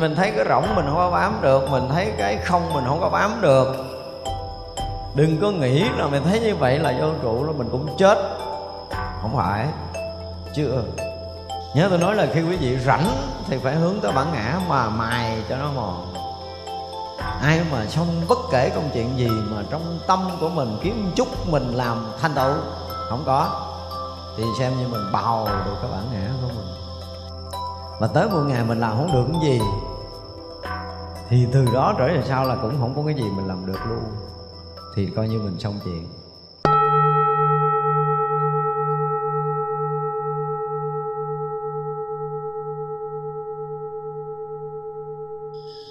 [0.00, 3.00] mình thấy cái rỗng mình không có bám được, mình thấy cái không mình không
[3.00, 3.76] có bám được.
[5.14, 8.18] Đừng có nghĩ là mình thấy như vậy là vô trụ là mình cũng chết.
[9.22, 9.66] Không phải
[10.54, 10.82] chưa ừ.
[11.74, 13.06] nhớ tôi nói là khi quý vị rảnh
[13.48, 16.14] thì phải hướng tới bản ngã mà mài cho nó mòn.
[17.42, 21.28] Ai mà xong bất kể công chuyện gì mà trong tâm của mình kiếm chút
[21.48, 22.54] mình làm thành tựu,
[23.08, 23.64] không có.
[24.36, 26.66] Thì xem như mình bào được cái bản ngã của mình.
[28.00, 29.60] Mà tới một ngày mình làm không được cái gì
[31.30, 33.78] thì từ đó trở về sau là cũng không có cái gì mình làm được
[33.88, 34.02] luôn.
[34.94, 36.04] Thì coi như mình xong chuyện.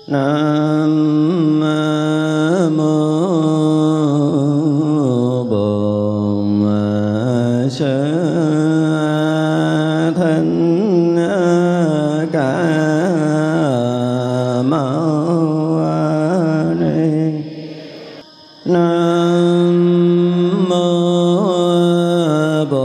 [0.07, 1.61] Nam
[22.61, 22.77] أبا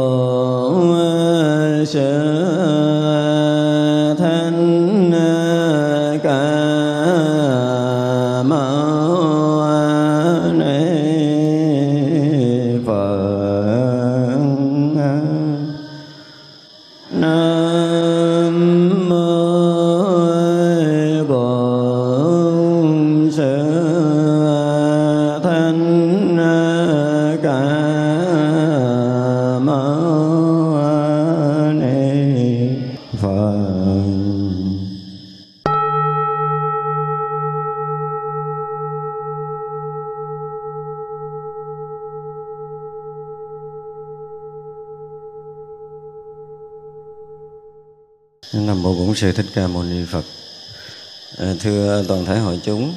[1.85, 2.32] شاء
[49.23, 50.25] Sư Thích Ca Mâu Ni Phật.
[51.39, 52.95] À, Thưa toàn thể hội chúng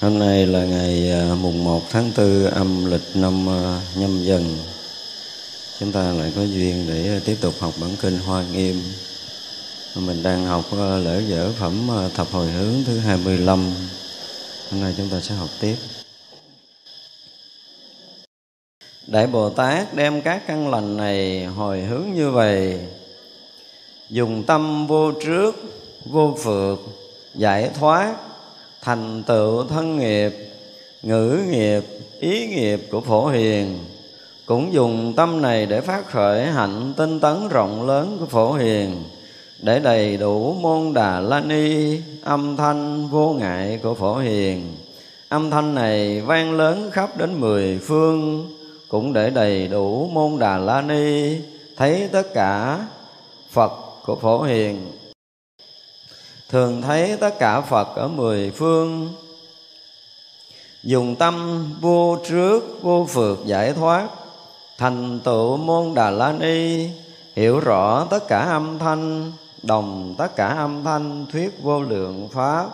[0.00, 4.56] Hôm nay là ngày à, mùng 1 tháng 4 âm lịch năm à, nhâm dần.
[5.80, 8.82] Chúng ta lại có duyên để à, tiếp tục học bản kinh Hoa Nghiêm.
[9.96, 10.64] Mình đang học
[11.04, 13.72] lễ dở phẩm thập hồi hướng thứ 25
[14.70, 15.76] Hôm nay chúng ta sẽ học tiếp.
[19.06, 22.78] Đại Bồ Tát đem các căn lành này hồi hướng như vậy
[24.10, 25.56] dùng tâm vô trước,
[26.04, 26.78] vô phượt
[27.34, 28.14] giải thoát,
[28.82, 30.32] thành tựu thân nghiệp,
[31.02, 31.82] ngữ nghiệp,
[32.20, 33.78] ý nghiệp của phổ hiền.
[34.46, 39.04] Cũng dùng tâm này để phát khởi hạnh tinh tấn rộng lớn của phổ hiền,
[39.58, 44.74] để đầy đủ môn đà la ni, âm thanh vô ngại của phổ hiền.
[45.28, 48.48] Âm thanh này vang lớn khắp đến mười phương,
[48.88, 51.36] cũng để đầy đủ môn đà la ni.
[51.76, 52.78] Thấy tất cả
[53.50, 54.92] phật của phổ hiền.
[56.48, 59.14] Thường thấy tất cả phật ở mười phương.
[60.82, 64.08] Dùng tâm vô trước, vô phượt giải thoát.
[64.78, 66.88] Thành tựu môn đà la ni,
[67.36, 69.32] hiểu rõ tất cả âm thanh,
[69.62, 72.70] đồng tất cả âm thanh thuyết vô lượng pháp.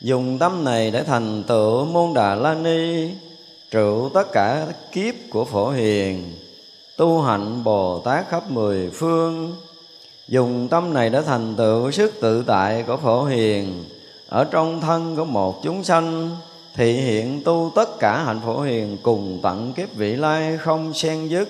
[0.00, 3.10] Dùng tâm này để thành tựu môn đà la ni,
[3.70, 6.41] trụ tất cả kiếp của phổ hiền
[7.02, 9.56] tu hạnh Bồ Tát khắp mười phương.
[10.28, 13.84] Dùng tâm này đã thành tựu sức tự tại của Phổ Hiền.
[14.28, 16.36] Ở trong thân của một chúng sanh
[16.74, 21.28] Thị hiện tu tất cả hạnh Phổ Hiền Cùng tận kiếp vị lai không xen
[21.28, 21.48] dứt.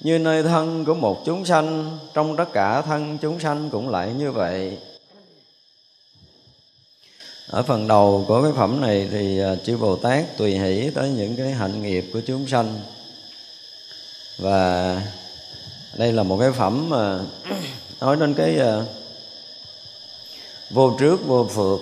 [0.00, 4.12] Như nơi thân của một chúng sanh, Trong tất cả thân chúng sanh cũng lại
[4.18, 4.78] như vậy.
[7.50, 11.10] Ở phần đầu của cái phẩm này thì à, chư Bồ Tát tùy hỷ tới
[11.10, 12.80] những cái hạnh nghiệp của chúng sanh
[14.38, 15.02] và
[15.94, 17.20] đây là một cái phẩm mà
[18.00, 18.84] nói đến cái uh,
[20.70, 21.80] vô trước vô phượt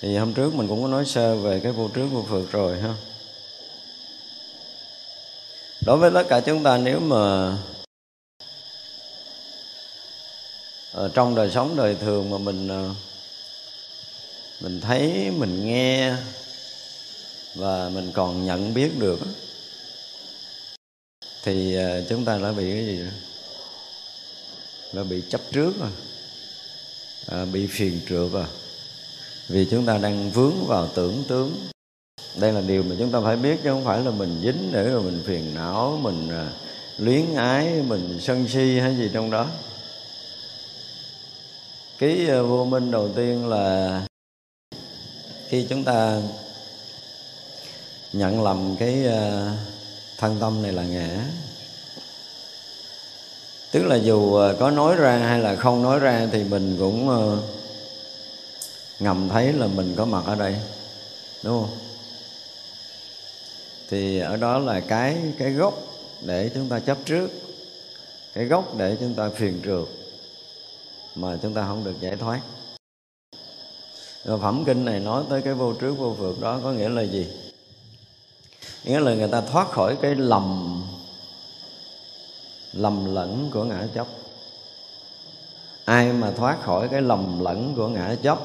[0.00, 2.78] thì hôm trước mình cũng có nói sơ về cái vô trước vô phượt rồi
[2.80, 2.94] ha.
[5.86, 7.52] Đối với tất cả chúng ta nếu mà
[10.92, 12.90] ở trong đời sống đời thường mà mình ờ,
[14.60, 16.14] mình thấy mình nghe
[17.54, 19.18] và mình còn nhận biết được
[21.44, 23.00] thì à, chúng ta đã bị cái gì
[24.92, 25.90] đã bị chấp trước rồi.
[27.26, 28.46] À, bị phiền trượt rồi.
[29.48, 31.68] Vì chúng ta đang vướng vào tưởng tướng.
[32.36, 34.88] Đây là điều mà chúng ta phải biết chứ không phải là mình dính để
[34.88, 36.50] rồi mình phiền não mình à,
[36.98, 39.46] luyến ái mình sân si hay gì trong đó.
[41.98, 44.06] Cái à, vô minh đầu tiên là
[45.48, 46.20] khi chúng ta
[48.12, 49.56] nhận lầm cái à,
[50.18, 51.24] thân tâm này là ngã.
[53.72, 57.08] Tức là dù ờ, có nói ra hay là không nói ra thì mình cũng
[57.08, 57.38] ờ,
[58.98, 60.56] ngầm thấy là mình có mặt ở đây,
[61.42, 61.78] đúng không?
[63.90, 65.74] Thì ở đó là cái cái gốc
[66.22, 67.30] để chúng ta chấp trước,
[68.34, 69.84] cái gốc để chúng ta phiền trượt
[71.14, 72.40] mà chúng ta không được giải thoát.
[74.24, 77.02] Rồi phẩm kinh này nói tới cái vô trước vô phượt đó có nghĩa là
[77.02, 77.26] gì?
[78.84, 80.80] Nghĩa là người ta thoát khỏi cái lầm
[82.72, 84.06] lầm lẫn của ngã chấp
[85.84, 88.38] ai mà thoát khỏi cái lầm lẫn của ngã chấp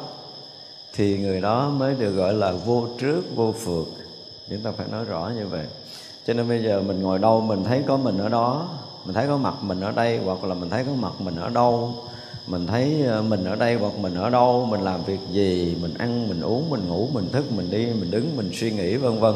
[0.93, 3.87] thì người đó mới được gọi là vô trước, vô phượt
[4.49, 5.65] chúng ta phải nói rõ như vậy.
[6.27, 8.69] Cho nên bây giờ mình ngồi đâu, mình thấy có mình ở đó,
[9.05, 11.49] mình thấy có mặt mình ở đây, hoặc là mình thấy có mặt mình ở
[11.49, 11.93] đâu,
[12.47, 15.93] mình thấy ờ, mình ở đây hoặc mình ở đâu, mình làm việc gì, mình
[15.97, 19.19] ăn, mình uống, mình ngủ, mình thức, mình đi, mình đứng, mình suy nghĩ, vân
[19.19, 19.35] vân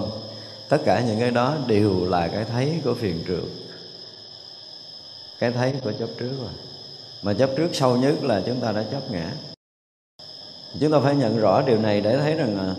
[0.70, 3.44] tất cả những cái đó đều là cái thấy của phiền trượt
[5.44, 6.52] cái thấy của chấp trước rồi.
[7.22, 9.32] Mà chấp trước sâu nhất là chúng ta đã chấp ngã.
[10.80, 12.76] Chúng ta phải nhận rõ điều này để thấy rằng là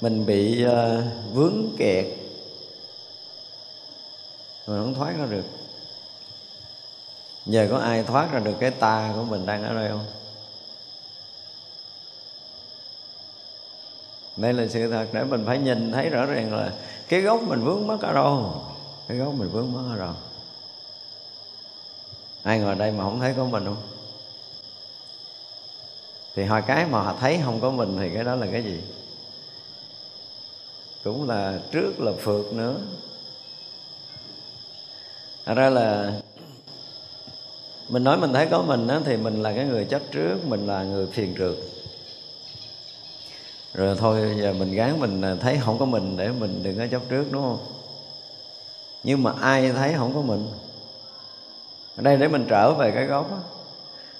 [0.00, 2.06] mình bị uh, vướng kẹt.
[4.66, 5.44] Mình không thoát ra được.
[7.46, 10.06] Giờ có ai thoát ra được cái ta của mình đang ở đây không?
[14.40, 16.72] Đây là sự thật để mình phải nhìn thấy rõ ràng là
[17.08, 18.62] cái gốc mình vướng mất ở đâu.
[19.08, 20.14] Cái gốc mình vướng mất ở đâu.
[22.42, 23.82] Ai ngồi đây mà không thấy có mình không?
[26.34, 28.80] Thì hồi cái mà họ thấy không có mình thì cái đó là cái gì?
[31.04, 32.74] Cũng là trước là phượt nữa.
[35.46, 36.12] Thật ra là
[37.88, 40.66] mình nói mình thấy có mình đó thì mình là cái người chấp trước, mình
[40.66, 41.56] là người phiền trượt
[43.74, 47.02] rồi thôi giờ mình gán mình thấy không có mình để mình đừng có chấp
[47.08, 47.58] trước đúng không?
[49.04, 50.48] Nhưng mà ai thấy không có mình?
[51.96, 53.36] Ở đây để mình trở về cái gốc đó.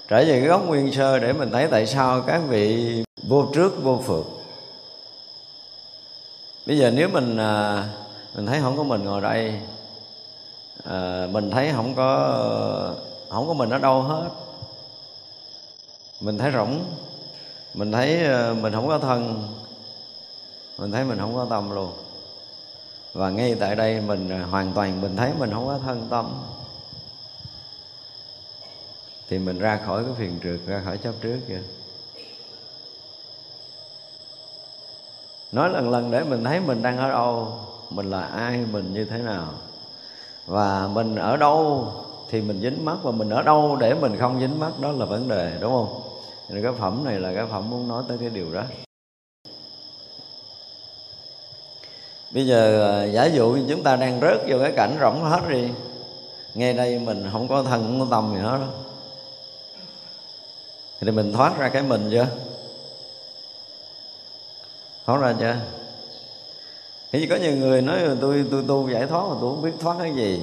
[0.09, 3.83] trở về cái gốc nguyên sơ để mình thấy tại sao các vị vô trước
[3.83, 4.27] vô phượt
[6.67, 7.85] bây giờ nếu mình à,
[8.35, 9.61] mình thấy không có mình ngồi đây
[10.85, 12.37] à, mình thấy không có
[13.31, 14.29] không có mình ở đâu hết.
[16.21, 16.85] Mình thấy rỗng
[17.75, 19.49] mình thấy ờ, mình không có thân.
[20.79, 21.93] Mình thấy mình không có tâm luôn.
[23.13, 26.43] Và ngay tại đây mình ờ, hoàn toàn mình thấy mình không có thân tâm.
[29.29, 31.63] Thì mình ra khỏi cái phiền trượt, ra khỏi chấp trước kìa.
[35.53, 37.59] Nói lần lần để mình thấy mình đang ở đâu,
[37.91, 39.49] mình là ai, mình như thế nào.
[40.47, 41.89] Và mình ở đâu
[42.29, 45.05] thì mình dính mắt, và mình ở đâu để mình không dính mắt đó là
[45.05, 46.10] vấn đề, đúng không?
[46.53, 48.63] Nên cái phẩm này là cái phẩm muốn nói tới cái điều đó.
[52.31, 55.41] Bây giờ à, giả dụ như chúng ta đang rớt vô cái cảnh rỗng hết
[55.49, 55.69] đi,
[56.55, 58.67] ngay đây mình không có thân, không có tâm gì hết đó
[61.01, 62.27] thì mình thoát ra cái mình chưa?
[65.07, 65.57] Thoát ra chưa?
[67.13, 69.97] Thì có nhiều người nói, tôi tôi tu giải thoát mà tôi không biết thoát
[69.99, 70.43] cái gì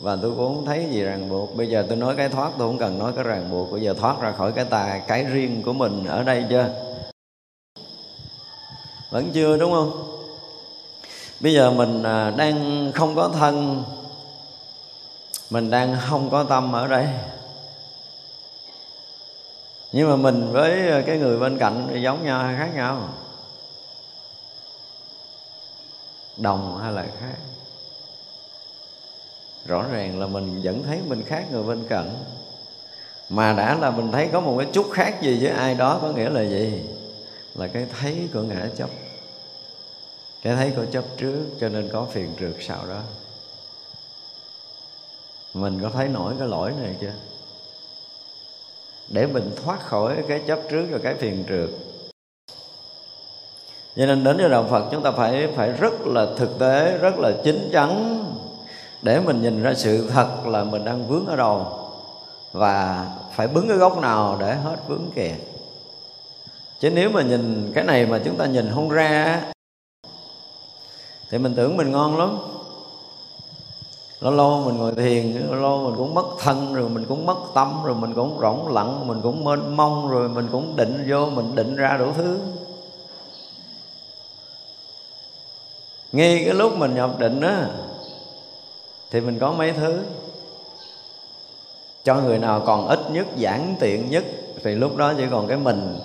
[0.00, 1.56] và tôi cũng không thấy gì ràng buộc.
[1.56, 3.72] Bây giờ tôi nói cái thoát, tôi không cần nói cái ràng buộc.
[3.72, 6.68] Bây giờ thoát ra khỏi cái tà cái riêng của mình ở đây chưa?
[9.10, 10.12] Vẫn chưa, đúng không?
[11.40, 13.84] Bây giờ mình à, đang không có thân.
[15.50, 17.08] Mình đang không có tâm ở đây.
[19.92, 23.08] Nhưng mà mình với cái người bên cạnh thì giống nhau hay khác nhau?
[26.36, 27.55] Đồng hay là khác?
[29.66, 32.10] Rõ ràng là mình vẫn thấy mình khác người bên cạnh.
[33.28, 36.08] Mà đã là mình thấy có một cái chút khác gì với ai đó có
[36.08, 36.82] nghĩa là gì?
[37.54, 38.90] Là cái thấy của ngã chấp
[40.42, 43.00] cái thấy của chấp trước, cho nên có phiền trượt sau đó.
[45.54, 47.12] Mình có thấy nổi cái lỗi này chưa?
[49.08, 51.70] Để mình thoát khỏi cái chấp trước và cái phiền trượt.
[53.96, 57.18] Cho nên đến với đạo Phật, chúng ta phải phải rất là thực tế, rất
[57.18, 58.22] là chính chắn
[59.06, 61.66] để mình nhìn ra sự thật là mình đang vướng ở đâu
[62.52, 65.36] và phải bứng cái gốc nào để hết vướng kẹt
[66.80, 69.42] chứ nếu mà nhìn cái này mà chúng ta nhìn không ra
[71.30, 72.38] thì mình tưởng mình ngon lắm.
[74.20, 77.36] Lâu lâu mình ngồi thiền, lâu lâu mình cũng mất thân rồi, mình cũng mất
[77.54, 81.26] tâm rồi, mình cũng rỗng lặng, mình cũng mênh mông rồi, mình cũng định vô,
[81.26, 82.38] mình định ra đủ thứ.
[86.12, 87.68] Ngay cái lúc mình nhập định á
[89.10, 90.02] thì mình có mấy thứ.
[92.04, 94.24] Cho người nào còn ít nhất, giản tiện nhất,
[94.62, 95.98] thì lúc đó chỉ còn cái mình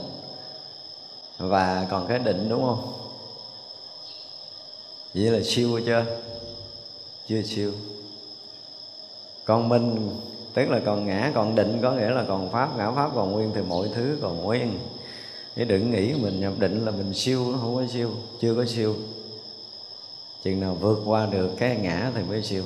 [1.38, 2.94] và còn cái định, đúng không?
[5.14, 6.06] Vậy là siêu chưa?
[7.28, 7.72] Chưa siêu.
[9.46, 10.10] Còn mình,
[10.54, 13.52] tức là còn ngã, còn định, có nghĩa là còn pháp, ngã pháp, còn nguyên
[13.56, 14.80] thì mọi thứ còn nguyên.
[15.56, 18.66] Chứ đừng nghĩ mình nhập định là mình siêu, nó không có siêu, chưa có
[18.66, 18.96] siêu.
[20.44, 22.64] Chừng nào vượt qua được cái ngã thì mới siêu.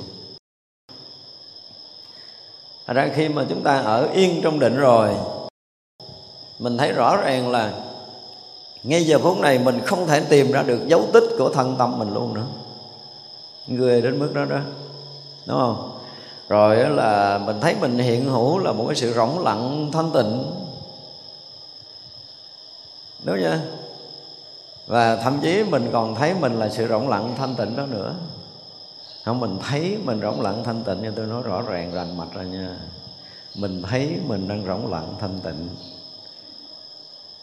[2.86, 5.14] Thật ra khi mà chúng ta ở yên trong định rồi,
[6.58, 7.72] Mình thấy rõ ràng là
[8.82, 11.98] Ngay giờ phút này mình không thể tìm ra được dấu tích của thân tâm
[11.98, 12.46] mình luôn nữa
[13.66, 14.58] Người đến mức đó đó,
[15.46, 15.98] Đúng không?
[16.48, 20.52] Rồi là mình thấy mình hiện hữu là một cái sự rỗng lặng, thanh tịnh
[23.24, 23.58] Đúng chưa?
[24.86, 28.14] Và thậm chí mình còn thấy mình là sự rỗng lặng, thanh tịnh đó nữa
[29.26, 32.34] không, mình thấy mình rỗng lặng thanh tịnh như tôi nói rõ ràng, rành mạch
[32.34, 32.76] rồi nha.
[33.54, 35.68] Mình thấy mình đang rỗng lặng thanh tịnh.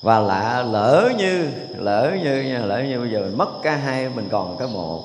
[0.02, 4.10] Và lạ, lỡ như lỡ như nha, lỡ như bây giờ mình mất cả hai,
[4.10, 5.04] mình còn cái một.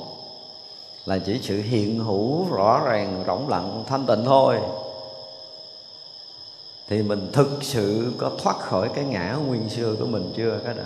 [1.05, 4.59] Là chỉ sự hiện hữu rõ ràng, rỗng lặng, thanh tịnh thôi.
[6.89, 10.75] Thì mình thực sự có thoát khỏi cái ngã nguyên xưa của mình chưa, cái
[10.75, 10.85] đó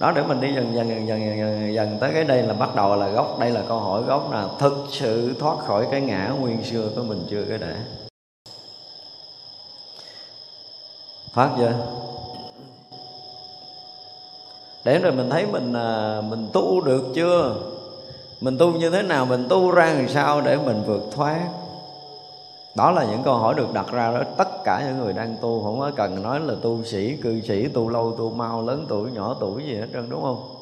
[0.00, 2.74] đó để mình đi dần dần dần dần dần, dần tới cái đây là bắt
[2.74, 3.38] đầu là gốc.
[3.38, 7.02] Đây là câu hỏi gốc là thực sự thoát khỏi cái ngã nguyên xưa của
[7.02, 7.76] mình chưa cái để
[11.32, 11.72] phát chưa?
[14.84, 17.54] Để rồi mình thấy mình à, mình tu được chưa?
[18.40, 21.40] Mình tu như thế nào mình tu ra làm sao để mình vượt thoát?
[22.74, 24.22] Đó là những câu hỏi được đặt ra đó.
[24.36, 27.68] Tất cả những người đang tu không có cần nói là tu sĩ, cư sĩ,
[27.68, 30.56] tu lâu, tu mau, lớn tuổi, nhỏ tuổi gì hết trơn, đúng không?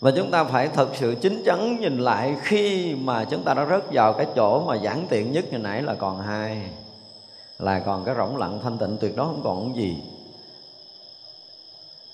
[0.00, 3.66] Và chúng ta phải thật sự chính chắn nhìn lại khi mà chúng ta đã
[3.70, 6.62] rớt vào cái chỗ mà giản tiện nhất như nãy là còn hai,
[7.58, 9.96] là còn cái rỗng lặng thanh tịnh, tuyệt đối không còn cái gì.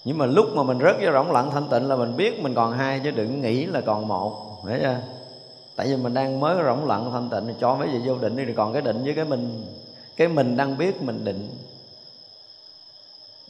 [0.05, 2.55] Nhưng mà lúc mà mình rớt vào rỗng lặng thanh tịnh là mình biết mình
[2.55, 5.01] còn hai chứ đừng nghĩ là còn một hiểu chưa?
[5.77, 8.45] Tại vì mình đang mới rỗng lặng, thanh tịnh cho mấy gì vô định đi
[8.45, 9.67] thì còn cái định với cái mình.
[10.17, 11.49] Cái mình đang biết, mình định.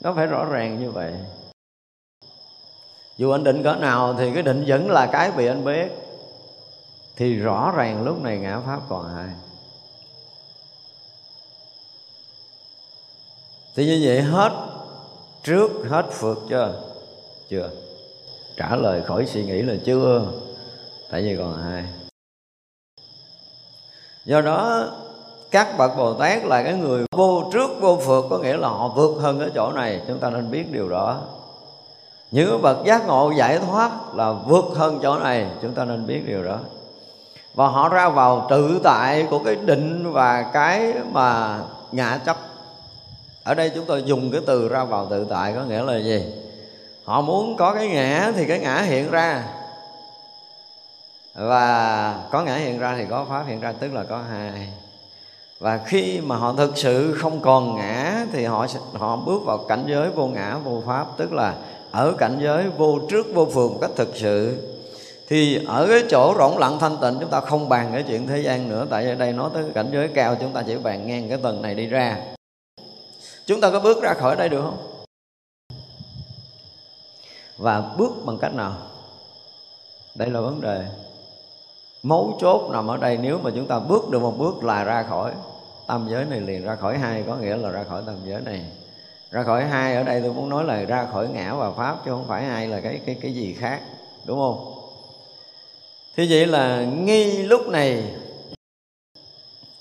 [0.01, 1.15] Nó phải rõ ràng như vậy.
[3.17, 5.89] Dù anh định cỡ nào thì cái định vẫn là cái bị anh biết.
[7.17, 9.29] Thì rõ ràng lúc này ngã pháp còn hai
[13.75, 14.53] thì như vậy hết
[15.43, 16.83] trước, hết phượt chưa
[17.49, 17.71] chưa?
[18.57, 20.33] Trả lời khỏi suy nghĩ là chưa.
[21.11, 21.85] Tại vì còn hai
[24.25, 24.89] do đó,
[25.51, 28.89] các bậc bồ tát là cái người vô trước, vô phượt có nghĩa là họ
[28.89, 30.01] vượt hơn cái chỗ này.
[30.09, 31.21] Chúng ta nên biết điều đó.
[32.31, 35.47] Những bậc giác ngộ giải thoát là vượt hơn chỗ này.
[35.63, 36.59] Chúng ta nên biết điều đó.
[37.55, 41.59] Và họ ra vào tự tại của cái định và cái mà
[41.93, 42.37] ngã chấp.
[43.45, 46.35] Ở đây chúng tôi dùng cái từ ra vào tự tại có nghĩa là gì?
[47.05, 49.45] Họ muốn có cái ngã thì cái ngã hiện ra
[51.35, 54.69] và có ngã hiện ra thì có pháp hiện ra, tức là có hai.
[55.59, 59.85] Và khi mà họ thực sự không còn ngã thì họ họ bước vào cảnh
[59.89, 61.57] giới vô ngã, vô pháp, tức là
[61.91, 64.69] ở cảnh giới vô trước, vô phường một cách thực sự.
[65.29, 68.43] Thì ở cái chỗ rỗng lặng thanh tịnh, chúng ta không bàn cái chuyện thế
[68.43, 71.29] gian nữa, tại ở đây nói tới cảnh giới cao, chúng ta chỉ bàn ngang
[71.29, 72.17] cái tầng này đi ra.
[73.47, 75.05] Chúng ta có bước ra khỏi đây được không?
[77.57, 78.77] Và bước bằng cách nào?
[80.15, 80.85] Đây là vấn đề
[82.03, 85.03] mấu chốt nằm ở đây, nếu mà chúng ta bước được một bước là ra
[85.03, 85.33] khỏi
[85.87, 86.65] tam giới này liền.
[86.65, 88.65] Ra khỏi hai có nghĩa là ra khỏi tam giới này.
[89.31, 92.11] Ra khỏi hai ở đây tôi muốn nói là ra khỏi ngã và pháp, chứ
[92.11, 93.81] không phải hai là cái cái cái gì khác.
[94.25, 94.75] Đúng không?
[96.17, 98.15] Thế vậy là ngay lúc này,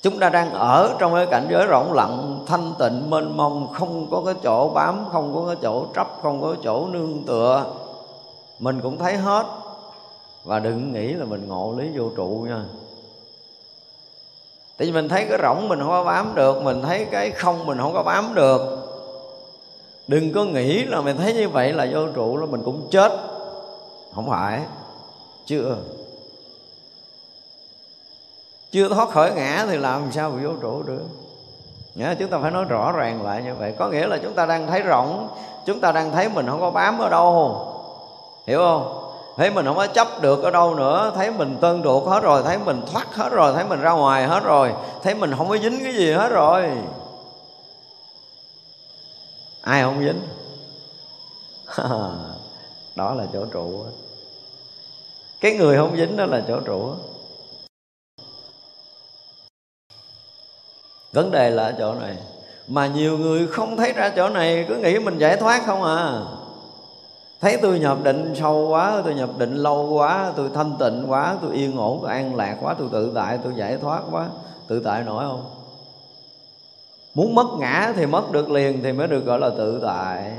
[0.02, 4.08] chúng ta đang ở trong cái cảnh giới rộng lặng, thanh tịnh, mênh mông, không
[4.12, 7.66] có cái chỗ bám, không có cái chỗ trấp, không có cái chỗ nương tựa.
[8.60, 9.46] Mình cũng thấy hết
[10.44, 12.64] và đừng nghĩ là mình ngộ lý vô trụ nha.
[14.78, 17.66] Tại vì mình thấy cái rỗng mình không có bám được mình thấy cái không
[17.66, 18.88] mình không có bám được.
[20.08, 23.12] Đừng có nghĩ là mình thấy như vậy là vô trụ là mình cũng chết.
[24.16, 24.62] Không phải.
[25.46, 25.78] Chưa.
[28.72, 31.06] Chưa thoát khỏi ngã thì làm sao bị vô trụ được?
[31.96, 33.76] Nhớ, chúng ta phải nói rõ ràng lại như vậy.
[33.78, 35.28] Có nghĩa là chúng ta đang thấy rỗng
[35.66, 37.68] chúng ta đang thấy mình không có bám ở đâu.
[38.48, 39.01] Hiểu không?
[39.42, 41.12] Thấy mình không có chấp được ở đâu nữa.
[41.16, 44.28] Thấy mình tân ruột hết rồi, thấy mình thoát hết rồi, thấy mình ra ngoài
[44.28, 46.70] hết rồi, thấy mình không có dính cái gì hết rồi.
[49.62, 50.22] Ai không dính?
[52.96, 53.86] Đó là chỗ trụ
[55.40, 56.94] cái người không dính đó là chỗ trụ
[61.14, 62.18] vấn đề là ở chỗ này.
[62.68, 66.22] Mà nhiều người không thấy ra chỗ này, cứ nghĩ mình giải thoát không à
[67.42, 71.38] thấy tôi nhập định sâu quá, tôi nhập định lâu quá, tôi thanh tịnh quá,
[71.42, 74.28] tôi yên ổn, tôi an lạc quá, tôi tự tại, tôi giải thoát quá.
[74.68, 75.46] Tự tại nổi không?
[77.14, 80.34] Muốn mất ngã thì mất được liền thì mới được gọi là tự tại.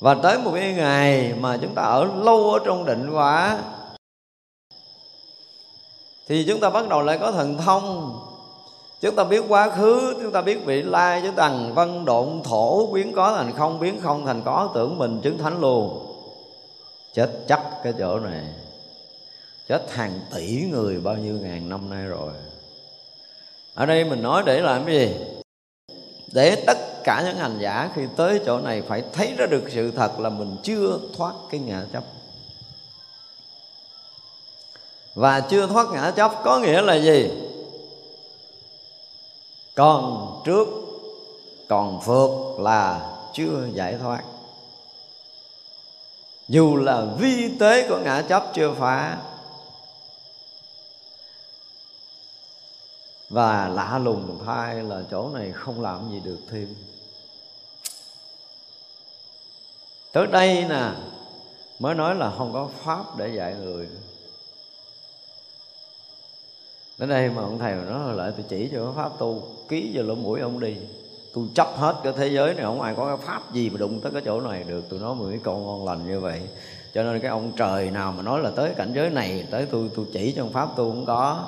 [0.00, 3.58] Và tới một cái ngày mà chúng ta ở lâu ở trong định quá
[6.28, 8.13] thì chúng ta bắt đầu lại có thần thông
[9.04, 12.86] chúng ta biết quá khứ, chúng ta biết vị lai, chúng ta văn độn thổ,
[12.86, 16.06] biến có thành không, biến không thành có, tưởng mình chứng thánh luôn.
[17.14, 18.44] Chết chắc cái chỗ này.
[19.68, 22.32] Chết hàng tỷ người bao nhiêu ngàn năm nay rồi.
[23.74, 25.14] Ở đây mình nói để làm cái gì?
[26.32, 29.90] Để tất cả những hành giả khi tới chỗ này phải thấy ra được sự
[29.90, 32.04] thật là mình chưa thoát cái ngã chấp.
[35.14, 37.30] Và chưa thoát ngã chấp có nghĩa là gì?
[39.74, 40.68] Còn trước,
[41.68, 44.22] còn phượt là chưa giải thoát.
[46.48, 49.18] Dù là vi tế của ngã chấp chưa phá,
[53.30, 56.74] và lạ lùng thay là chỗ này không làm gì được thêm.
[60.12, 60.90] Tới đây nè,
[61.78, 63.88] mới nói là không có pháp để dạy người
[66.98, 70.04] đến đây mà ông thầy mà nói lại tôi chỉ cho pháp tu, ký vào
[70.04, 70.76] lỗ mũi ông đi.
[71.34, 74.00] Tôi chấp hết cái thế giới này, không ai có cái pháp gì mà đụng
[74.00, 74.84] tới cái chỗ này được.
[74.90, 76.42] Tôi nói một cái câu ngon lành như vậy.
[76.94, 79.90] Cho nên cái ông trời nào mà nói là tới cảnh giới này, tới tôi
[79.96, 81.46] tôi chỉ trong pháp tu không có.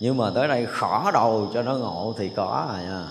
[0.00, 3.06] Nhưng mà tới đây khỏ đầu cho nó ngộ thì có à nha.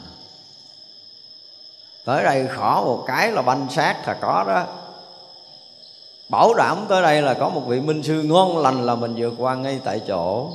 [2.05, 4.65] Tới đây khỏ một cái là banh sát là có đó.
[6.29, 9.33] Bảo đảm tới đây là có một vị minh sư ngon lành là mình vượt
[9.37, 10.49] qua ngay tại chỗ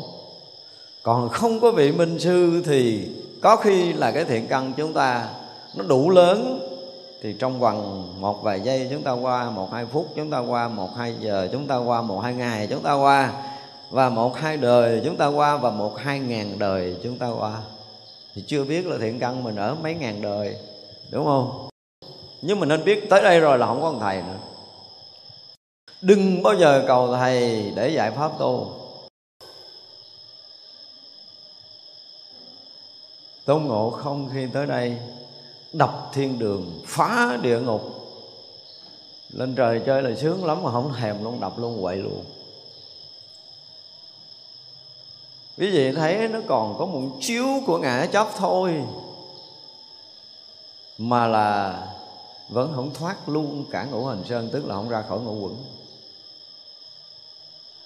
[1.04, 3.08] còn không có vị minh sư thì
[3.42, 5.28] có khi là cái thiện căn chúng ta
[5.76, 6.60] nó đủ lớn.
[7.22, 10.68] Thì trong vòng một vài giây chúng ta qua, một hai phút chúng ta qua,
[10.68, 13.32] một hai giờ chúng ta qua, một hai ngày chúng ta qua,
[13.90, 17.58] và một hai đời chúng ta qua, và một hai ngàn đời chúng ta qua.
[18.34, 20.56] Thì chưa biết là thiện căn mình ở mấy ngàn đời,
[21.10, 21.68] đúng không?
[22.42, 24.38] Nhưng mình nên biết tới đây rồi là không có thầy nữa.
[26.00, 28.66] Đừng bao giờ cầu thầy để dạy pháp tu.
[33.44, 34.98] Tôn ngộ không khi tới đây,
[35.72, 37.82] đập thiên đường, phá địa ngục.
[39.28, 42.24] Lên trời chơi là sướng lắm mà không thèm luôn, đập luôn quậy luôn.
[45.58, 48.84] Quý vị thấy nó còn có một chiếu của ngã chấp thôi,
[50.98, 51.78] mà là
[52.48, 55.56] vẫn không thoát luôn cả ngũ hành sơn, tức là không ra khỏi ngũ quẩn.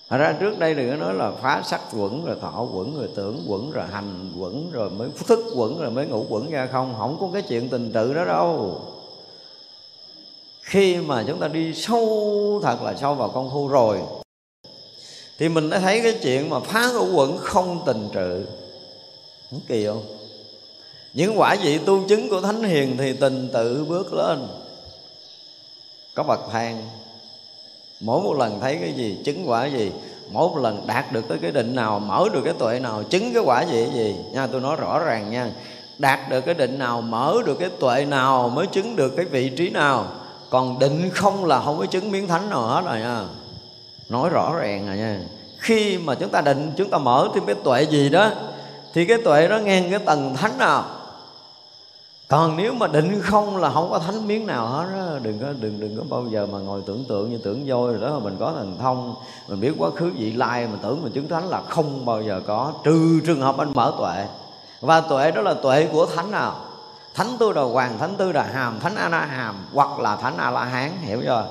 [0.09, 3.09] Thật ra trước đây đừng có nói là phá sắc quẩn, rồi thọ quẩn, rồi
[3.15, 6.51] tưởng quẩn, rồi hành quẩn, rồi mới thức quẩn, rồi mới ngủ quẩn.
[6.51, 8.81] Ra không không có cái chuyện tình tự đó đâu.
[10.63, 14.01] Khi mà chúng ta đi sâu, thật là sâu vào công phu rồi,
[15.39, 18.47] thì mình đã thấy cái chuyện mà phá ngũ quẩn không tình trự.
[19.51, 20.03] Không kỳ không?
[21.15, 24.49] Những quả vị tu chứng của thánh hiền thì tình tự bước lên.
[26.15, 26.89] Có bậc thang
[28.01, 29.93] mỗi một lần thấy cái gì, chứng quả gì,
[30.33, 33.33] mỗi một lần đạt được tới cái định nào, mở được cái tuệ nào, chứng
[33.35, 34.17] cái quả gì gì.
[34.33, 35.51] Nha, tôi nói rõ ràng nha.
[35.99, 39.49] Đạt được cái định nào, mở được cái tuệ nào mới chứng được cái vị
[39.49, 40.07] trí nào.
[40.51, 43.25] Còn định không là không có chứng miếng thánh nào hết rồi nha.
[44.09, 45.21] Nói rõ ràng rồi nha.
[45.59, 48.31] Khi mà chúng ta định, chúng ta mở thêm cái tuệ gì đó,
[48.95, 50.85] thì cái tuệ đó ngang cái tầng thánh nào?
[52.29, 55.19] Còn nếu mà định không là không có thánh miếng nào hết đó.
[55.23, 58.01] đừng có, đừng đừng có bao giờ mà ngồi tưởng tượng như tưởng voi rồi
[58.01, 58.19] đó.
[58.19, 59.15] Mà mình có thần thông,
[59.49, 62.41] mình biết quá khứ vị lai mình tưởng mình chứng thánh là không bao giờ
[62.47, 64.27] có, trừ trường hợp anh mở tuệ.
[64.81, 66.57] Và tuệ đó là tuệ của thánh nào?
[67.15, 70.37] Thánh tư đà hoàng, thánh tư đà hàm, thánh a la hàm hoặc là thánh
[70.37, 71.47] a la hán hiểu chưa?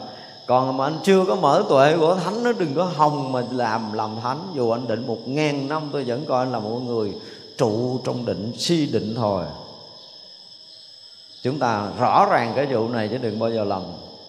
[0.47, 3.93] Còn mà anh chưa có mở tuệ của thánh nó đừng có hồng mà làm
[3.93, 4.39] làm thánh.
[4.55, 7.13] Dù anh định một ngàn năm, tôi vẫn coi anh là một người
[7.57, 9.43] trụ trong định, si định thôi
[11.43, 13.83] chúng ta rõ ràng cái vụ này chứ đừng bao giờ lầm.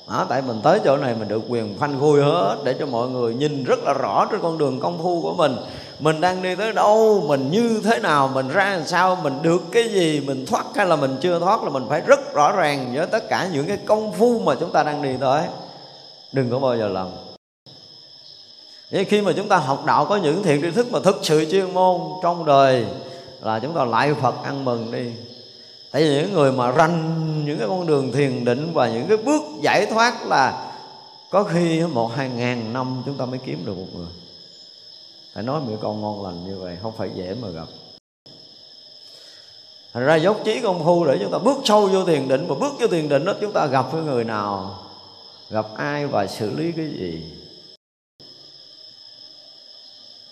[0.08, 3.08] À, tại mình tới chỗ này mình được quyền phanh khui hết để cho mọi
[3.08, 5.56] người nhìn rất là rõ trên con đường công phu của mình.
[5.98, 7.24] Mình đang đi tới đâu?
[7.28, 8.30] Mình như thế nào?
[8.34, 9.18] Mình ra làm sao?
[9.22, 10.20] Mình được cái gì?
[10.26, 13.28] Mình thoát hay là mình chưa thoát là mình phải rất rõ ràng với tất
[13.28, 15.42] cả những cái công phu mà chúng ta đang đi tới.
[16.32, 17.08] Đừng có bao giờ lầm.
[18.92, 21.50] Vậy khi mà chúng ta học đạo có những thiện tri thức mà thực sự
[21.50, 22.86] chuyên môn trong đời
[23.42, 25.12] là chúng ta lại Phật ăn mừng đi
[25.90, 29.16] tại vì những người mà ranh những cái con đường thiền định và những cái
[29.16, 30.74] bước giải thoát là
[31.30, 34.12] có khi một, hai ngàn năm chúng ta mới kiếm được một người.
[35.34, 37.66] Phải nói một con ngon lành như vậy, không phải dễ mà gặp.
[39.92, 42.54] Thành ra dốc chí công phu để chúng ta bước sâu vô thiền định Và
[42.54, 44.78] bước vô thiền định đó, chúng ta gặp với người nào?
[45.50, 47.32] Gặp ai và xử lý cái gì?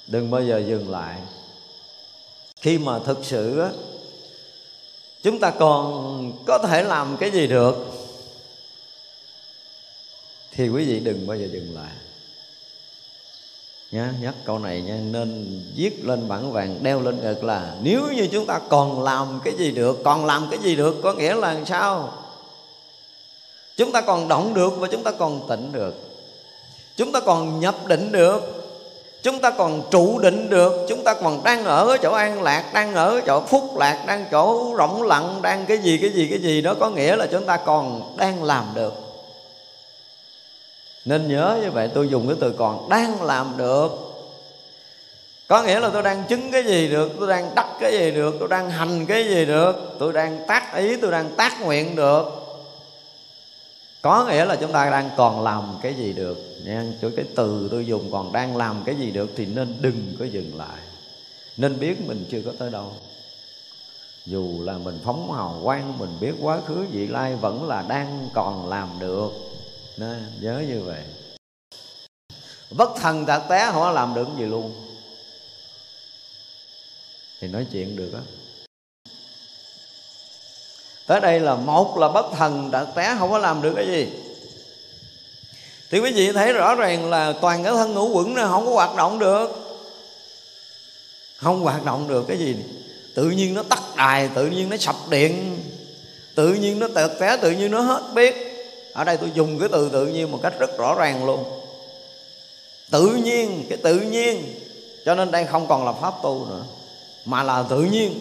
[0.06, 1.20] Đừng bao giờ dừng lại.
[2.60, 3.70] Khi mà thực sự á
[5.26, 7.76] chúng ta còn có thể làm cái gì được?
[10.52, 11.92] Thì quý vị đừng bao giờ dừng lại.
[13.90, 18.12] Nhá, nhắc câu này nha, nên viết lên bản vàng, đeo lên ngực là, nếu
[18.12, 21.34] như chúng ta còn làm cái gì được, còn làm cái gì được, có nghĩa
[21.34, 22.12] là sao?
[23.76, 25.94] Chúng ta còn động được và chúng ta còn tỉnh được.
[26.96, 28.42] Chúng ta còn nhập định được
[29.26, 32.94] chúng ta còn trụ định được, chúng ta còn đang ở chỗ an lạc, đang
[32.94, 36.60] ở chỗ phúc lạc, đang chỗ rộng lặng, đang cái gì cái gì cái gì
[36.60, 38.92] đó, có nghĩa là chúng ta còn đang làm được.
[41.04, 43.90] Nên nhớ như vậy, tôi dùng cái từ còn đang làm được.
[45.48, 48.34] Có nghĩa là tôi đang chứng cái gì được, tôi đang đắc cái gì được,
[48.38, 52.45] tôi đang hành cái gì được, tôi đang tác ý, tôi đang tác nguyện được
[54.06, 56.38] có nghĩa là chúng ta đang còn làm cái gì được.
[56.64, 60.16] Nha chỗ cái từ tôi dùng còn đang làm cái gì được thì nên đừng
[60.18, 60.78] có dừng lại.
[61.56, 62.92] Nên biết mình chưa có tới đâu.
[64.26, 68.28] Dù là mình phóng hào quang, mình biết quá khứ, vị lai vẫn là đang
[68.34, 69.30] còn làm được.
[69.96, 71.02] Nên nhớ như vậy.
[72.70, 74.72] Bất thần tạc té không có làm được gì luôn?
[77.40, 78.20] Thì nói chuyện được á
[81.06, 84.06] tới đây là một là bất thần đã té, không có làm được cái gì.
[85.90, 88.72] Thì quý vị thấy rõ ràng là toàn cái thân ngũ quẩn nó không có
[88.72, 89.50] hoạt động được.
[91.36, 92.56] Không hoạt động được cái gì
[93.14, 95.62] tự nhiên nó tắt đài, tự nhiên nó sập điện.
[96.34, 98.34] Tự nhiên nó tẹt té, tự nhiên nó hết biết.
[98.92, 101.44] Ở đây tôi dùng cái từ tự nhiên một cách rất rõ ràng luôn.
[102.90, 104.60] Tự nhiên, cái tự nhiên.
[105.04, 106.64] Cho nên đây không còn là pháp tu nữa,
[107.24, 108.20] mà là tự nhiên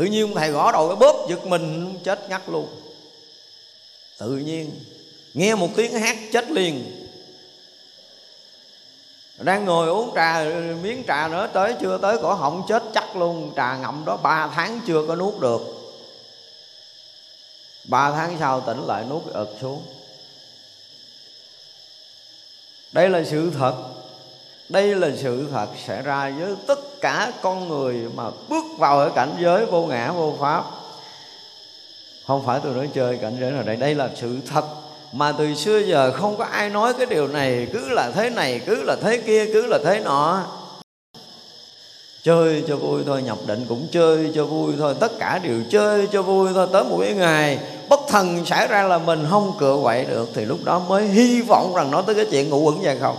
[0.00, 2.68] tự nhiên thầy gõ đầu cái bóp, giật mình, chết ngắt luôn.
[4.18, 4.84] Tự nhiên,
[5.34, 7.06] nghe một tiếng hát chết liền.
[9.38, 10.44] Đang ngồi uống trà,
[10.82, 13.52] miếng trà nữa, tới chưa tới cổ họng chết chắc luôn.
[13.56, 15.60] Trà ngậm đó, ba tháng chưa có nuốt được.
[17.84, 19.82] Ba tháng sau tỉnh lại nuốt ực xuống.
[22.92, 23.74] Đây là sự thật
[24.70, 29.10] đây là sự thật xảy ra với tất cả con người mà bước vào ở
[29.14, 30.64] cảnh giới vô ngã, vô pháp.
[32.26, 34.64] Không phải tôi nói chơi cảnh giới nào đây đây là sự thật.
[35.12, 38.60] Mà từ xưa giờ không có ai nói cái điều này, cứ là thế này,
[38.66, 40.46] cứ là thế kia, cứ là thế nọ.
[42.22, 46.08] Chơi cho vui thôi, nhập định cũng chơi cho vui thôi, tất cả đều chơi
[46.12, 46.68] cho vui thôi.
[46.72, 50.44] Tới một cái ngày bất thần xảy ra là mình không cựa quậy được, thì
[50.44, 53.16] lúc đó mới hy vọng rằng nói tới cái chuyện ngủ quẩn ra không?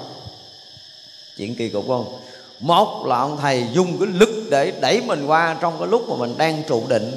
[1.38, 2.20] Chuyện kỳ cục không?
[2.60, 6.16] Một là ông thầy dùng cái lực để đẩy mình qua trong cái lúc mà
[6.16, 7.12] mình đang trụ định.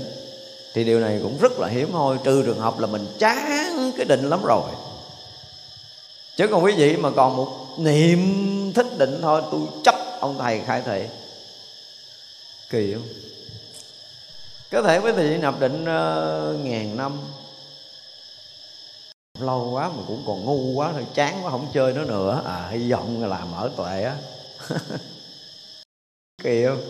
[0.75, 4.07] Thì điều này cũng rất là hiếm thôi trừ trường hợp là mình chán cái
[4.07, 4.71] định lắm rồi.
[6.37, 7.49] Chứ còn quý vị mà còn một
[7.79, 11.03] niệm thích định thôi tôi chấp ông thầy khai thị.
[12.71, 13.09] Kỳ không?
[14.71, 17.21] Có thể quý vị nhập định uh, ngàn năm
[19.41, 22.43] lâu quá mà cũng còn ngu quá thôi, chán quá không chơi nữa nữa.
[22.47, 24.17] À hy vọng là mở tuệ á.
[26.43, 26.81] Kỳ không?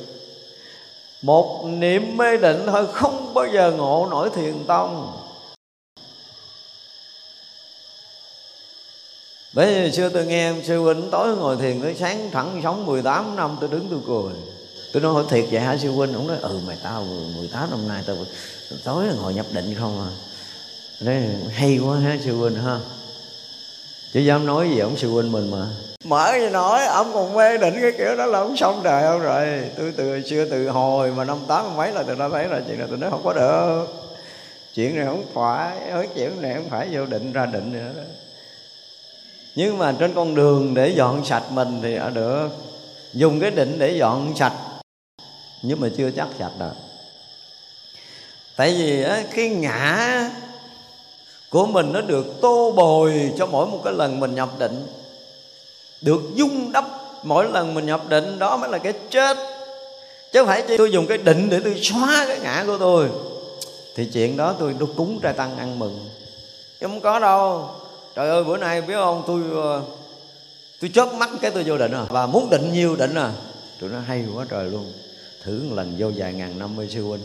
[1.22, 5.20] Một niệm mê định thôi, không bao giờ ngộ nổi thiền tông.
[9.54, 13.36] Bởi vì xưa tôi nghe sư huynh tối ngồi thiền tới sáng, thẳng sống 18
[13.36, 14.34] năm, tôi đứng tôi cười.
[14.92, 16.12] Tôi nói hỏi thiệt vậy hả sư huynh?
[16.12, 17.04] Ông nói ừ mày tao
[17.36, 18.16] 18 năm nay tao
[18.84, 20.10] tối ngồi nhập định không à.
[21.00, 21.14] Nói
[21.52, 22.78] hay quá ha sư huynh ha?
[24.12, 25.66] Chứ dám nói gì ông sư huynh mình mà.
[26.04, 29.20] Mở gì nói ông còn mê định cái kiểu đó là ông xong đời không
[29.20, 29.70] rồi.
[29.76, 32.78] Tôi từ xưa từ hồi mà năm tám mấy là tôi đã thấy là chuyện
[32.78, 33.86] này tôi nói không có được.
[34.74, 38.02] Chuyện này không phải nói chuyện này không phải vô định ra định nữa đó.
[39.54, 42.48] Nhưng mà trên con đường để dọn sạch mình thì ở được.
[43.12, 44.52] Dùng cái định để dọn sạch
[45.62, 46.72] nhưng mà chưa chắc sạch được.
[48.56, 50.30] Tại vì á, cái ngã
[51.54, 54.86] của mình nó được tô bồi cho mỗi một cái lần mình nhập định.
[56.00, 56.84] Được dung đắp
[57.22, 59.36] mỗi lần mình nhập định, đó mới là cái chết.
[60.32, 63.08] Chứ không phải chỉ tôi dùng cái định để tôi xóa cái ngã của tôi.
[63.94, 66.10] Thì chuyện đó tôi tôi cúng trai tăng ăn mừng.
[66.80, 67.68] Chứ không có đâu.
[68.14, 69.82] Trời ơi, bữa nay biết không, tôi ờ,
[70.80, 72.04] tôi chớp mắt cái tôi vô định à.
[72.08, 73.32] Và muốn định nhiều định à.
[73.80, 74.92] Tụi nó hay quá trời luôn.
[75.44, 77.22] Thử một lần vô vài ngàn năm mươi sư huynh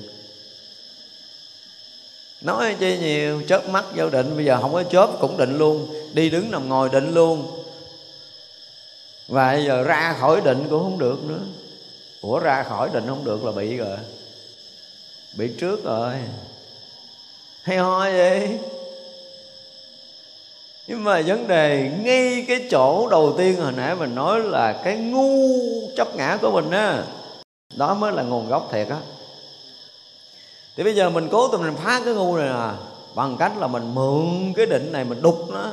[2.42, 4.36] nói chi nhiều, chớp mắt vô định.
[4.36, 5.88] Bây giờ không có chớp cũng định luôn.
[6.14, 7.48] Đi đứng nằm ngồi định luôn.
[9.28, 11.40] Và bây giờ ra khỏi định cũng không được nữa.
[12.22, 13.98] Ủa, ra khỏi định không được là bị rồi.
[15.38, 16.14] Bị trước rồi.
[17.64, 18.58] Hay ho vậy?
[20.88, 24.98] Nhưng mà vấn đề, ngay cái chỗ đầu tiên hồi nãy mình nói là cái
[24.98, 25.58] ngu
[25.98, 27.04] chấp ngã của mình á,
[27.76, 28.98] đó mới là nguồn gốc thiệt á
[30.80, 32.70] thì bây giờ mình cố tình mình phá cái ngu này nè
[33.16, 35.66] bằng cách là mình mượn cái định này, mình đục nó.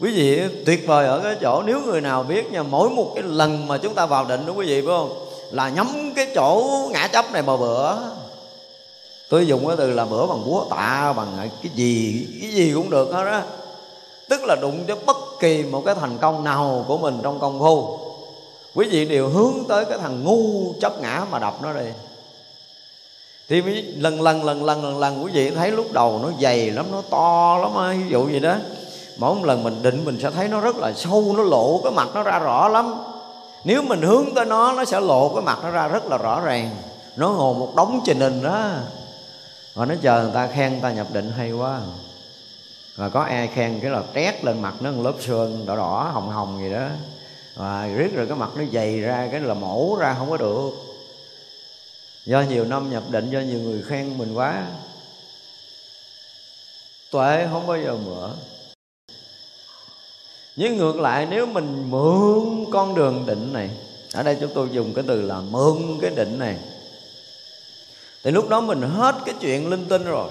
[0.00, 3.24] Quý vị, tuyệt vời ở cái chỗ, nếu người nào biết nha, mỗi một cái
[3.26, 5.26] lần mà chúng ta vào định đó, quý vị phải không?
[5.50, 7.94] Là nhắm cái chỗ ngã chấp này mà bữa.
[9.28, 12.90] Tôi dùng cái từ là bữa bằng búa tạ, bằng cái gì cái gì cũng
[12.90, 13.40] được hết đó
[14.28, 17.58] tức là đụng cho bất kỳ một cái thành công nào của mình trong công
[17.58, 17.98] phu.
[18.74, 21.86] Quý vị đều hướng tới cái thằng ngu chấp ngã mà đập nó đi
[23.48, 26.70] thì mới lần lần lần lần lần lần, quý vị thấy lúc đầu nó dày
[26.70, 28.56] lắm, nó to lắm á, ví dụ gì đó.
[29.16, 31.92] Mỗi một lần mình định mình sẽ thấy nó rất là sâu, nó lộ cái
[31.92, 32.94] mặt nó ra rõ lắm.
[33.64, 36.40] Nếu mình hướng tới nó nó sẽ lộ cái mặt nó ra rất là rõ
[36.40, 36.70] ràng.
[37.16, 38.70] Nó ngồi một đống trình hình đó.
[39.74, 41.80] Và nó chờ người ta khen người ta nhập định hay quá.
[42.96, 46.10] Và có ai khen cái là trét lên mặt nó một lớp sương đỏ đỏ,
[46.12, 46.86] hồng hồng gì đó.
[47.54, 50.70] Và riết rồi cái mặt nó dày ra, cái là mổ ra không có được
[52.28, 54.66] do nhiều năm nhập định, do nhiều người khen mình quá.
[57.10, 58.30] Tuệ không bao giờ mở.
[60.56, 63.70] Nhưng ngược lại, nếu mình mượn con đường định này,
[64.12, 66.56] ở đây chúng tôi dùng cái từ là mượn cái định này,
[68.24, 70.30] thì lúc đó mình hết cái chuyện linh tinh rồi.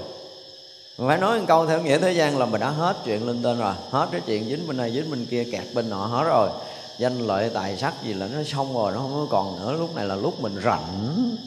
[0.97, 3.43] Mình phải nói một câu theo nghĩa thế gian là mình đã hết chuyện linh
[3.43, 6.23] tinh rồi, hết cái chuyện dính bên này, dính bên kia, kẹt bên nọ, hết
[6.23, 6.49] rồi.
[6.97, 9.75] Danh lợi, tài sắc gì là nó xong rồi, nó không còn nữa.
[9.79, 11.37] Lúc này là lúc mình rảnh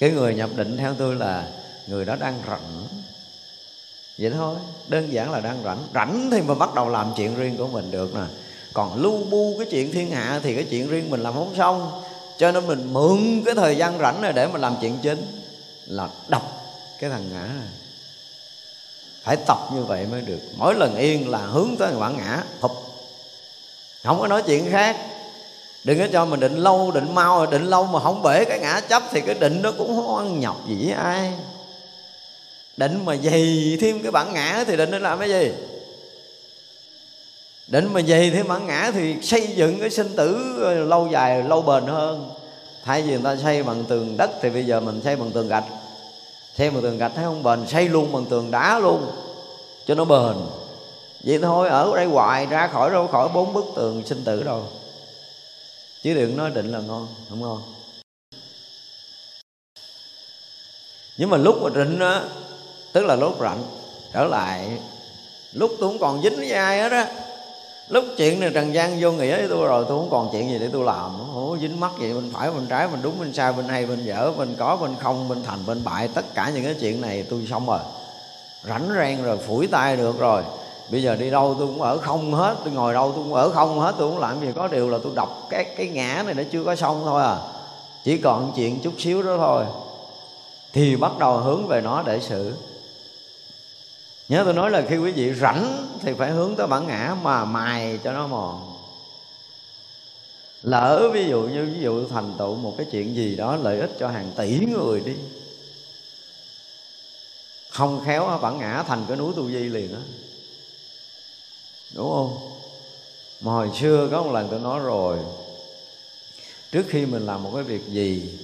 [0.00, 1.48] cái người nhập định theo tôi là
[1.86, 2.86] người đó đang rảnh.
[4.18, 4.56] Vậy thôi,
[4.88, 5.78] đơn giản là đang rảnh.
[5.94, 8.24] Rảnh thì mình bắt đầu làm chuyện riêng của mình được nè.
[8.72, 12.02] Còn lưu bu cái chuyện thiên hạ thì cái chuyện riêng mình làm không xong.
[12.38, 15.42] Cho nên mình mượn cái thời gian rảnh này để mà làm chuyện chính
[15.86, 16.42] là đọc
[17.00, 17.46] cái thằng ngã.
[17.46, 17.68] Này
[19.22, 20.40] phải tập như vậy mới được.
[20.56, 22.42] Mỗi lần yên là hướng tới bản ngã.
[22.60, 22.72] Hụp.
[24.04, 24.96] Không có nói chuyện khác
[25.86, 28.80] đừng có cho mình định lâu, định mau, định lâu mà không bể cái ngã
[28.80, 31.32] chấp thì cái định nó cũng không ăn nhọc gì với ai.
[32.76, 35.52] Định mà dày thêm cái bản ngã thì định nó làm cái gì?
[37.66, 40.56] Định mà dày thêm bản ngã thì xây dựng cái sinh tử
[40.88, 42.30] lâu dài, lâu bền hơn.
[42.84, 45.48] Thay vì người ta xây bằng tường đất thì bây giờ mình xây bằng tường
[45.48, 45.64] gạch.
[46.58, 47.42] Xây bằng tường gạch thấy không?
[47.42, 47.66] Bền.
[47.68, 49.06] Xây luôn bằng tường đá luôn,
[49.86, 50.36] cho nó bền.
[51.24, 54.62] Vậy thôi, ở đây hoài ra khỏi đâu khỏi bốn bức tường sinh tử rồi
[56.06, 57.62] chứ đừng nói định là ngon không ngon.
[61.18, 62.22] Nhưng mà lúc mà định á
[62.92, 63.62] tức là lúc rảnh
[64.12, 64.78] trở lại
[65.52, 67.08] lúc tôi không còn dính với ai hết á
[67.88, 70.58] lúc chuyện này trần gian vô nghĩa với tôi rồi tôi không còn chuyện gì
[70.58, 71.34] để tôi làm.
[71.34, 74.04] Ủa, dính mắt gì bên phải bên trái bên đúng bên sai bên hay bên
[74.04, 77.26] dở bên có bên không bên thành bên bại tất cả những cái chuyện này
[77.30, 77.80] tôi xong rồi.
[78.64, 80.42] Rảnh rang rồi phủi tay được rồi
[80.90, 83.50] bây giờ đi đâu tôi cũng ở không hết, tôi ngồi đâu tôi cũng ở
[83.50, 86.34] không hết, tôi cũng làm gì có điều là tôi đọc cái cái ngã này
[86.34, 87.36] nó chưa có xong thôi à.
[88.04, 89.64] Chỉ còn chuyện chút xíu đó thôi.
[90.72, 92.54] Thì bắt đầu hướng về nó để xử.
[94.28, 97.44] Nhớ tôi nói là khi quý vị rảnh thì phải hướng tới bản ngã mà
[97.44, 98.72] mài cho nó mòn.
[100.62, 103.90] Lỡ ví dụ như, ví dụ thành tựu một cái chuyện gì đó lợi ích
[103.98, 105.14] cho hàng tỷ người đi.
[107.70, 110.00] Không khéo bản ngã thành cái núi tu di liền á
[111.96, 112.52] đúng không?
[113.40, 115.18] Mà hồi xưa có một lần tôi nói rồi,
[116.72, 118.38] trước khi mình làm một cái việc gì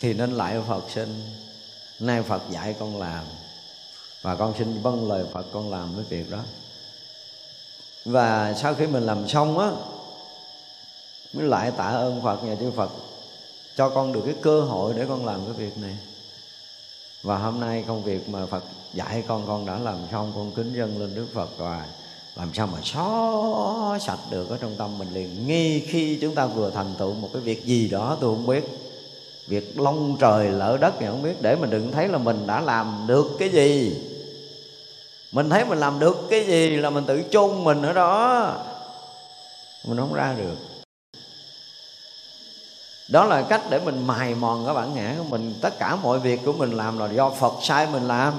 [0.00, 1.22] thì nên lại phật sinh.
[2.00, 3.24] Nay phật dạy con làm,
[4.22, 6.38] và con xin vâng lời phật con làm cái việc đó.
[8.04, 9.70] Và sau khi mình làm xong á,
[11.32, 12.90] mới lại tạ ơn phật, nhà chư phật,
[13.76, 15.96] cho con được cái cơ hội để con làm cái việc này.
[17.22, 20.74] Và hôm nay công việc mà phật dạy con con đã làm xong, con kính
[20.74, 21.82] dân lên đức phật rồi
[22.36, 25.46] làm sao mà xóa sạch được ở trong tâm mình liền?
[25.46, 28.64] Ngay khi chúng ta vừa thành tựu một cái việc gì đó, tôi không biết.
[29.48, 31.42] Việc long trời lỡ đất thì không biết.
[31.42, 33.96] Để mình đừng thấy là mình đã làm được cái gì.
[35.32, 38.52] Mình thấy mình làm được cái gì là mình tự chôn mình ở đó.
[39.86, 40.56] Mình không ra được.
[43.10, 45.54] Đó là cách để mình mài mòn cái bản ngã của mình.
[45.60, 48.34] Tất cả mọi việc của mình làm là do phật sai mình làm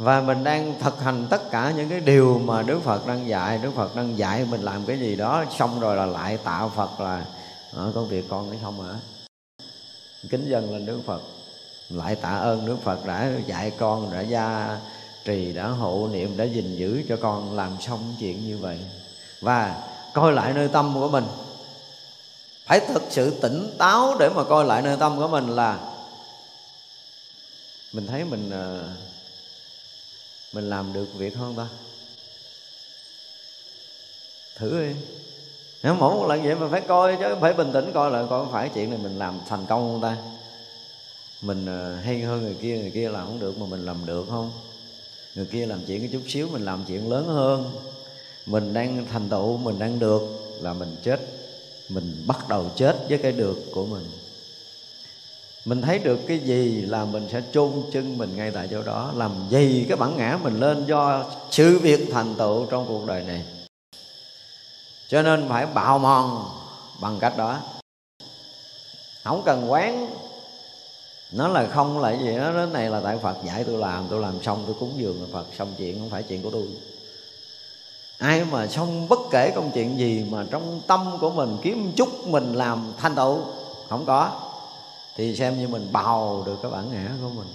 [0.00, 3.58] và mình đang thực hành tất cả những cái điều mà Đức Phật đang dạy.
[3.62, 7.00] Đức Phật đang dạy mình làm cái gì đó xong rồi là lại tạo Phật
[7.00, 7.24] là
[7.72, 8.94] ở công việc con cái xong hả?
[10.30, 11.22] Kính dân lên Đức Phật.
[11.88, 14.78] Lại tạ ơn Đức Phật đã dạy con đã gia
[15.24, 18.78] trì đã hộ niệm đã gìn giữ cho con làm xong chuyện như vậy.
[19.40, 19.82] Và
[20.14, 21.24] coi lại nơi tâm của mình.
[22.66, 25.78] Phải thực sự tỉnh táo để mà coi lại nơi tâm của mình là
[27.92, 29.09] mình thấy mình uh,
[30.52, 31.66] mình làm được việc không ta
[34.60, 34.94] thử đi.
[35.82, 38.46] Nếu mỗi một lần vậy mà phải coi, chứ phải bình tĩnh coi lại coi
[38.52, 40.16] phải chuyện này mình làm thành công không ta?
[41.42, 44.26] Mình ờ, hay hơn người kia người kia làm không được mà mình làm được
[44.30, 44.50] không?
[45.34, 47.72] Người kia làm chuyện cái chút xíu, mình làm chuyện lớn hơn.
[48.46, 50.22] Mình đang thành tựu, mình đang được
[50.60, 51.20] là mình chết.
[51.88, 54.04] Mình bắt đầu chết với cái được của mình
[55.64, 59.12] mình thấy được cái gì là mình sẽ chôn chân mình ngay tại chỗ đó,
[59.16, 63.22] làm gì cái bản ngã mình lên do sự việc thành tựu trong cuộc đời
[63.22, 63.44] này.
[65.08, 66.44] Cho nên phải bạo mòn
[67.00, 67.58] bằng cách đó.
[69.24, 70.06] Không cần quán.
[71.32, 74.20] Nó là không là gì đó, đến này là tại phật dạy tôi làm tôi
[74.20, 76.68] làm xong tôi cúng dường phật, xong chuyện không phải chuyện của tôi.
[78.18, 82.08] Ai mà xong bất kể công chuyện gì mà trong tâm của mình kiếm chút
[82.26, 83.38] mình làm thanh tựu,
[83.88, 84.49] không có
[85.20, 87.48] thì xem như mình bào được cái bản ngã của mình.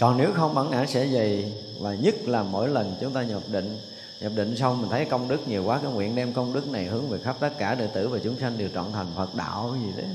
[0.00, 3.42] Còn nếu không, bản ngã sẽ gì và nhất là mỗi lần chúng ta nhập
[3.46, 3.78] định.
[4.20, 6.84] Nhập định xong mình thấy công đức nhiều quá, cái nguyện đem công đức này
[6.84, 9.76] hướng về khắp tất cả đệ tử và chúng sanh đều trọn thành phật đạo
[9.84, 10.06] gì đấy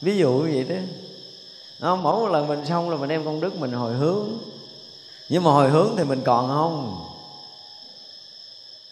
[0.00, 0.76] ví dụ vậy đó
[1.80, 4.28] Nó mỗi một lần mình xong là mình đem công đức mình hồi hướng.
[5.28, 7.06] Nhưng mà hồi hướng thì mình còn không?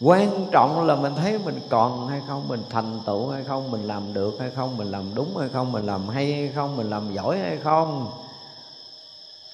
[0.04, 3.86] Quan trọng là mình thấy mình còn hay không, mình thành tựu hay không, mình
[3.86, 6.90] làm được hay không, mình làm đúng hay không, mình làm hay hay không, mình
[6.90, 8.10] làm giỏi hay không.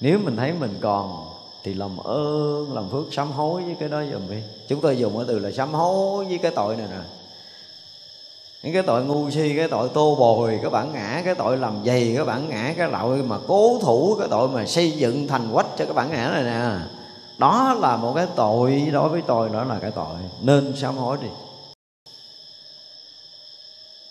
[0.00, 1.26] Nếu mình thấy mình còn
[1.64, 4.36] thì làm ơn làm phước sám hối với cái đó dùm đi.
[4.68, 7.00] Chúng tôi dùng cái từ là sám hối với cái tội này nè.
[8.62, 11.74] Những cái tội ngu si, cái tội tô bồi, cái bản ngã, cái tội làm
[11.86, 15.52] dày, cái bản ngã, cái tội mà cố thủ, cái tội mà xây dựng thành
[15.52, 16.99] quách cho cái bản ngã này nè
[17.40, 20.16] đó là một cái tội, đối với tôi đó là cái tội.
[20.42, 21.28] Nên sám hối đi.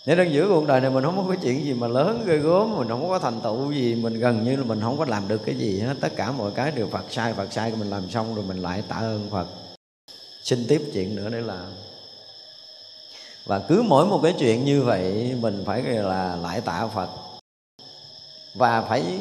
[0.06, 2.36] Nếu đang giữa cuộc đời này mình không có cái chuyện gì mà lớn, ghê
[2.36, 5.28] gớm, Mình không có thành tựu gì, Mình gần như là mình không có làm
[5.28, 5.94] được cái gì hết.
[6.00, 8.82] Tất cả mọi cái đều Phật sai Phật sai, Mình làm xong rồi mình lại
[8.88, 9.46] tạ ơn Phật.
[10.42, 11.66] Xin tiếp chuyện nữa để làm.
[13.46, 17.08] Và cứ mỗi một cái chuyện như vậy, Mình phải là lại tạ Phật.
[18.54, 19.20] Và phải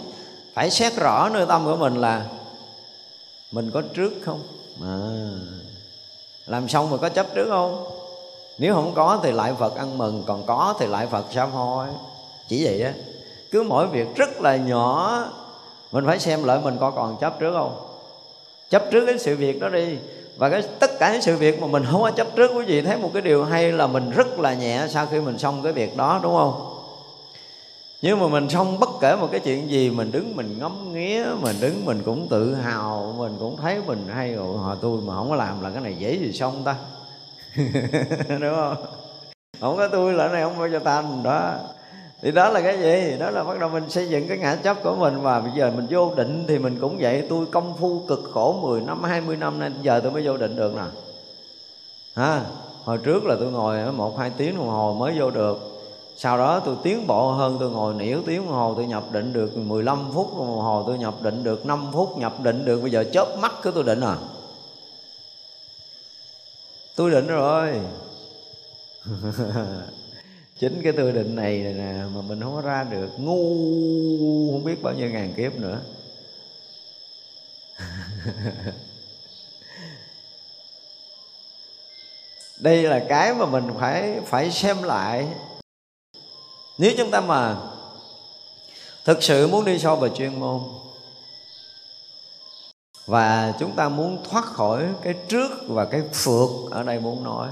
[0.54, 2.26] phải xét rõ nơi tâm của mình là
[3.52, 4.42] mình có trước không?
[4.84, 4.98] À,
[6.46, 7.86] Làm xong rồi có chấp trước không?
[8.58, 11.88] Nếu không có thì lại phật ăn mừng còn có thì lại phật sám hối.
[12.48, 12.94] Chỉ vậy á.
[13.52, 15.24] Cứ mỗi việc rất là nhỏ
[15.92, 17.80] mình phải xem lại mình có còn chấp trước không?
[18.70, 19.98] Chấp trước cái sự việc đó đi.
[20.38, 22.82] Và cái tất cả những sự việc mà mình không có chấp trước quý vị
[22.82, 25.74] thấy một cái điều hay là mình rất là nhẹ sau khi mình xong cái
[25.74, 26.69] việc đó đúng không?
[28.02, 31.26] Nhưng mà mình xong bất kể một cái chuyện gì, mình đứng mình ngắm nghía,
[31.42, 35.16] mình đứng mình cũng tự hào, mình cũng thấy mình hay rồi họ tôi mà
[35.16, 36.76] không có làm là cái này dễ gì xong ta.
[38.30, 38.76] Đúng không?
[39.60, 41.54] Không có tôi là này không bao giờ thành đó.
[42.22, 43.18] Thì đó là cái gì?
[43.20, 45.72] Đó là bắt đầu mình xây dựng cái ngã chấp của mình và bây giờ
[45.76, 47.26] mình vô định thì mình cũng vậy.
[47.30, 50.56] Tôi công phu cực khổ 10 năm 20 năm nay, giờ tôi mới vô định
[50.56, 50.84] được nè.
[52.16, 52.42] Ha
[52.84, 55.79] hồi trước là tôi ngồi một, hai tiếng đồng hồ mới vô được
[56.22, 59.34] sau đó tôi tiến bộ hơn tôi ngồi nỉu tiếng đồng hồ tôi nhập định
[59.34, 62.92] được 15 phút đồng hồ tôi nhập định được 5 phút nhập định được bây
[62.92, 64.18] giờ chớp mắt cứ tôi định à.
[66.96, 67.80] Tôi định rồi.
[70.60, 73.44] Chính cái tôi định này, này nè mà mình không có ra được ngu
[74.52, 75.80] không biết bao nhiêu ngàn kiếp nữa.
[82.58, 85.28] Đây là cái mà mình phải phải xem lại
[86.80, 87.58] nếu chúng ta mà
[89.06, 90.60] thực sự muốn đi sâu về chuyên môn,
[93.06, 97.50] và chúng ta muốn thoát khỏi cái trước và cái phượt ở đây muốn nói,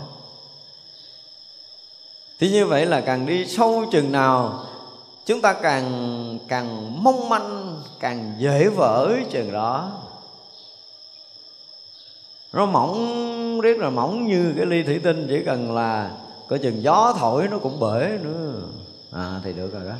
[2.40, 4.66] thì như vậy là càng đi sâu chừng nào,
[5.26, 9.92] chúng ta càng càng mong manh, càng dễ vỡ chừng đó.
[12.54, 16.12] Nó mỏng, riết là mỏng như cái ly thủy tinh, chỉ cần là
[16.48, 18.54] có chừng gió thổi nó cũng bể nữa
[19.18, 19.96] à thì được rồi đó.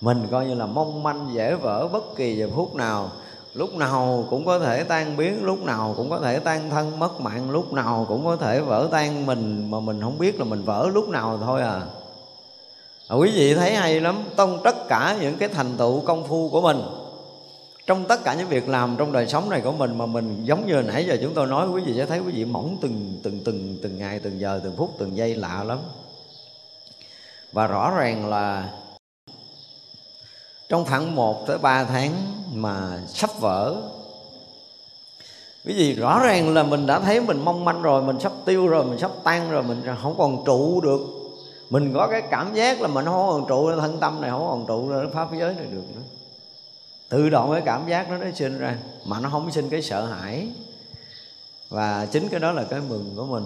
[0.00, 3.10] Mình coi như là mong manh dễ vỡ bất kỳ giờ phút nào.
[3.54, 7.20] Lúc nào cũng có thể tan biến lúc nào cũng có thể tan thân mất
[7.20, 10.62] mạng lúc nào cũng có thể vỡ tan mình mà mình không biết là mình
[10.64, 11.80] vỡ lúc nào thôi à,
[13.08, 16.48] à quý vị thấy hay lắm trong tất cả những cái thành tựu công phu
[16.48, 16.82] của mình
[17.86, 20.66] trong tất cả những việc làm trong đời sống này của mình mà mình giống
[20.66, 23.40] như nãy giờ chúng tôi nói quý vị sẽ thấy quý vị mỏng từng từng
[23.44, 25.78] từng từng ngày từng giờ từng phút từng giây lạ lắm
[27.52, 28.72] và rõ ràng là
[30.68, 32.12] trong khoảng 1 tới 3 tháng
[32.52, 33.76] mà sắp vỡ
[35.66, 38.68] cái gì rõ ràng là mình đã thấy mình mong manh rồi, mình sắp tiêu
[38.68, 41.00] rồi, mình sắp tan rồi, mình không còn trụ được.
[41.70, 44.66] Mình có cái cảm giác là mình không còn trụ thân tâm này không còn
[44.66, 46.02] trụ nữa pháp giới này được nữa.
[47.08, 50.06] Tự động cái cảm giác đó nó sinh ra, mà nó không sinh cái sợ
[50.06, 50.48] hãi.
[51.68, 53.44] Và chính cái đó là cái mừng của mình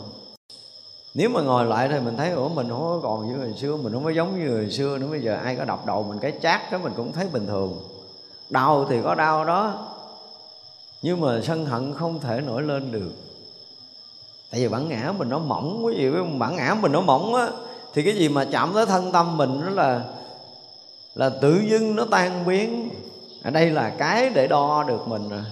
[1.15, 3.77] nếu mà ngồi lại thì mình thấy, ủa, mình không có còn như người xưa,
[3.77, 5.07] mình không có giống như người xưa nữa.
[5.11, 7.79] Bây giờ ai có đập đầu mình cái chát đó mình cũng thấy bình thường.
[8.51, 9.89] Đau thì có đau đó,
[11.03, 13.13] nhưng mà sân hận không thể nổi lên được.
[14.51, 17.35] Tại vì bản ngã mình nó mỏng quý vị biết bản ngã mình nó mỏng
[17.35, 17.49] á,
[17.95, 20.05] thì cái gì mà chạm tới thân tâm mình đó là
[21.15, 22.91] là tự dưng nó tan biến.
[23.43, 25.43] Ở đây là cái để đo được mình rồi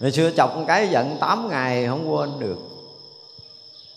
[0.00, 2.67] ngày xưa chọc một cái giận 8 ngày không quên được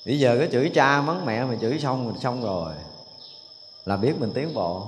[0.06, 2.74] bây giờ cái chửi cha mắng mẹ mà chửi xong mình xong rồi.
[3.86, 4.84] Là biết mình tiến bộ.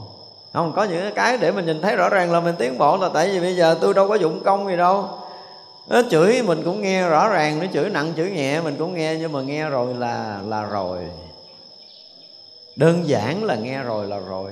[0.54, 3.10] Không, có những cái để mình nhìn thấy rõ ràng là mình tiến bộ là
[3.14, 5.10] tại vì bây giờ tôi đâu có dụng công gì đâu.
[5.88, 9.16] Nó chửi mình cũng nghe rõ ràng, nó chửi nặng chửi nhẹ mình cũng nghe,
[9.20, 11.00] nhưng mà nghe rồi là là rồi.
[12.76, 14.52] Đơn giản là nghe rồi là rồi.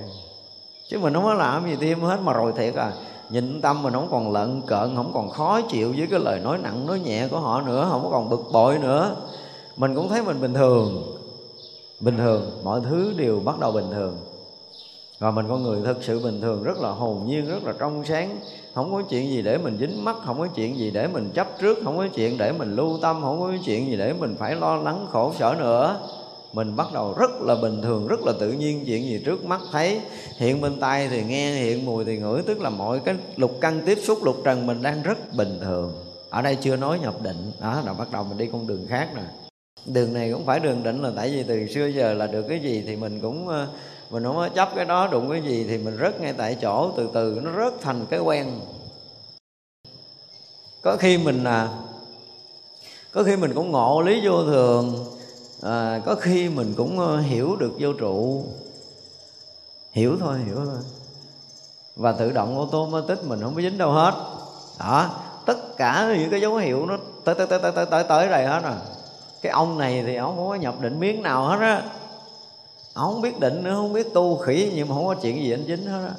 [0.90, 2.92] Chứ mình không có làm gì thêm hết mà rồi thiệt à.
[3.30, 6.58] Nhìn tâm mình không còn lận cợn, không còn khó chịu với cái lời nói
[6.58, 9.16] nặng, nói nhẹ của họ nữa, không còn bực bội nữa
[9.78, 11.18] mình cũng thấy mình bình thường.
[12.00, 14.18] Bình thường, mọi thứ đều bắt đầu bình thường.
[15.20, 18.04] Và mình con người thật sự bình thường, rất là hồn nhiên, rất là trong
[18.06, 18.40] sáng.
[18.74, 21.48] Không có chuyện gì để mình dính mắt, không có chuyện gì để mình chấp
[21.62, 24.56] trước, không có chuyện để mình lưu tâm, không có chuyện gì để mình phải
[24.56, 26.00] lo lắng, khổ, sở nữa.
[26.54, 29.62] Mình bắt đầu rất là bình thường, rất là tự nhiên chuyện gì trước mắt
[29.72, 30.02] thấy.
[30.38, 33.82] Hiện bên tay thì nghe, hiện mùi thì ngửi, tức là mọi cái lục căn
[33.86, 35.94] tiếp xúc, lục trần mình đang rất bình thường.
[36.30, 37.52] Ở đây chưa nói nhập định.
[37.62, 39.26] Đó, là bắt đầu mình đi con đường khác rồi
[39.86, 42.60] đường này cũng phải đường định là tại vì từ xưa giờ là được cái
[42.60, 43.68] gì thì mình cũng ờ,
[44.10, 46.92] mình không có chấp cái đó đụng cái gì thì mình rớt ngay tại chỗ
[46.98, 48.60] từ từ nó rớt thành cái quen.
[50.82, 51.70] Có khi mình à
[53.12, 55.06] có khi mình cũng ngộ lý vô thường
[55.62, 58.46] à, có khi mình cũng ờ, hiểu được vô trụ.
[59.92, 60.84] Hiểu thôi hiểu thôi.
[61.96, 64.14] Và tự động ô tô tích mình không có dính đâu hết.
[64.80, 65.10] Đó
[65.46, 68.46] tất cả những cái dấu hiệu nó tới tới tới tới tới tới, tới đây
[68.46, 68.76] hết rồi
[69.42, 71.84] cái ông này thì ông không có nhập định miếng nào hết á.
[72.94, 75.54] Ông không biết định nữa, không biết tu khỉ, nhưng mà không có chuyện gì
[75.54, 76.14] anh dính hết á.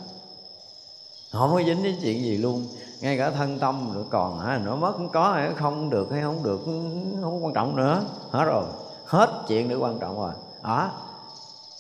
[1.33, 2.67] Không có dính đến chuyện gì luôn.
[3.01, 6.43] Ngay cả thân tâm nữa còn, hả nó mất có hay không được hay không
[6.43, 6.61] được
[7.23, 8.05] không quan trọng nữa.
[8.31, 8.65] Hết rồi.
[9.05, 10.33] Hết chuyện nữa quan trọng rồi.
[10.63, 10.91] Đó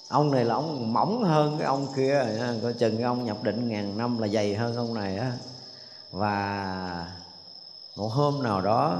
[0.09, 2.26] ông này là ông mỏng hơn cái ông kia
[2.62, 5.32] coi chừng cái ông nhập định ngàn năm là dày hơn ông này á.
[6.11, 7.07] Và
[7.97, 8.99] một hôm nào đó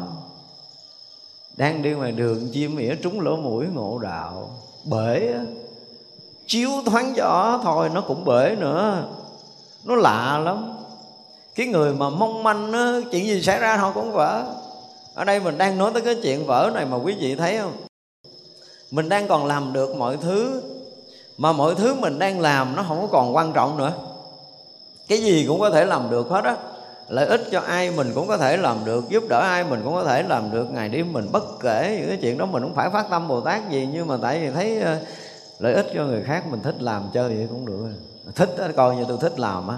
[1.57, 4.50] đang đi ngoài đường chim ỉa trúng lỗ mũi ngộ đạo.
[4.84, 5.34] Bể
[6.46, 9.05] chiếu thoáng gió thôi nó cũng bể nữa.
[9.84, 10.72] Nó lạ lắm.
[11.55, 14.44] Cái người mà mong manh á, chuyện gì xảy ra họ cũng vỡ.
[15.14, 17.72] Ở đây mình đang nói tới cái chuyện vỡ này mà quý vị thấy không?
[18.90, 20.62] Mình đang còn làm được mọi thứ
[21.38, 23.92] mà mọi thứ mình đang làm nó không còn quan trọng nữa.
[25.09, 26.57] Cái gì cũng có thể làm được hết á
[27.13, 29.95] lợi ích cho ai mình cũng có thể làm được giúp đỡ ai mình cũng
[29.95, 30.67] có thể làm được.
[30.73, 33.41] Ngày đêm mình bất kể những cái chuyện đó mình cũng phải phát tâm bồ
[33.41, 34.99] tát gì nhưng mà tại vì thấy ờ,
[35.59, 37.89] lợi ích cho người khác mình thích làm chơi vậy cũng được.
[38.35, 39.77] Thích đó, coi như tôi thích làm á.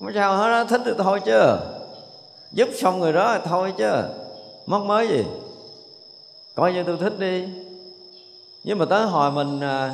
[0.00, 1.56] Không sao hết đó, thích thì thôi chứ.
[2.52, 3.92] Giúp xong người đó thôi chứ.
[4.66, 5.24] Mất mới gì?
[6.54, 7.48] Coi như tôi thích đi.
[8.64, 9.90] Nhưng mà tới hồi mình ờ,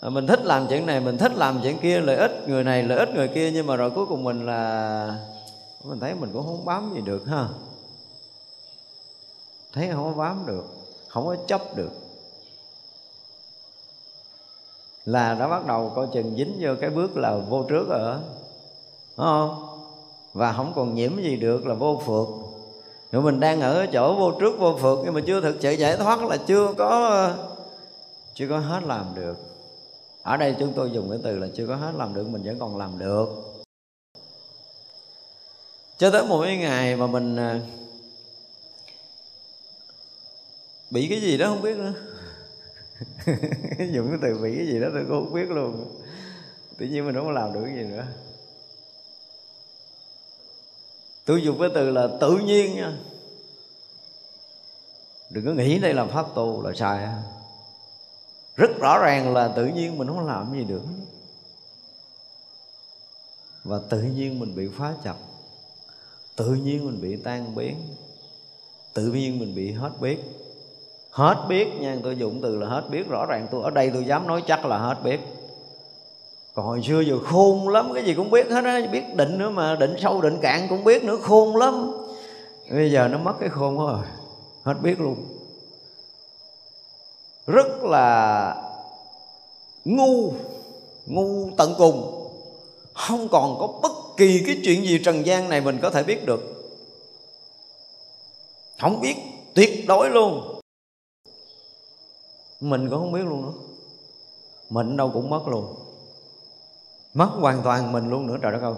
[0.00, 2.82] À, mình thích làm chuyện này, mình thích làm chuyện kia, lợi ích người này,
[2.82, 5.18] lợi ích người kia, nhưng mà rồi cuối cùng mình là,
[5.84, 7.48] mình thấy mình cũng không bám gì được ha.
[9.72, 10.64] Thấy không có bám được,
[11.08, 11.90] không có chấp được.
[15.04, 18.20] Là đã bắt đầu coi chừng dính vô cái bước là vô trước ở
[19.16, 19.66] Đúng không?
[20.32, 22.28] Và không còn nhiễm gì được là vô phượt
[23.12, 25.96] nếu mình đang ở chỗ vô trước, vô phượt nhưng mà chưa thực sự giải
[25.96, 27.30] thoát là chưa có
[28.34, 29.55] chưa có hết làm được
[30.26, 32.58] ở đây chúng tôi dùng cái từ là chưa có hết làm được, mình vẫn
[32.58, 33.28] còn làm được.
[35.98, 37.60] Cho tới một cái ngày mà mình à,
[40.90, 41.92] bị cái gì đó không biết nữa.
[43.92, 46.02] Dùng cái từ bị cái gì đó tôi cũng không biết luôn.
[46.78, 48.06] Tự nhiên mình không làm được cái gì nữa.
[51.24, 52.92] Tôi dùng cái từ là tự nhiên nha.
[55.30, 57.35] Đừng có nghĩ đây là pháp tu là sai ha
[58.56, 60.82] rất rõ ràng là tự nhiên mình không làm gì được.
[63.64, 65.16] Và tự nhiên mình bị phá chập.
[66.36, 67.76] Tự nhiên mình bị tan biến.
[68.94, 70.18] Tự nhiên mình bị hết biết.
[71.10, 73.08] Hết biết nha tôi dùng từ là hết biết.
[73.08, 75.20] Rõ ràng tôi, ở đây tôi dám nói chắc là hết biết.
[76.54, 78.80] Còn hồi xưa giờ khôn lắm, cái gì cũng biết hết á.
[78.92, 81.92] Biết định nữa mà, định sâu, định cạn cũng biết nữa, khôn lắm.
[82.70, 84.12] Bây giờ nó mất cái khôn rồi à.
[84.62, 85.35] hết biết luôn
[87.46, 88.56] rất là
[89.84, 90.32] ngu
[91.06, 92.12] ngu tận cùng.
[92.94, 96.26] Không còn có bất kỳ cái chuyện gì trần gian này mình có thể biết
[96.26, 96.40] được.
[98.80, 99.16] Không biết,
[99.54, 100.60] tuyệt đối luôn.
[102.60, 103.52] Mình cũng không biết luôn nữa.
[104.70, 105.74] Mình đâu cũng mất luôn.
[107.14, 108.74] Mất hoàn toàn mình luôn nữa, trời đất ơi.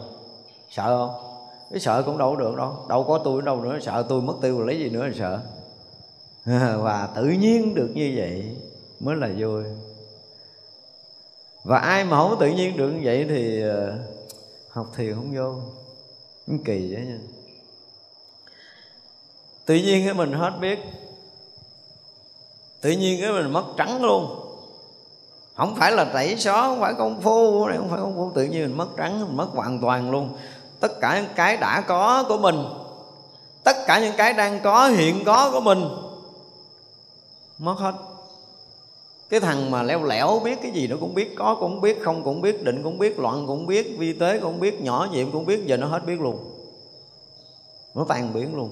[0.70, 1.24] Sợ không?
[1.70, 2.76] Cái sợ cũng đâu được đâu.
[2.88, 5.40] Đâu có tôi đâu nữa, sợ tôi mất tiêu, lấy gì nữa là sợ.
[6.78, 8.56] và tự nhiên được như vậy
[9.00, 9.64] mới là vui.
[11.64, 13.98] Và ai mà không tự nhiên được như vậy thì ờ,
[14.70, 15.54] học thiền không vô.
[16.46, 17.18] Cũng kỳ vậy nha.
[19.66, 20.78] Tự nhiên cái mình hết biết.
[22.80, 24.44] Tự nhiên cái mình mất trắng luôn.
[25.54, 28.44] Không phải là tẩy xóa không phải công phu này không phải công phu, tự
[28.44, 30.36] nhiên mình mất trắng, mình mất hoàn toàn luôn.
[30.80, 32.64] Tất cả những cái đã có của mình,
[33.64, 35.88] tất cả những cái đang có, hiện có của mình
[37.58, 37.94] mất hết.
[39.28, 42.24] Cái thằng mà leo lẻo biết cái gì nó cũng biết, có cũng biết, không
[42.24, 45.46] cũng biết, định cũng biết, loạn cũng biết, vi tế cũng biết, nhỏ nhiệm cũng
[45.46, 46.36] biết, giờ nó hết biết luôn.
[47.94, 48.70] Nó tan biến luôn.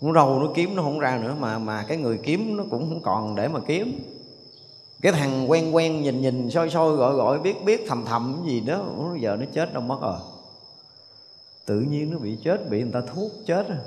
[0.00, 2.88] Nó râu, nó kiếm, nó không ra nữa, mà mà cái người kiếm nó cũng
[2.88, 4.00] không còn để mà kiếm.
[5.02, 8.52] Cái thằng quen quen nhìn nhìn, soi soi, gọi gọi, biết biết, thầm thầm cái
[8.52, 8.84] gì đó
[9.20, 10.18] giờ nó chết đâu mất rồi.
[11.66, 13.78] Tự nhiên nó bị chết, bị người ta thuốc chết rồi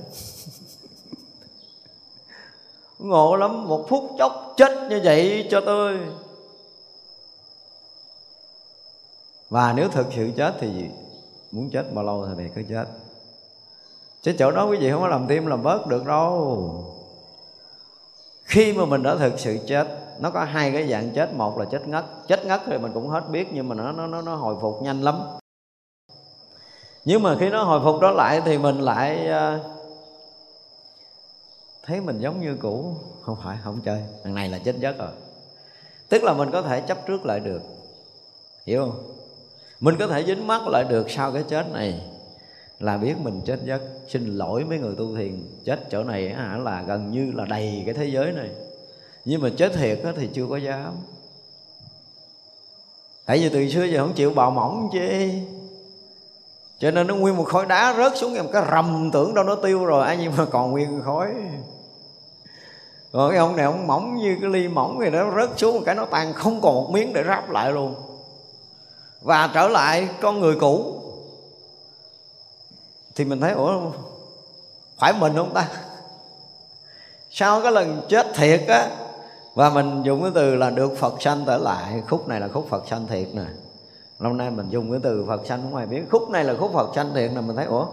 [2.99, 5.99] ngộ lắm một phút chốc chết như vậy cho tôi.
[9.49, 10.85] Và nếu thực sự chết thì
[11.51, 12.85] muốn chết bao lâu thì cứ chết.
[14.21, 16.95] Chứ chỗ đó quý vị không có làm tim làm bớt được đâu.
[18.43, 19.87] Khi mà mình đã thực sự chết
[20.19, 21.33] nó có hai cái dạng chết.
[21.33, 22.05] Một là chết ngất.
[22.27, 25.01] Chết ngất thì mình cũng hết biết nhưng mà nó nó nó hồi phục nhanh
[25.01, 25.21] lắm.
[27.05, 29.74] Nhưng mà khi nó hồi phục đó lại thì mình lại uh,
[31.85, 34.01] thấy mình giống như cũ, không phải, không chơi.
[34.23, 35.11] Thằng này là chết giấc rồi.
[36.09, 37.61] Tức là mình có thể chấp trước lại được.
[38.65, 39.11] Hiểu không?
[39.79, 42.01] Mình có thể dính mắt lại được sau cái chết này.
[42.79, 43.81] Là biết mình chết giấc.
[44.07, 47.83] Xin lỗi mấy người tu thiền, chết chỗ này hả, là gần như là đầy
[47.85, 48.49] cái thế giới này.
[49.25, 50.93] Nhưng mà chết thiệt thì chưa có dám.
[53.25, 54.99] Tại vì từ xưa giờ không chịu bào mỏng chứ
[56.79, 59.55] cho nên nó nguyên một khối đá rớt xuống, em cái rầm tưởng đâu nó
[59.55, 60.05] tiêu rồi.
[60.05, 61.27] Ai nhưng mà còn nguyên khối
[63.15, 65.81] rồi cái ông này ông mỏng như cái ly mỏng thì nó rớt xuống một
[65.85, 67.95] cái nó tan, không còn một miếng để ráp lại luôn.
[69.21, 71.01] Và trở lại con người cũ.
[73.15, 73.81] Thì mình thấy, ủa
[74.97, 75.67] phải mình không ta?
[77.29, 78.89] Sau cái lần chết thiệt á,
[79.53, 82.67] và mình dùng cái từ là được Phật sanh trở lại, khúc này là khúc
[82.69, 83.45] Phật sanh thiệt nè.
[84.19, 86.01] Lâu nay mình dùng cái từ Phật sanh, không ai biết.
[86.11, 87.85] Khúc này là khúc Phật sanh thiệt nè, mình thấy, ủa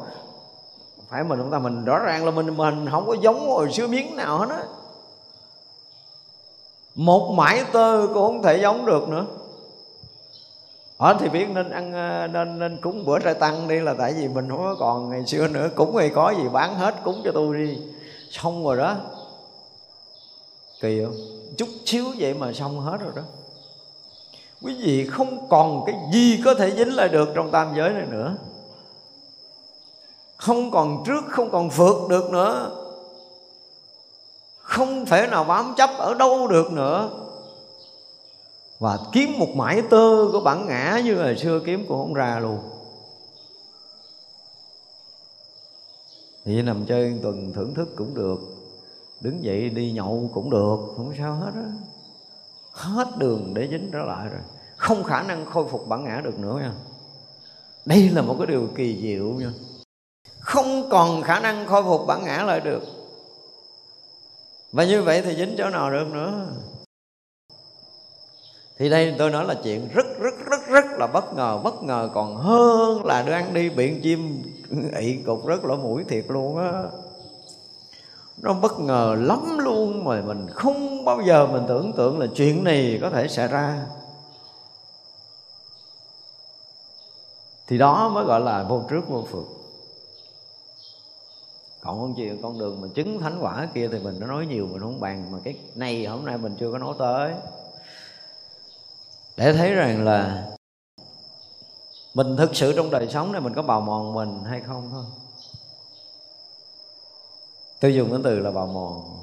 [1.08, 1.58] phải mình không ta?
[1.58, 4.62] Mình rõ ràng là mình mình không có giống hồi xưa miếng nào hết á
[6.94, 9.26] một mãi tơ cũng không thể giống được nữa.
[10.96, 14.12] Ở thì biết nên ăn ờ, nên nên cúng bữa trai tăng đi là tại
[14.12, 15.68] vì mình không có còn ngày xưa nữa.
[15.74, 17.78] Cúng ngày có gì bán hết, cúng cho tôi đi.
[18.30, 18.96] Xong rồi đó.
[20.80, 21.14] Kỳ không?
[21.56, 23.22] Chút xíu vậy mà xong hết rồi đó.
[24.62, 28.06] Quý vị không còn cái gì có thể dính lại được trong tam giới này
[28.10, 28.36] nữa.
[30.36, 32.70] Không còn trước, không còn vượt được nữa
[34.72, 37.10] không thể nào bám chấp ở đâu được nữa.
[38.78, 42.38] Và kiếm một mãi tơ của bản ngã như ngày xưa kiếm cũng không ra
[42.38, 42.58] luôn
[46.44, 48.40] thì nằm chơi tuần thưởng thức cũng được,
[49.20, 51.70] đứng dậy đi nhậu cũng được, không sao hết á.
[52.72, 54.40] Hết đường để dính trở lại rồi.
[54.76, 56.72] Không khả năng khôi phục bản ngã được nữa nha.
[57.84, 59.52] Đây là một cái điều kỳ diệu nha.
[60.40, 63.01] Không còn khả năng khôi phục bản ngã lại được
[64.72, 66.46] và như vậy thì dính chỗ nào được nữa?
[68.78, 71.58] Thì đây tôi nói là chuyện rất rất rất rất là bất ngờ.
[71.64, 74.42] Bất ngờ còn hơn là đang đi biển chim
[74.98, 76.82] ị cục rất lỗ mũi thiệt luôn á.
[78.42, 82.64] Nó bất ngờ lắm luôn mà mình không bao giờ mình tưởng tượng là chuyện
[82.64, 83.86] này có thể xảy ra.
[87.66, 89.61] Thì đó mới gọi là vô trước vô phượt
[91.84, 94.66] còn con chuyện con đường mà chứng thánh quả kia thì mình nó nói nhiều,
[94.66, 95.32] mình không bàn.
[95.32, 97.34] Mà cái này hôm nay mình chưa có nói tới.
[99.36, 100.48] Để thấy rằng là
[102.14, 105.04] mình thực sự trong đời sống này mình có bào mòn mình hay không thôi.
[107.80, 109.18] Tôi dùng cái từ là bào mòn.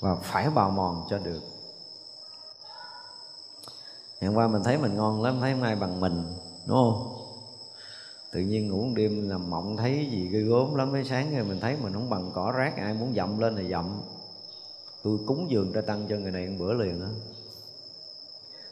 [0.00, 1.40] Và phải bào mòn cho được.
[4.20, 7.13] Hôm qua mình thấy mình ngon lắm, thấy hôm nay bằng mình, đúng không?
[8.34, 10.92] Tự nhiên ngủ một đêm là mộng thấy gì ghê gốm lắm.
[10.92, 13.64] Mới sáng rồi mình thấy mình không bằng cỏ rác, ai muốn dậm lên thì
[13.70, 14.00] dậm.
[15.04, 17.08] Tôi cúng dường ra tăng cho người này một bữa liền á.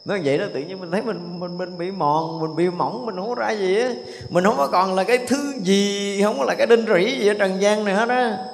[0.05, 3.05] Nói vậy đó, tự nhiên mình thấy mình mình mình bị mòn, mình bị mỏng,
[3.05, 3.93] mình không có ra gì á.
[4.29, 7.27] Mình không có còn là cái thứ gì, không có là cái đinh rỉ gì
[7.27, 8.45] ở trần gian này hết á.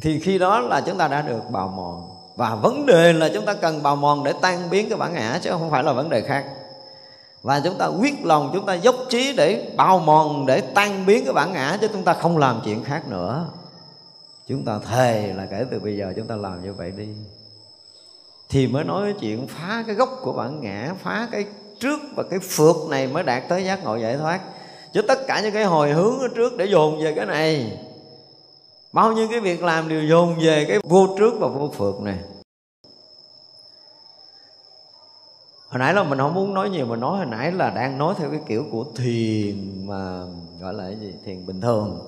[0.00, 2.10] Thì khi đó là chúng ta đã được bào mòn.
[2.36, 5.38] Và vấn đề là chúng ta cần bào mòn để tan biến cái bản ngã,
[5.42, 6.44] chứ không phải là vấn đề khác
[7.42, 11.24] và chúng ta quyết lòng, chúng ta dốc trí để bào mòn, để tan biến
[11.24, 13.46] cái bản ngã, chứ chúng ta không làm chuyện khác nữa.
[14.48, 17.08] Chúng ta thề là kể từ bây giờ chúng ta làm như vậy đi.
[18.48, 21.44] Thì mới nói cái chuyện phá cái gốc của bản ngã, phá cái
[21.80, 24.40] trước và cái phượt này mới đạt tới giác ngộ giải thoát.
[24.92, 27.78] Chứ tất cả những cái hồi hướng ở trước để dồn về cái này,
[28.92, 32.18] bao nhiêu cái việc làm đều dồn về cái vô trước và vô phượt này.
[35.70, 38.14] Hồi nãy là mình không muốn nói nhiều mà nói hồi nãy là đang nói
[38.18, 40.24] theo cái kiểu của thiền mà
[40.60, 41.14] gọi là cái gì?
[41.24, 41.98] Thiền bình thường.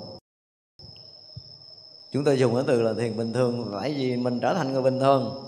[2.13, 4.83] Chúng tôi dùng cái từ là thiền bình thường tại vì mình trở thành người
[4.83, 5.45] bình thường.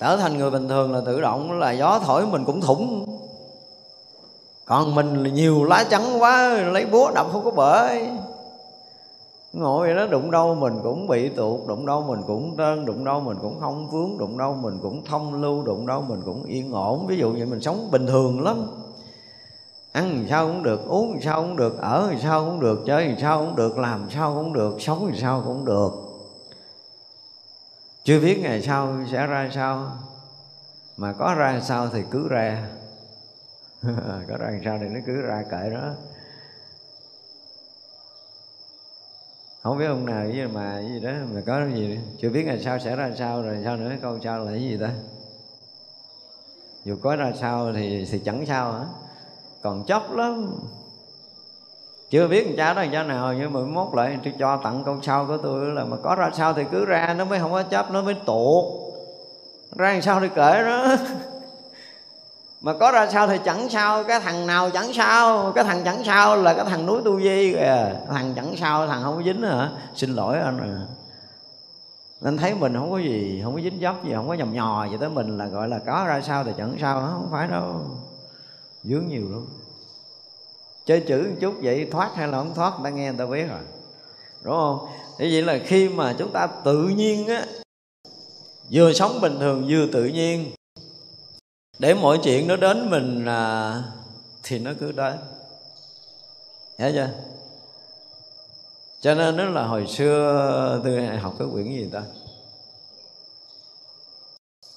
[0.00, 3.18] Trở thành người bình thường là tự động là gió thổi mình cũng thủng.
[4.64, 8.08] Còn mình là nhiều lá trắng quá, lấy búa đập không có bởi
[9.52, 13.04] ngồi vậy đó đụng đâu mình cũng bị tuột đụng đâu mình cũng trơn đụng
[13.04, 16.44] đâu mình cũng không vướng đụng đâu mình cũng thông lưu đụng đâu mình cũng
[16.44, 17.06] yên ổn.
[17.06, 18.66] Ví dụ vậy mình sống bình thường lắm.
[19.92, 22.82] Ăn thì sao cũng được uống thì sao cũng được ở thì sao cũng được
[22.86, 25.92] chơi thì sao cũng được làm sao cũng được sống thì sao cũng được.
[28.04, 29.86] Chưa biết ngày sau sẽ ra sao.
[30.96, 32.68] Mà có ra sao thì cứ ra.
[34.28, 35.88] Có ra sao thì nó cứ ra kệ đó
[39.62, 42.56] không biết ông nào với mà gì đó, mà có cái gì chưa biết là
[42.64, 44.90] sao sẽ ra sao, rồi sao nữa câu sao là cái gì ta?
[46.84, 48.84] Dù có ra sao thì thì chẳng sao hả?
[49.62, 50.52] Còn chốc lắm.
[52.10, 54.98] Chưa biết con cha đó cha nào, nhưng mà mốt lại tôi cho tặng câu
[55.02, 57.62] sau của tôi là mà có ra sao thì cứ ra, nó mới không có
[57.62, 58.64] chấp, nó mới tuột.
[59.76, 60.96] Ra làm sao thì kể đó
[62.62, 66.04] mà có ra sao thì chẳng sao, cái thằng nào chẳng sao, cái thằng chẳng
[66.04, 67.94] sao là cái thằng núi tu di kìa.
[68.08, 69.70] Thằng chẳng sao thằng không có dính hả?
[69.94, 70.86] Xin lỗi anh à.
[72.24, 74.84] Anh thấy mình không có gì, không có dính dấp gì, không có nhầm nhò
[74.84, 77.80] gì tới mình là gọi là có ra sao thì chẳng sao không phải đâu.
[78.82, 79.46] Dướng nhiều lắm.
[80.86, 83.26] Chơi chữ một chút vậy thoát hay là không thoát, người ta nghe người ta
[83.26, 83.60] biết rồi.
[84.42, 84.78] Đúng không?
[85.18, 87.44] Thế vậy là khi mà chúng ta tự nhiên á,
[88.70, 90.52] vừa sống bình thường vừa tự nhiên
[91.82, 93.82] để mọi chuyện nó đến mình à,
[94.42, 95.18] thì nó cứ đến.
[96.78, 97.08] Hiểu chưa?
[99.00, 102.02] Cho nên nó là hồi xưa tôi học cái quyển gì ta?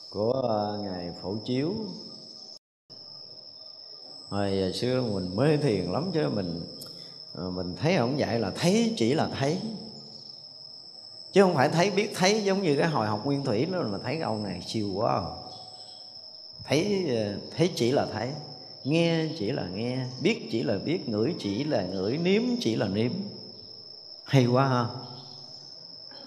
[0.09, 1.73] Của ờ, ngài phổ chiếu.
[4.29, 6.61] Hồi xưa mình mê thiền lắm chứ mình
[7.33, 9.61] ờ, mình thấy ông dạy là thấy chỉ là thấy.
[11.33, 13.97] Chứ không phải thấy biết thấy giống như cái hồi học nguyên thủy đó mà
[14.03, 15.44] thấy ông này siêu quá à
[16.67, 18.31] thấy ờ, thấy chỉ là thấy,
[18.83, 22.87] nghe chỉ là nghe, biết chỉ là biết, ngửi chỉ là ngửi, nếm chỉ là
[22.87, 23.11] nếm.
[24.23, 24.85] Hay quá ha.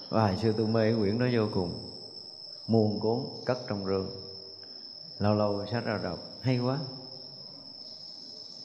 [0.09, 1.73] Và hồi xưa tôi mê quyển đó vô cùng.
[2.67, 4.11] Muôn cuốn, cất trong rương.
[5.19, 6.19] Lâu lâu sách ra đọc.
[6.41, 6.79] Hay quá.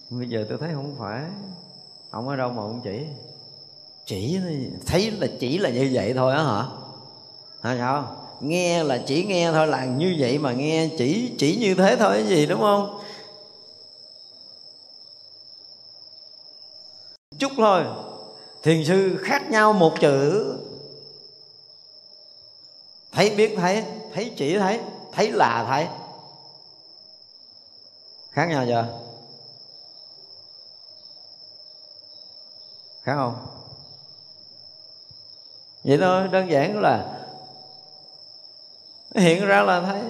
[0.09, 1.23] Bây giờ tôi thấy không phải
[2.09, 3.05] ông ở đâu mà ông chỉ.
[4.05, 4.39] Chỉ,
[4.85, 6.63] thấy là chỉ là như vậy thôi á hả?
[7.61, 8.22] Hả sao?
[8.39, 12.13] Nghe là chỉ nghe thôi, là như vậy mà nghe chỉ chỉ như thế thôi
[12.13, 12.99] cái gì, đúng không?
[17.39, 17.83] Chút thôi.
[18.63, 20.49] Thiền sư khác nhau một chữ.
[23.11, 24.79] Thấy biết thấy thấy chỉ thấy
[25.11, 25.87] thấy là thấy.
[28.31, 28.99] Khác nhau chưa?
[33.03, 33.47] Khác không?
[35.83, 37.22] Vậy thôi, đơn giản là
[39.15, 40.01] hiện ra là thấy.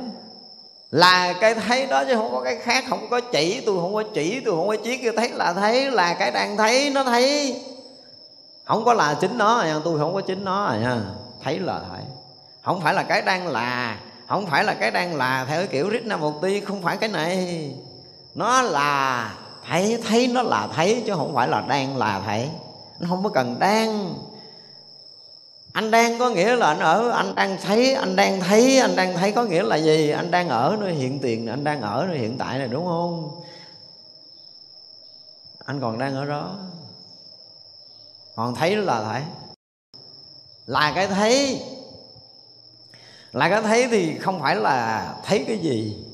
[0.91, 4.03] Là cái thấy đó chứ không có cái khác, không có chỉ, tôi không có
[4.13, 7.61] chỉ, tôi không có chỉ tôi thấy là thấy, là cái đang thấy, nó thấy.
[8.65, 11.01] Không có là chính nó à nha, tôi không có chính nó à nha.
[11.43, 12.01] Thấy là thấy.
[12.63, 13.97] Không phải là cái đang là,
[14.27, 16.97] không phải là cái đang là theo cái kiểu rít nam một ti không phải
[16.97, 17.71] cái này.
[18.35, 19.31] Nó là
[19.67, 22.49] thấy thấy nó là thấy chứ không phải là đang là thấy.
[22.99, 24.13] Nó không có cần đang
[25.73, 29.13] anh đang có nghĩa là anh ở, anh đang thấy, anh đang thấy, anh đang
[29.13, 30.09] thấy có nghĩa là gì?
[30.09, 33.41] Anh đang ở nơi hiện tiền anh đang ở nơi hiện tại này đúng không?
[35.65, 36.55] Anh còn đang ở đó.
[38.35, 39.21] Còn thấy là thấy
[40.65, 41.61] là cái thấy.
[43.31, 46.05] Là cái thấy thì không phải là thấy cái gì.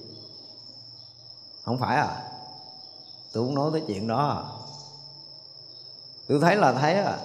[1.63, 2.21] Không phải à.
[3.33, 4.55] Tôi không nói tới chuyện đó.
[6.27, 7.17] Tôi thấy là thấy à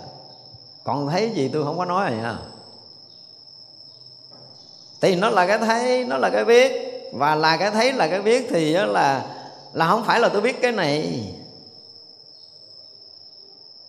[0.85, 2.39] còn thấy gì tôi không có nói rồi nha.
[5.01, 6.72] Thì nó là cái thấy, nó là cái biết.
[7.12, 9.26] Và là cái thấy là cái biết thì đó là
[9.72, 11.35] là không phải là tôi biết cái này.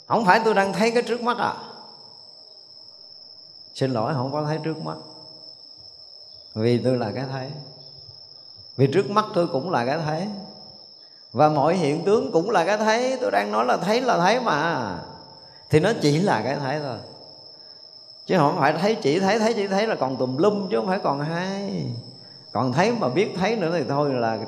[0.08, 1.54] Không phải tôi đang thấy cái trước mắt à.
[3.74, 4.96] Xin lỗi, không có thấy trước mắt.
[6.54, 7.52] Vì tôi là cái thấy.
[8.78, 10.28] Vì trước mắt tôi cũng là cái thấy.
[11.32, 13.18] Và mọi hiện tướng cũng là cái thấy.
[13.22, 14.98] Tôi đang nói là thấy là thấy mà
[15.70, 16.98] thì nó chỉ là cái thấy thôi.
[18.26, 20.88] Chứ không phải thấy chỉ thấy thấy chỉ thấy là còn tùm lum chứ không
[20.88, 21.86] phải còn hai
[22.52, 24.40] còn thấy mà biết thấy nữa thì thôi là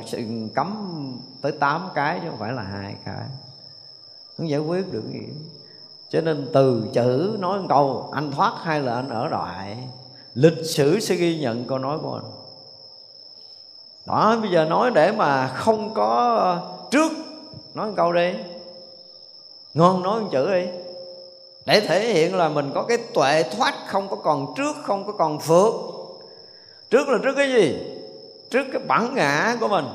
[0.55, 0.93] cấm
[1.41, 3.25] tới tám cái chứ không phải là hai cái.
[4.37, 5.27] Không giải quyết được gì.
[6.09, 9.77] Cho nên từ chữ nói một câu, anh thoát hay là anh ở lại.
[10.33, 12.31] Lịch sử sẽ ghi nhận câu nói của anh.
[14.05, 16.61] Đó, bây giờ nói để mà không có
[16.91, 17.11] trước.
[17.73, 18.33] Nói một câu đi.
[19.73, 20.67] Ngon, nói một chữ đi
[21.67, 25.11] để thể hiện là mình có cái tuệ thoát, không có còn trước, không có
[25.11, 25.73] còn phước
[26.89, 27.79] trước là trước cái gì?
[28.51, 29.85] Trước cái bản ngã của mình.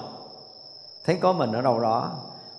[1.04, 2.10] Thấy có mình ở đâu đó.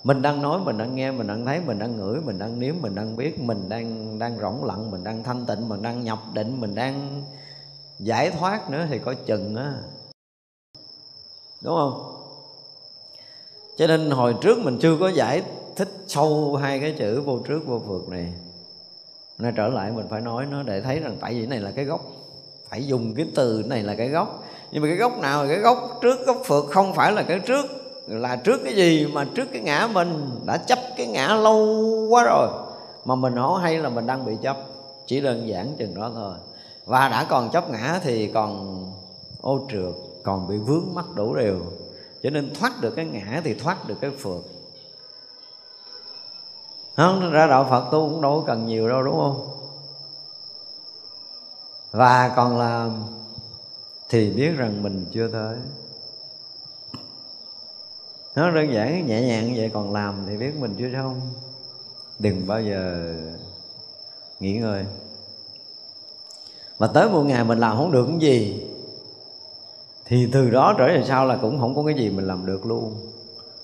[0.04, 2.76] Mình đang nói, mình đang nghe, mình đang thấy, mình đang ngửi, mình đang nếm,
[2.82, 6.20] mình đang biết, mình đang đang rỗng lặng, mình đang thanh tịnh, mình đang nhập
[6.34, 7.24] định, mình đang
[8.00, 9.74] giải thoát nữa thì có chừng á.
[11.62, 12.16] Đúng không?
[13.78, 15.44] Cho nên hồi trước mình chưa có giải
[15.76, 18.34] thích sâu hai cái chữ vô trước vô phượt này
[19.38, 21.86] nay trở lại, mình phải nói nó để thấy rằng tại vì này là cái
[21.86, 22.02] gốc.
[22.70, 24.44] Phải dùng cái từ này là cái gốc.
[24.72, 26.00] Nhưng mà cái gốc nào cái gốc?
[26.02, 27.66] Trước gốc phượt không phải là cái trước.
[28.08, 29.08] Là trước cái gì?
[29.14, 30.30] Mà trước cái ngã mình.
[30.46, 32.50] Đã chấp cái ngã lâu quá rồi.
[33.06, 34.58] Mà mình hỏi hay là mình đang bị chấp.
[35.08, 36.36] Chỉ đơn giản chừng đó thôi.
[36.86, 38.84] Và đã còn chấp ngã thì còn
[39.42, 41.60] ô trượt, còn bị vướng mắc đủ điều.
[42.24, 44.42] Cho nên thoát được cái ngã thì thoát được cái phượt
[46.96, 49.50] không, ra đạo phật tu cũng đâu có cần nhiều đâu, đúng không?
[51.92, 53.04] Và còn làm
[54.10, 55.58] thì biết rằng mình chưa tới.
[58.36, 61.22] Nó đơn giản, nhẹ nhàng như vậy, còn làm thì biết mình chưa xong.
[62.20, 63.14] Đừng bao giờ
[64.40, 64.86] nghỉ ngơi.
[66.80, 68.64] Mà tới một ngày mình làm không được cái gì,
[70.06, 72.66] thì từ đó trở về sau là cũng không có cái gì mình làm được
[72.66, 72.96] luôn.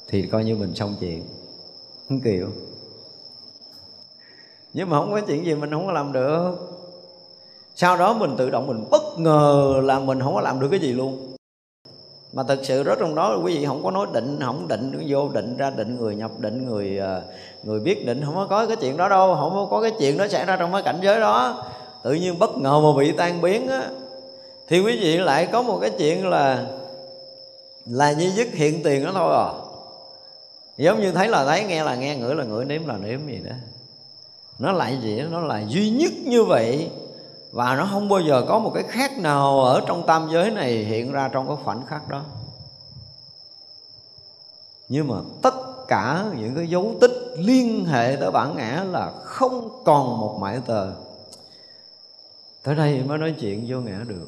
[0.08, 1.26] Thì coi như mình xong chuyện.
[2.10, 2.50] Không kiểu
[4.74, 6.56] nhưng mà không có chuyện gì mình không có làm được.
[7.76, 10.80] Sau đó mình tự động mình bất ngờ là mình không có làm được cái
[10.80, 11.36] gì luôn.
[12.34, 15.30] Mà thật sự rất trong đó, quý vị không có nói định, không định vô
[15.30, 17.22] định ra, định người nhập, định người ờ,
[17.64, 20.28] người biết định, không có có cái chuyện đó đâu, không có cái chuyện đó
[20.28, 21.66] xảy ra trong cái cảnh giới đó.
[22.04, 23.90] Tự nhiên bất ngờ mà bị tan biến á.
[24.68, 26.66] Thì quý vị lại có một cái chuyện là
[27.86, 29.50] là như dứt hiện tiền đó thôi à.
[30.78, 33.42] Giống như thấy là thấy, nghe là nghe, ngửi là ngửi, nếm là nếm gì
[33.46, 33.52] đó
[34.60, 36.92] nó lại gì nó là duy nhất như vậy.
[37.52, 40.72] Và nó không bao giờ có một cái khác nào ở trong tam giới này
[40.72, 42.24] hiện ra trong cái khoảnh khắc đó.
[44.90, 45.54] Nhưng mà tất
[45.88, 50.60] cả những cái dấu tích liên hệ tới bản ngã là không còn một mãi
[50.66, 50.92] tờ.
[52.64, 54.28] Tới đây mới nói chuyện vô ngã được.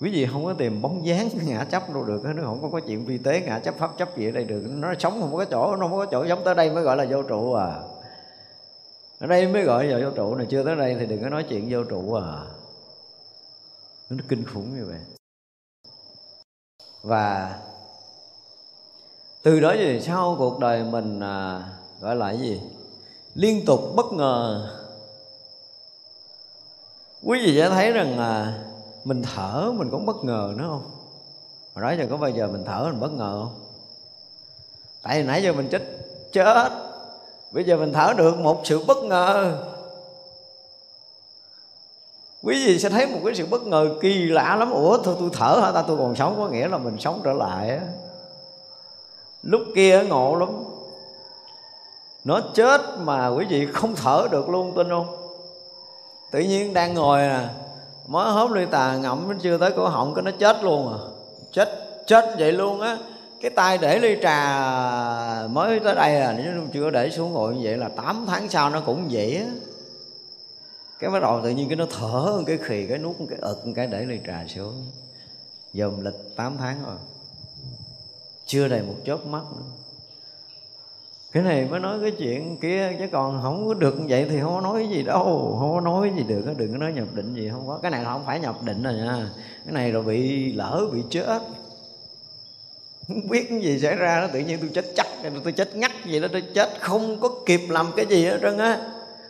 [0.00, 2.80] Quý vị không có tìm bóng dáng ngã chấp đâu được nó không có có
[2.86, 4.62] chuyện vi tế ngã chấp pháp chấp gì ở đây được.
[4.70, 7.06] Nó sống không có chỗ nó không có chỗ giống tới đây mới gọi là
[7.10, 7.82] vô trụ à.
[9.18, 11.44] Ở đây mới gọi là vô trụ này chưa tới đây thì đừng có nói
[11.48, 12.44] chuyện vô trụ à.
[14.10, 15.00] Nó kinh khủng như vậy.
[17.02, 17.58] Và
[19.42, 21.62] từ đó về sau cuộc đời mình à,
[22.00, 22.60] gọi là cái gì?
[23.34, 24.68] Liên tục bất ngờ.
[27.22, 28.64] Quý vị sẽ thấy rằng à,
[29.08, 30.90] mình thở, mình cũng bất ngờ nữa không?
[31.74, 33.54] Hồi đó giờ có bao giờ mình thở mình bất ngờ không?
[35.02, 35.82] Tại vì nãy giờ mình chết
[36.32, 36.70] chết.
[37.50, 39.58] Bây giờ mình thở được một sự bất ngờ.
[42.42, 44.70] Quý vị sẽ thấy một cái sự bất ngờ kỳ lạ lắm.
[44.70, 45.72] Ủa, thôi tôi thở hả?
[45.72, 47.80] Ta tôi còn sống, có nghĩa là mình sống trở lại á.
[49.42, 50.64] Lúc kia ngộ lắm.
[52.24, 55.16] Nó chết mà quý vị không thở được luôn, tin không?
[56.30, 57.54] Tự nhiên đang ngồi à
[58.08, 60.98] mới hớp ly tà ngậm, nó chưa tới cổ họng cái nó chết luôn à.
[61.52, 61.68] Chết
[62.06, 62.98] chết vậy luôn á.
[63.40, 67.60] Cái tay để ly trà mới tới đây à nếu chưa để xuống ngồi như
[67.62, 69.46] vậy là 8 tháng sau nó cũng vậy á.
[70.98, 73.86] Cái bắt đầu tự nhiên cái nó thở cái khì, cái nuốt cái ực cái
[73.86, 74.86] để ly trà xuống.
[75.72, 76.96] Dòm lịch 8 tháng rồi.
[78.46, 79.64] Chưa đầy một chớp mắt nữa
[81.32, 84.54] cái này mới nói cái chuyện kia, chứ còn không có được vậy thì không
[84.54, 87.48] có nói gì đâu, không có nói gì được, đừng có nói nhập định gì,
[87.52, 87.78] không có.
[87.82, 89.30] Cái này là không phải nhập định rồi nha.
[89.64, 91.40] Cái này rồi bị lỡ, bị chết.
[93.08, 95.06] Không biết cái gì xảy ra nó tự nhiên tôi chết chắc,
[95.44, 98.58] tôi chết ngắt gì đó, tôi chết không có kịp làm cái gì hết trơn
[98.58, 98.80] á.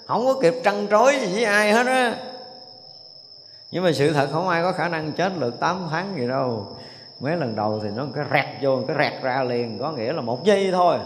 [0.07, 2.16] Không có kịp trăn trối gì với ai hết á.
[3.70, 6.76] Nhưng mà sự thật không ai có khả năng chết được 8 tháng gì đâu.
[7.20, 10.20] Mấy lần đầu thì nó cái rẹt vô cái rẹt ra liền, có nghĩa là
[10.20, 10.99] một giây thôi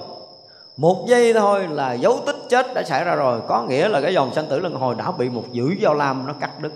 [0.76, 3.40] một giây thôi là dấu tích chết đã xảy ra rồi.
[3.48, 6.26] Có nghĩa là cái dòng sanh tử luân hồi đã bị một dữ dao lam
[6.26, 6.72] nó cắt đứt.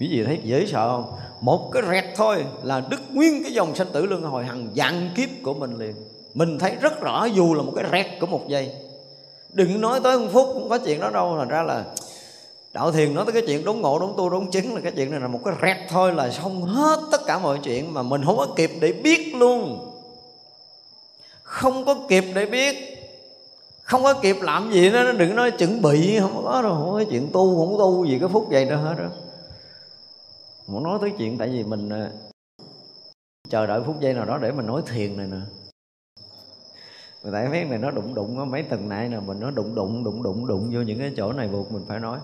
[0.00, 1.12] Quý vị thấy dễ sợ không?
[1.40, 5.10] Một cái rẹt thôi là đứt nguyên cái dòng sanh tử luân hồi hằng dạng
[5.16, 5.94] kiếp của mình liền.
[6.34, 8.72] Mình thấy rất rõ, dù là một cái rẹt của một giây.
[9.52, 11.34] Đừng nói tới một phút không có chuyện đó đâu.
[11.38, 11.84] Thành ra là
[12.72, 15.10] đạo thiền nói tới cái chuyện đúng ngộ đúng tu đúng chứng là cái chuyện
[15.10, 18.24] này là một cái rẹt thôi là xong hết tất cả mọi chuyện mà mình
[18.24, 19.87] không có kịp để biết luôn
[21.58, 22.76] không có kịp để biết.
[23.82, 27.04] Không có kịp làm gì nó đừng nói chuẩn bị, không có đâu, không có
[27.10, 29.08] chuyện tu, không có tu gì cái phút vậy đâu hết đó
[30.66, 32.10] muốn nói tới chuyện tại vì mình à,
[33.48, 35.36] chờ đợi phút giây nào đó để mình nói thiền này nè.
[37.24, 40.04] Mà tại mấy này nó đụng đụng mấy tầng này nè, mình nó đụng đụng
[40.04, 42.18] đụng đụng đụng vô những cái chỗ này buộc mình phải nói.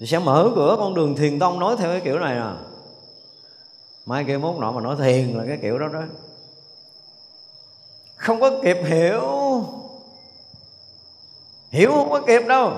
[0.00, 2.52] Thì sẽ mở cửa con đường thiền tông nói theo cái kiểu này nè
[4.06, 6.02] mai kia mốt nọ mà nói thiền là cái kiểu đó đó
[8.18, 9.22] không có kịp hiểu.
[11.70, 12.72] Hiểu không có kịp đâu.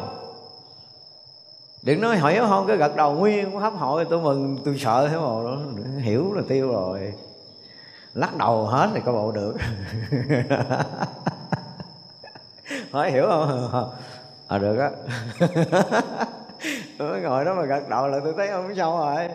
[1.82, 5.16] Đừng nói hỏi không cái gật đầu nguyên hấp hội tôi mừng, tôi sợ thế
[5.16, 5.58] mà đó.
[5.98, 7.14] Hiểu là tiêu rồi.
[8.14, 9.54] Lắc đầu hết thì có bộ được.
[12.92, 13.90] Hỏi hiểu không?
[14.48, 14.90] À được á.
[16.98, 19.28] Tôi ngồi đó mà gật đầu là tôi thấy không sao rồi.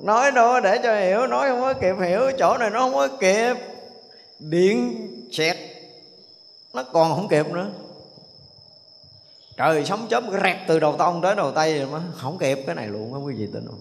[0.00, 3.08] Nói đâu để cho hiểu, nói không có kịp hiểu, chỗ này nó không có
[3.20, 3.54] kịp
[4.38, 5.56] điện xẹt
[6.74, 7.70] nó còn không kịp nữa.
[9.56, 12.02] Trời, sóng chớp rẹt từ đầu tông tới đầu tay mà.
[12.16, 13.80] Không kịp, cái này luôn không quý vị tin không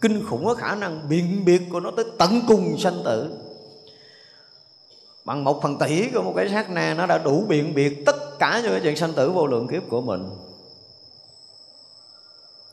[0.00, 3.38] kinh khủng có khả năng biện biệt của nó tới tận cùng sanh tử.
[5.24, 8.38] Bằng một phần tỷ của một cái sát na, nó đã đủ biện biệt tất
[8.38, 10.30] cả những cái chuyện sanh tử vô lượng kiếp của mình.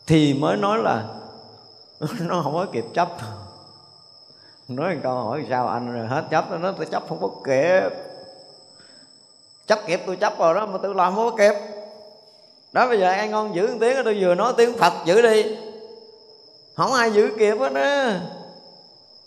[0.06, 1.08] Thì mới nói là
[2.20, 3.18] nó không có kịp chấp
[4.68, 7.90] nói một câu hỏi sao anh hết chấp nó tôi chấp không có kịp.
[9.66, 11.54] Chấp kịp tôi chấp rồi đó, mà tôi làm không có kịp.
[12.72, 15.56] Đó, bây giờ ai ngon giữ tiếng tôi vừa nói tiếng phật giữ đi.
[16.74, 18.20] Không ai giữ kịp hết á.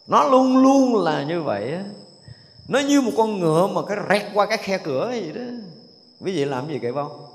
[0.08, 1.84] Nó luôn luôn là như vậy á.
[2.68, 5.42] Nó như một con ngựa mà cái rẹt qua cái khe cửa gì đó.
[6.22, 7.28] Quý vị làm gì kịp không?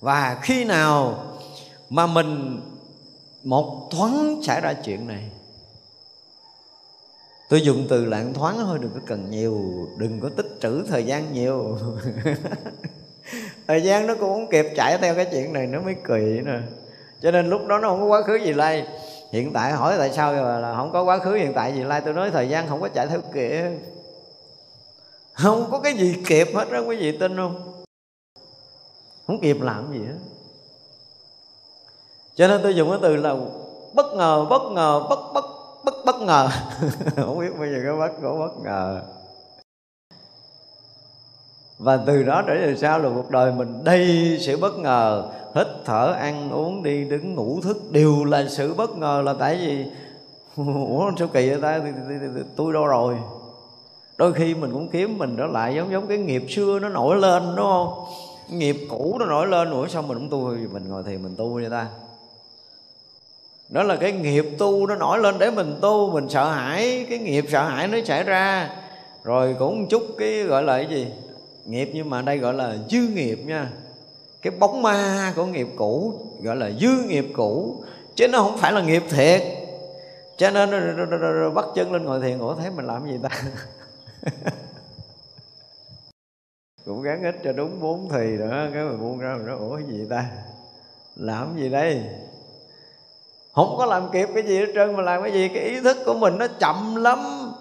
[0.00, 1.14] Và khi nào
[1.90, 2.60] mà mình
[3.42, 5.30] một thoáng xảy ra chuyện này
[7.48, 11.04] tôi dùng từ lạng thoáng thôi, đừng có cần nhiều, đừng có tích trữ thời
[11.04, 11.78] gian nhiều.
[13.66, 16.58] Thời gian nó cũng không kịp chạy theo cái chuyện này, nó mới kỳ nè
[17.22, 18.86] cho nên lúc đó nó không có quá khứ gì lai.
[19.32, 22.00] Hiện tại hỏi tại sao là không có quá khứ, hiện tại gì lai?
[22.04, 23.70] Tôi nói thời gian không có chạy theo kịp.
[25.32, 27.82] Không có cái gì kịp hết đó, quý vị tin không?
[29.26, 30.18] Không kịp làm gì hết.
[32.34, 33.36] Cho nên tôi dùng cái từ là
[33.94, 35.44] bất ngờ bất ngờ, bất bất
[35.86, 36.48] bất bất ngờ.
[37.16, 39.02] Không biết bây giờ có bất có bất ngờ.
[41.78, 45.30] Và từ đó trở về sau là cuộc đời mình đầy sự bất ngờ.
[45.54, 49.56] Hít thở, ăn, uống, đi, đứng, ngủ, thức đều là sự bất ngờ là tại
[49.56, 49.84] vì,
[50.88, 51.80] ủa, sao kỳ vậy ta?
[52.56, 53.16] Tôi đâu rồi?
[54.18, 57.16] Đôi khi mình cũng kiếm mình trở lại giống giống cái nghiệp xưa nó nổi
[57.16, 58.04] lên, đúng không?
[58.48, 61.54] Nghiệp cũ nó nổi lên, ủa, sao mình cũng tu mình ngồi thì mình tu
[61.54, 61.86] vậy ta?
[63.68, 67.18] Đó là cái nghiệp tu nó nổi lên để mình tu, mình sợ hãi, cái
[67.18, 68.70] nghiệp sợ hãi nó xảy ra.
[69.24, 71.06] Rồi cũng chút cái gọi là cái gì?
[71.64, 73.70] Nghiệp nhưng mà đây gọi là dư nghiệp nha.
[74.42, 78.72] Cái bóng ma của nghiệp cũ gọi là dư nghiệp cũ, chứ nó không phải
[78.72, 79.42] là nghiệp thiệt.
[80.36, 80.96] Cho nên
[81.54, 83.28] bắt chân lên ngồi thiền, ủa thấy mình làm gì ta?
[86.84, 89.76] Cũng gắng ít cho đúng bốn thì nữa cái mình buông ra mình nói, ủa,
[89.76, 90.26] cái gì ta?
[91.16, 92.02] Làm gì đây?
[93.56, 95.48] Không có làm kịp cái gì hết trơn, mà làm cái gì?
[95.48, 97.52] Cái ý thức của mình nó chậm lắm.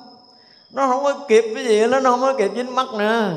[0.72, 3.32] Nó không có kịp cái gì nó không có kịp dính mắt nữa.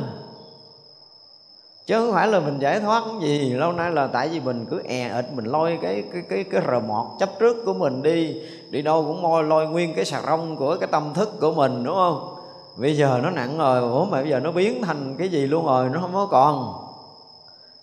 [1.86, 3.50] Chứ không phải là mình giải thoát cái gì.
[3.50, 6.44] Lâu nay là tại vì mình cứ e è ịch mình lôi cái cái cái
[6.44, 8.42] cái rờ mọt chấp trước của mình đi.
[8.70, 11.84] Đi đâu cũng môi lôi nguyên cái xà rong của cái tâm thức của mình,
[11.84, 12.34] đúng không?
[12.76, 15.66] Bây giờ nó nặng rồi, ủa mà bây giờ nó biến thành cái gì luôn
[15.66, 16.74] rồi, nó không có còn.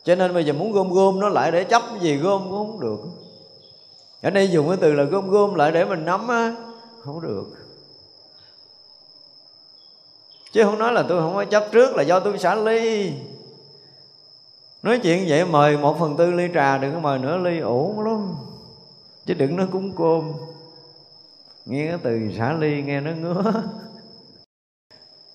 [0.04, 2.58] Cho nên bây giờ muốn gom gom nó lại để chấp cái gì gom cũng
[2.58, 3.00] không được
[4.26, 6.56] ở đây dùng cái từ là gom gom lại để mình nắm á.
[7.04, 7.46] Không được.
[10.52, 13.12] Chứ không nói là tôi không có chấp trước là do tôi xả ly.
[14.84, 18.00] Nói chuyện vậy mời một phần tư ly trà, đừng có mời nửa ly, ổn
[18.00, 18.36] lắm.
[19.26, 20.34] Chứ đừng nói cúng cơm.
[21.66, 23.44] Nghe cái từ xả ly, nghe nó ngứa.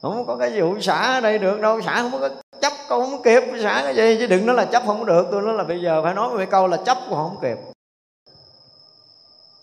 [0.03, 2.28] Không có cái vụ xả ở đây được đâu, xả không có
[2.61, 4.16] chấp con không kịp xả cái gì.
[4.18, 6.45] Chứ đừng nói là chấp không được, tôi nói là bây giờ phải nói một
[6.51, 7.57] câu là chấp còn không kịp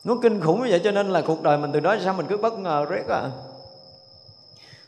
[0.03, 2.25] nó kinh khủng như vậy cho nên là cuộc đời mình từ đó sao mình
[2.29, 3.31] cứ bất ngờ riết à?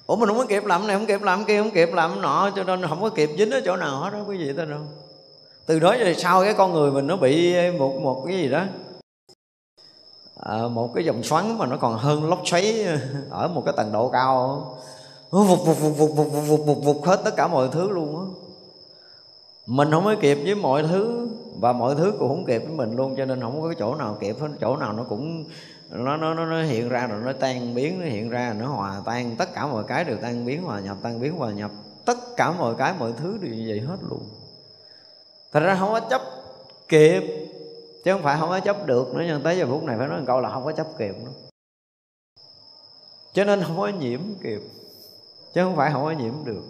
[0.05, 2.51] Ủa mình không có kịp làm này không kịp làm kia không kịp làm nọ
[2.55, 4.88] cho nên không có kịp dính ở chỗ nào hết đó quý vị tên không?
[5.66, 8.64] Từ đó về sau cái con người mình nó bị một một cái gì đó
[10.39, 12.88] à, một cái dòng xoắn mà nó còn hơn lốc xoáy
[13.30, 14.66] ở một cái tầng độ cao.
[15.32, 17.89] Nó vụt vụt vụt vụt vụt vụt vụt vụt vụt hết tất cả mọi thứ
[17.89, 18.26] luôn á.
[19.66, 21.28] Mình không có kịp với mọi thứ
[21.59, 23.95] và mọi thứ cũng không kịp với mình luôn, cho nên không có cái chỗ
[23.95, 24.47] nào kịp hết.
[24.61, 25.45] Chỗ nào nó cũng,
[25.89, 29.35] nó nó nó hiện ra rồi nó tan biến, nó hiện ra, nó hòa tan.
[29.35, 31.71] Tất cả mọi cái đều tan biến, hòa nhập, tan biến, hòa nhập.
[32.05, 34.21] Tất cả mọi cái, mọi thứ đều như vậy hết luôn.
[35.51, 36.21] Thật ra không có chấp
[36.87, 37.23] kịp,
[38.03, 40.17] chứ không phải không có chấp được nữa, nhưng tới giờ phút này phải nói
[40.17, 41.31] một câu là không có chấp kịp nữa.
[43.33, 44.61] Cho nên không có nhiễm kịp,
[45.53, 46.63] chứ không phải không có nhiễm được.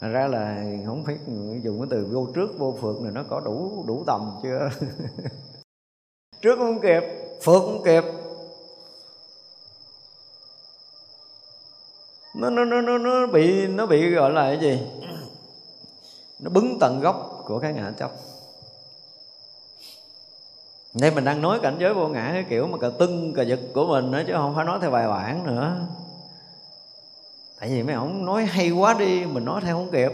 [0.00, 1.18] Thành ra là không phải
[1.62, 4.70] dùng cái từ vô trước, vô phượt này nó có đủ đủ tầm chưa?
[6.42, 7.02] Trước cũng kịp
[7.42, 8.04] phượt cũng kịp.
[12.34, 14.86] Nó nó nó nó nó bị nó bị gọi là cái gì?
[16.40, 18.10] Nó bứng tận gốc của cái ngã chấp.
[20.94, 23.60] Đây mình đang nói cảnh giới vô ngã, cái kiểu mà cà tưng cà giật
[23.74, 25.76] của mình nữa chứ không phải nói theo bài bản nữa
[27.64, 30.12] tại vì mấy ông nói hay quá đi mình nói theo không kịp.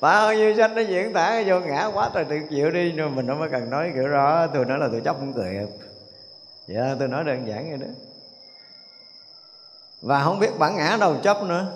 [0.00, 3.26] Bao nhiêu sách nó diễn tả vô ngã quá trời tuyệt diệu đi, nhưng mình
[3.26, 4.46] nó có cần nói kiểu đó.
[4.54, 5.66] Tôi nói là tôi chấp không kịp.
[6.66, 7.86] Dạ tôi nói đơn giản vậy đó.
[10.02, 11.66] Và không biết bản ngã đâu chấp nữa.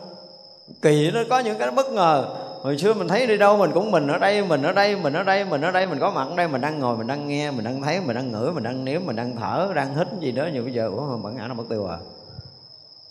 [0.82, 3.90] Kỳ nó có những cái bất ngờ hồi xưa mình thấy đi đâu mình cũng
[3.90, 6.28] mình ở đây, mình ở đây, mình ở đây, mình ở đây, mình có mặt
[6.28, 8.62] ở đây, mình đang ngồi, mình đang nghe, mình đang thấy, mình đang ngửi, mình
[8.62, 10.48] đang nếm, mình đang thở, đang hít gì đó.
[10.52, 11.98] Nhưng bây giờ, ủa bản ngã nó mất tiêu à?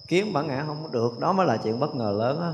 [0.07, 2.51] Kiếm bản ngã không được, đó mới là chuyện bất ngờ lớn á.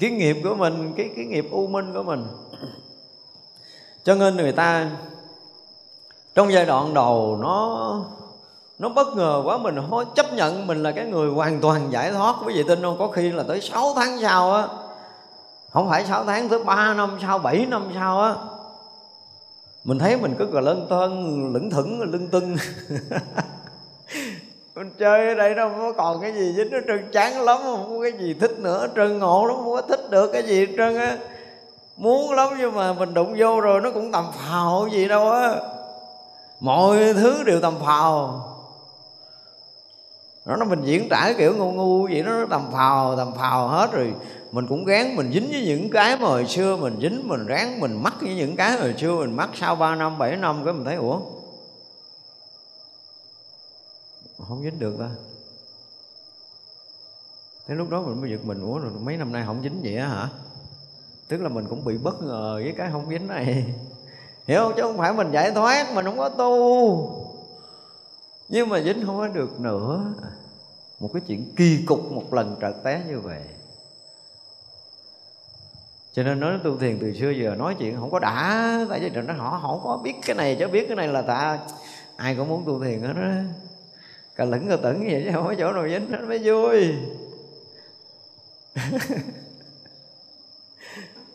[0.00, 2.26] Cái nghiệp của mình, cái cái nghiệp u minh của mình.
[4.04, 4.90] Cho nên người ta,
[6.34, 8.04] trong giai đoạn đầu nó
[8.78, 12.12] nó bất ngờ quá, mình không chấp nhận mình là cái người hoàn toàn giải
[12.12, 14.68] thoát quý vị tin không có khi là tới 6 tháng sau á,
[15.72, 18.34] không phải 6 tháng, tới 3 năm sau 7 năm sau á,
[19.84, 22.56] mình thấy mình cứ gọi lân thân lững thững, lưng tưng.
[24.74, 27.96] Mình chơi ở đây đâu có còn cái gì dính nó trơn, chán lắm, không
[27.96, 30.96] có cái gì thích nữa trơn, ngộ lắm, không có thích được cái gì trơn
[30.96, 31.18] á.
[31.96, 35.54] Muốn lắm nhưng mà mình đụng vô rồi nó cũng tầm phào gì đâu á.
[36.60, 38.48] Mọi thứ đều tầm phào
[40.44, 43.92] nó nó mình diễn tả kiểu ngu ngu vậy nó tầm phào tầm phào hết
[43.92, 44.14] rồi.
[44.52, 47.80] Mình cũng gán, mình dính với những cái mà hồi xưa mình dính, mình ráng,
[47.80, 49.50] mình mắc với những cái hồi xưa mình mắc.
[49.54, 51.20] Sau 3 năm 7 năm cái mình thấy, ủa?
[54.48, 55.08] Không dính được ta.
[57.66, 59.96] Thế lúc đó mình mới giật mình, ủa, rồi mấy năm nay không dính vậy
[59.96, 60.28] á hả?
[61.28, 63.74] Tức là mình cũng bị bất ngờ với cái không dính này.
[64.46, 64.72] Hiểu không?
[64.76, 67.21] Chứ không phải mình giải thoát, mình không có tu
[68.52, 70.14] nhưng mà dính không có được nữa.
[71.00, 73.42] Một cái chuyện kỳ cục một lần trật té như vậy.
[76.12, 78.86] Cho nên nói tu thiền từ xưa giờ, nói chuyện không có đã.
[78.90, 81.58] Tại vì nó họ không có biết cái này chứ biết cái này là ta,
[82.16, 83.28] ai cũng muốn tu thiền hết đó
[84.34, 86.94] cả lửng cả tửng vậy chứ không có chỗ nào dính, nó mới vui.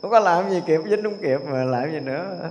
[0.01, 2.49] Không có làm gì kịp, dính không kịp mà làm gì nữa.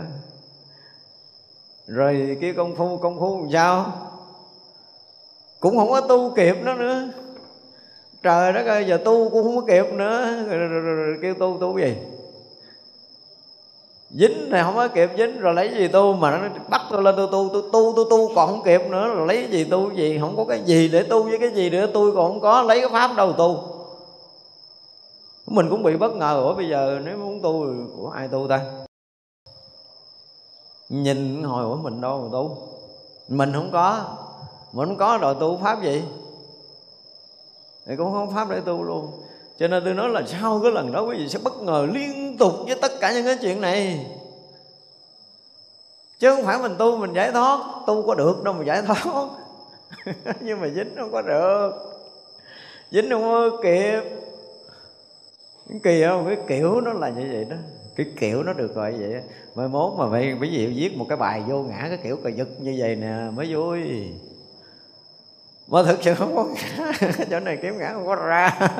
[1.86, 4.06] Rồi kia công phu công phu làm sao?
[5.66, 7.08] Cũng không có tu kịp nó nữa.
[8.22, 10.44] Trời đất ơi giờ tu cũng không có kịp nữa.
[10.48, 11.96] Rồi, rồi, rồi, rồi kêu tu tu gì?
[14.10, 17.14] Dính này không có kịp dính rồi lấy gì tu mà nó bắt tôi lên
[17.16, 20.18] tôi tu tôi tu tôi tu còn không kịp nữa rồi lấy gì tu gì?
[20.20, 22.80] Không có cái gì để tu với cái gì nữa tôi còn không có lấy
[22.80, 23.62] cái pháp đâu tu.
[25.46, 28.60] Mình cũng bị bất ngờ ủa bây giờ nếu muốn tu của ai tu ta?
[30.88, 32.56] Nhìn hồi của mình đâu mà tu?
[33.28, 34.04] Mình không có
[34.76, 36.02] mình không có đòi tu pháp gì
[37.86, 39.10] thì cũng không pháp để tu luôn.
[39.58, 42.36] Cho nên tôi nói là sau cái lần đó quý vị sẽ bất ngờ liên
[42.38, 44.06] tục với tất cả những cái chuyện này.
[46.18, 47.60] Chứ không phải mình tu mình giải thoát.
[47.86, 49.28] Tu có được đâu mà giải thoát.
[50.40, 51.70] Nhưng mà dính không có được.
[52.90, 54.00] Dính không có kịp.
[55.68, 57.56] Cái kỳ không cái kiểu nó là như vậy đó.
[57.96, 59.22] Cái kiểu nó được gọi vậy
[59.54, 62.28] mai mốt mà phải ví dụ viết một cái bài vô ngã cái kiểu cờ
[62.28, 63.82] giật như vậy nè, mới vui
[65.68, 66.92] mà thực sự không có ngã.
[67.30, 68.58] Chỗ này kiếm ngã không có ra.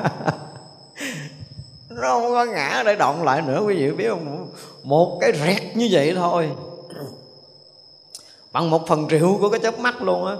[1.89, 3.63] Nó không có ngã để động lại nữa.
[3.65, 4.51] Quý vị biết không?
[4.83, 6.49] Một cái rẹt như vậy thôi.
[8.51, 10.35] Bằng một phần triệu của cái chớp mắt luôn á.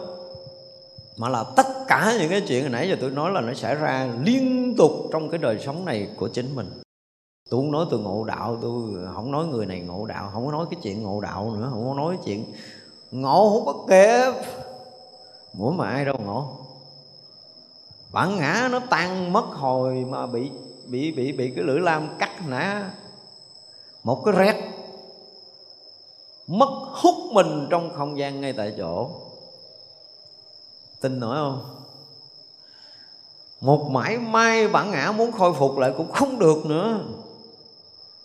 [1.17, 3.75] Mà là tất cả những cái chuyện hồi nãy giờ tôi nói là nó xảy
[3.75, 6.81] ra liên tục trong cái đời sống này của chính mình.
[7.49, 8.81] Tôi không nói tôi ngộ đạo, tôi
[9.13, 11.87] không nói người này ngộ đạo, không có nói cái chuyện ngộ đạo nữa, không
[11.87, 12.45] có nói chuyện
[13.11, 14.33] ngộ, không có kịp
[15.57, 16.57] mỗi mà ai đâu ngộ?
[18.11, 20.51] Bản ngã nó tan mất hồi mà bị
[20.85, 22.91] bị bị bị cái lưỡi lam cắt nã.
[24.03, 24.55] Một cái rét
[26.47, 29.09] mất hút mình trong không gian ngay tại chỗ.
[31.01, 31.75] Tin nổi không?
[33.61, 36.99] Một mãi may bản ngã muốn khôi phục lại cũng không được nữa.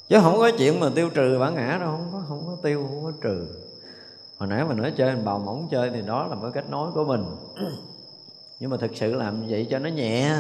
[0.08, 2.86] Chứ không có chuyện mà tiêu trừ bản ngã đâu, không có không có tiêu,
[2.88, 3.61] không có trừ
[4.42, 7.04] hồi nãy mà nói chơi bào mỏng chơi thì đó là cái cách nói của
[7.04, 7.24] mình.
[8.60, 10.36] Nhưng mà thực sự làm vậy cho nó nhẹ.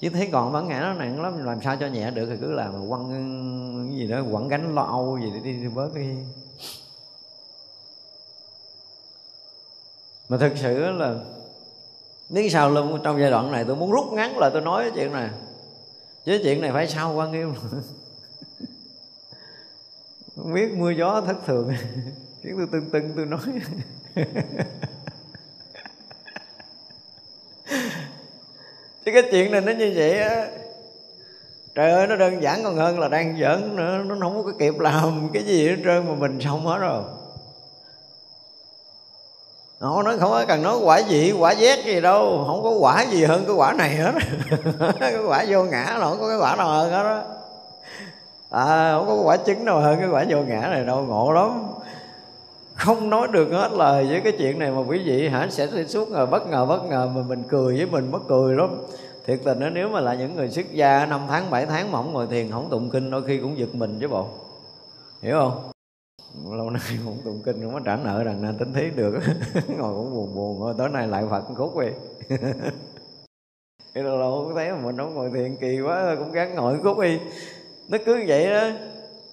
[0.00, 2.52] Chứ thấy còn bản ngã nó nặng lắm làm sao cho nhẹ được thì cứ
[2.52, 3.10] làm quăng
[3.88, 6.14] cái gì đó quẳng gánh lo âu gì để đi, đi bớt đi.
[10.28, 11.14] Mà thực sự là
[12.28, 14.92] biết sao luôn trong giai đoạn này tôi muốn rút ngắn lại tôi nói cái
[14.94, 15.30] chuyện này.
[16.24, 17.54] Chứ chuyện này phải sau quan nghiêm.
[20.36, 21.72] Không biết mưa gió thất thường.
[22.42, 23.40] khiến tôi tưng tưng tôi nói.
[29.04, 30.46] Chứ cái chuyện này nó như vậy á,
[31.74, 33.98] trời ơi, nó đơn giản còn hơn là đang giỡn nữa.
[34.04, 37.02] Nó không có kịp làm cái gì hết trơn mà mình xong hết rồi.
[39.80, 42.44] Nó nói không có cần nói quả gì, quả vét gì đâu.
[42.46, 44.12] Không có quả gì hơn cái quả này hết.
[45.00, 47.22] Cái quả vô ngã là không có cái quả nào hơn hết đó
[48.50, 51.02] à không có quả trứng nào hơn cái quả vô ngã này đâu.
[51.02, 51.81] Ngộ lắm
[52.84, 56.10] không nói được hết lời với cái chuyện này mà quý vị hả, sẽ suốt
[56.10, 58.70] rồi bất ngờ bất ngờ mà mình cười với mình mất cười lắm.
[59.26, 61.98] Thiệt tình đó, nếu mà là những người xuất gia năm tháng, bảy tháng mà
[61.98, 64.28] không ngồi thiền, không tụng kinh, đôi khi cũng giật mình chứ bộ.
[65.22, 65.70] Hiểu không?
[66.58, 69.18] Lâu nay không tụng kinh không có trả nợ rằng na tính thiết được.
[69.78, 71.88] Ngồi cũng buồn buồn rồi tối nay lại phật khúc đi.
[73.94, 76.78] Cái lâu lâu cũng thấy mà mình không ngồi thiền, kỳ quá, cũng gắng ngồi
[76.82, 77.18] khúc đi.
[77.88, 78.68] Nó cứ vậy đó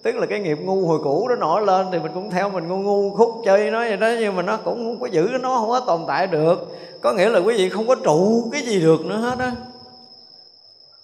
[0.02, 2.68] tức là cái nghiệp ngu hồi cũ đó nổi lên thì mình cũng theo mình
[2.68, 5.58] ngu ngu khúc chơi nó vậy đó, nhưng mà nó cũng không có giữ, nó
[5.58, 6.78] không có tồn tại được.
[7.00, 9.52] Có nghĩa là quý vị không có trụ cái gì được nữa hết á.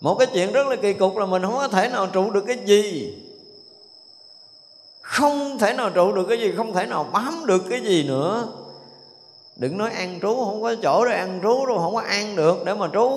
[0.01, 2.45] Một cái chuyện rất là kỳ cục là mình không có thể nào trụ được
[2.47, 3.15] cái gì.
[5.03, 8.49] Không thể nào trụ được cái gì, không thể nào bám được cái gì nữa.
[9.57, 12.65] Đừng nói ăn trú, không có chỗ để ăn trú đâu, không có ăn được
[12.65, 13.11] để mà trú.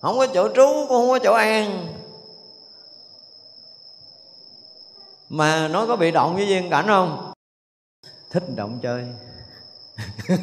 [0.00, 1.86] Không có chỗ trú cũng không có chỗ ăn.
[5.32, 7.32] Mà nó có bị động với duyên cảnh không?
[8.30, 9.04] Thích động chơi.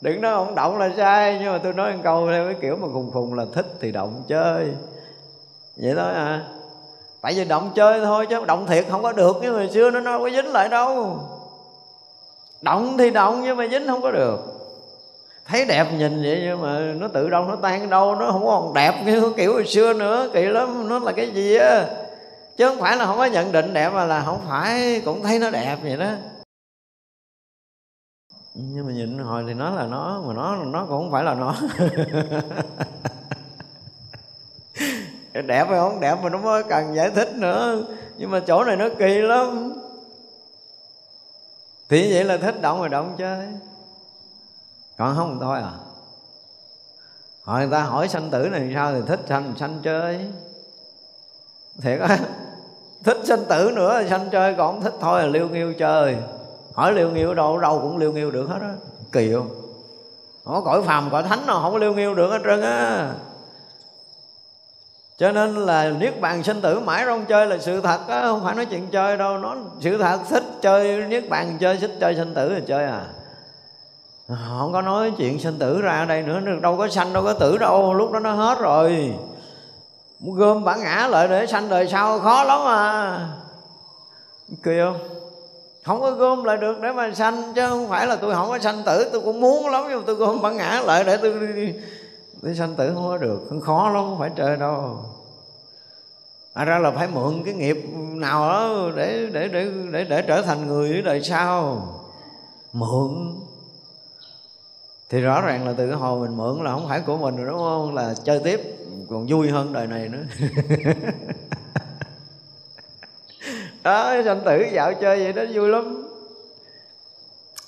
[0.00, 2.76] Đừng nói không động là sai nhưng mà tôi nói một câu theo cái kiểu
[2.76, 4.68] mà khùng khùng là thích thì động chơi.
[5.76, 6.46] Vậy đó à.
[7.22, 10.00] Tại vì động chơi thôi chứ động thiệt không có được như hồi xưa nó
[10.00, 11.18] đâu có dính lại đâu.
[12.62, 14.38] Động thì động nhưng mà dính không có được.
[15.46, 18.74] Thấy đẹp nhìn vậy nhưng mà nó tự đâu nó tan đâu nó không còn
[18.74, 21.86] đẹp như kiểu hồi xưa nữa kỳ lắm nó là cái gì á
[22.62, 25.38] chứ không phải là không có nhận định đẹp mà là không phải cũng thấy
[25.38, 26.12] nó đẹp vậy đó.
[28.54, 31.34] Nhưng mà nhìn hồi thì nó là nó, mà nó nó cũng không phải là
[31.34, 31.54] nó.
[35.46, 37.84] Đẹp hay không đẹp mà nó mới cần giải thích nữa.
[38.16, 39.72] Nhưng mà chỗ này nó kỳ lắm.
[41.88, 43.46] Thì vậy là thích động rồi động chơi.
[44.98, 45.72] Còn không thôi à.
[47.42, 50.26] Hỏi người ta hỏi sanh tử này sao thì thích sanh sanh chơi.
[51.82, 52.18] Thiệt á
[53.04, 56.16] thích sinh tử nữa, sanh chơi còn không thích thôi là liêu nghiêu chơi.
[56.74, 58.74] Hỏi liêu nghiêu đâu đâu cũng liêu nghiêu được hết á.
[59.12, 59.48] Kỳ không?
[60.44, 63.10] Không có cõi phàm, cõi thánh nào, không có liêu nghiêu được hết trơn á.
[65.18, 68.44] Cho nên là niết bàn sinh tử mãi không chơi là sự thật á, không
[68.44, 69.38] phải nói chuyện chơi đâu.
[69.38, 73.04] Nó sự thật, thích chơi niết bàn chơi, thích chơi sinh tử thì chơi à.
[74.28, 77.58] Không có nói chuyện sinh tử ra đây nữa, đâu có sanh, đâu có tử
[77.58, 79.14] đâu, lúc đó nó hết rồi
[80.22, 83.28] muốn gom bản ngã lại để sanh đời sau khó lắm mà
[84.62, 84.98] kỳ không?
[85.84, 88.58] Không có gom lại được để mà sanh chứ không phải là tôi không có
[88.58, 91.32] sanh tử tôi cũng muốn lắm nhưng mà tôi gom bản ngã lại để tôi
[91.54, 91.74] đi,
[92.42, 93.40] tôi sanh tử không có được.
[93.48, 94.98] Không khó lắm không phải trời đâu.
[96.54, 97.84] À ra là phải mượn cái nghiệp
[98.14, 101.86] nào đó để để để để để trở thành người ở đời sau.
[102.72, 103.40] Mượn.
[105.10, 107.46] Thì rõ ràng là từ cái hồi mình mượn là không phải của mình rồi
[107.46, 107.94] đúng không?
[107.94, 108.78] Là chơi tiếp
[109.10, 110.24] còn vui hơn đời này nữa.
[113.82, 116.08] Đó sanh tử dạo chơi vậy đó, vui lắm.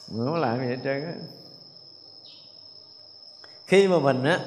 [0.09, 1.13] Mình không làm gì hết trơn á.
[3.67, 4.41] Khi mà mình á,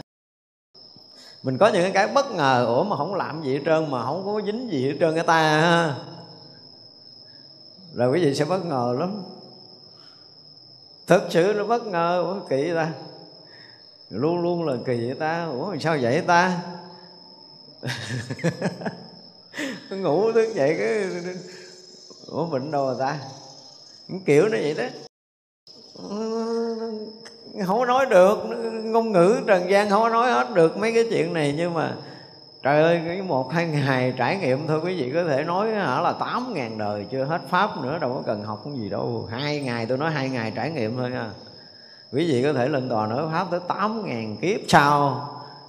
[1.44, 4.26] mình có những cái bất ngờ, ủa mà không làm gì hết trơn, mà không
[4.26, 5.96] có dính gì hết trơn cái ta ha.
[7.94, 9.24] Rồi quý vị sẽ bất ngờ lắm.
[11.08, 12.92] Thật sự nó bất ngờ, ủa kỳ ta?
[14.10, 16.60] Luôn luôn là kỳ vậy ta, ủa sao vậy ta?
[19.90, 21.06] ngủ thức dậy cái
[22.28, 23.20] ủa bệnh đâu rồi à ta?
[24.26, 24.84] Kiểu nó vậy đó.
[27.66, 28.38] Không có nói được,
[28.84, 31.96] ngôn ngữ trần gian không có nói hết được mấy cái chuyện này, nhưng mà
[32.64, 36.02] trời ơi, cái một hai ngày trải nghiệm thôi, quý vị có thể nói hả
[36.02, 39.28] là tám ngàn đời chưa hết pháp nữa, đâu có cần học cái gì đâu.
[39.32, 41.30] Hai ngày, tôi nói hai ngày trải nghiệm thôi nha
[42.12, 44.60] quý vị có thể lên tòa nói pháp tới tám ngàn kiếp.
[44.68, 45.28] Sau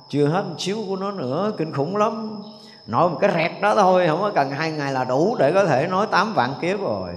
[0.09, 2.43] chưa hết một xíu của nó nữa, kinh khủng lắm.
[2.87, 5.65] Nói một cái rẹt đó thôi, không có cần hai ngày là đủ để có
[5.65, 7.15] thể nói tám vạn kiếp rồi.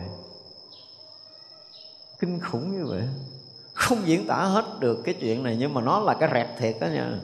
[2.20, 3.02] Kinh khủng như vậy.
[3.74, 6.76] Không diễn tả hết được cái chuyện này, nhưng mà nó là cái rẹt thiệt
[6.80, 7.20] đó nha.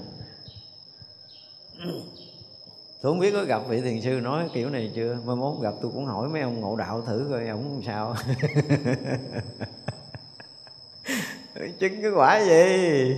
[3.01, 5.17] Tôi không biết có gặp vị thiền sư nói kiểu này chưa.
[5.25, 8.15] Mai mốt gặp tôi cũng hỏi mấy ông ngộ đạo thử coi, ông sao.
[11.79, 13.15] Chứng cái quả gì?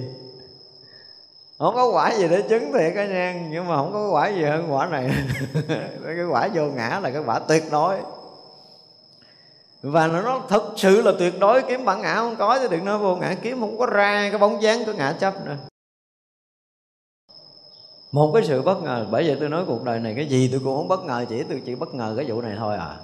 [1.59, 4.43] Không có quả gì để chứng thiệt cả nha, nhưng mà không có quả gì
[4.43, 5.11] hơn quả này.
[6.05, 7.97] Cái quả vô ngã là cái quả tuyệt đối.
[9.81, 12.97] Và nó thật sự là tuyệt đối, kiếm bản ngã không có thì đừng nói
[12.97, 15.55] vô ngã kiếm, không có ra cái bóng dáng của ngã chấp nữa.
[18.11, 20.61] Một cái sự bất ngờ, bởi vậy tôi nói cuộc đời này cái gì tôi
[20.63, 22.97] cũng không bất ngờ, chỉ tôi chỉ bất ngờ cái vụ này thôi à.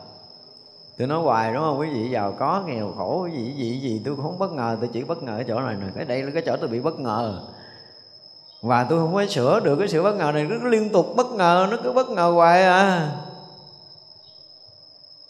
[0.97, 1.79] Tôi nói hoài đúng không?
[1.79, 4.77] Quý vị giàu có, nghèo khổ, cái gì gì gì tôi cũng không bất ngờ,
[4.79, 6.79] tôi chỉ bất ngờ ở chỗ này nè, cái đây là cái chỗ tôi bị
[6.79, 7.41] bất ngờ
[8.65, 11.31] và tôi không có sửa được cái sự bất ngờ này, nó liên tục bất
[11.31, 13.11] ngờ, nó cứ bất ngờ hoài à.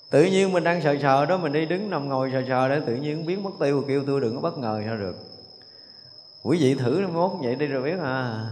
[0.09, 2.81] Tự nhiên mình đang sờ sờ đó, mình đi đứng nằm ngồi sờ sờ để
[2.85, 5.15] tự nhiên biến mất tiêu, kêu tôi đừng có bất ngờ sao được.
[6.43, 8.47] Quý vị thử mốt vậy đi rồi biết à.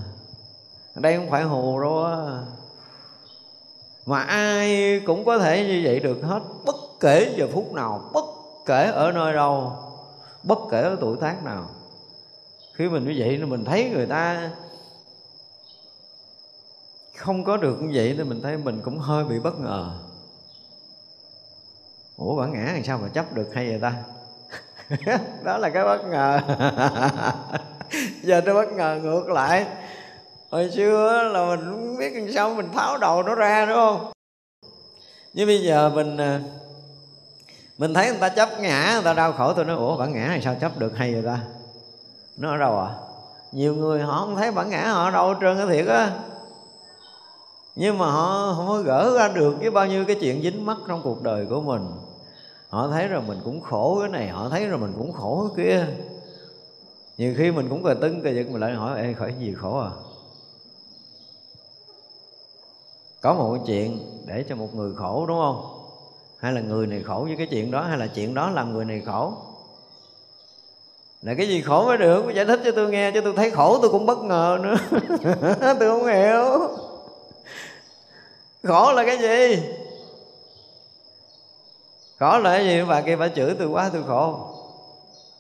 [0.95, 2.15] Đây không phải hồ đâu á.
[4.05, 8.25] Mà ai cũng có thể như vậy được hết, bất kể giờ phút nào, bất
[8.65, 9.73] kể ở nơi đâu,
[10.43, 11.69] bất kể ở tuổi tác nào.
[12.73, 14.49] Khi mình như vậy mình thấy người ta
[17.23, 19.91] không có được như vậy thì mình thấy mình cũng hơi bị bất ngờ.
[22.17, 23.93] Ủa bản ngã làm sao mà chấp được hay vậy ta?
[25.43, 26.39] Đó là cái bất ngờ.
[28.23, 29.65] Giờ tôi bất ngờ ngược lại.
[30.51, 34.11] Hồi xưa là mình không biết làm sao mình tháo đầu nó ra, đúng không?
[35.33, 36.41] Nhưng bây giờ mình à,
[37.77, 40.27] mình thấy người ta chấp ngã, người ta đau khổ, tôi nói, ủa bản ngã
[40.27, 41.39] làm sao chấp được hay vậy ta?
[42.37, 42.89] Nó ở đâu à?
[43.51, 46.11] Nhiều người họ không thấy bản ngã họ đâu trơn cái thiệt á
[47.75, 50.77] nhưng mà họ không có gỡ ra được cái bao nhiêu cái chuyện dính mắc
[50.87, 51.81] trong cuộc đời của mình.
[52.69, 55.65] Họ thấy rồi mình cũng khổ cái này, họ thấy rồi mình cũng khổ cái
[55.65, 55.87] kia.
[57.17, 59.79] Nhiều khi mình cũng cờ tưng cờ giật, mình lại hỏi, ê khỏi gì khổ
[59.79, 59.91] à?
[63.21, 65.79] Có một cái chuyện để cho một người khổ, đúng không?
[66.37, 68.85] Hay là người này khổ với cái chuyện đó, hay là chuyện đó làm người
[68.85, 69.33] này khổ?
[71.21, 72.25] Là cái gì khổ mới được?
[72.35, 74.75] Giải thích cho tôi nghe cho tôi thấy khổ tôi cũng bất ngờ nữa.
[75.79, 76.69] Tôi không hiểu
[78.63, 79.63] khổ là cái gì?
[82.19, 82.83] Khổ là cái gì?
[82.83, 84.47] Bà kia bà chửi tôi quá, tôi khổ.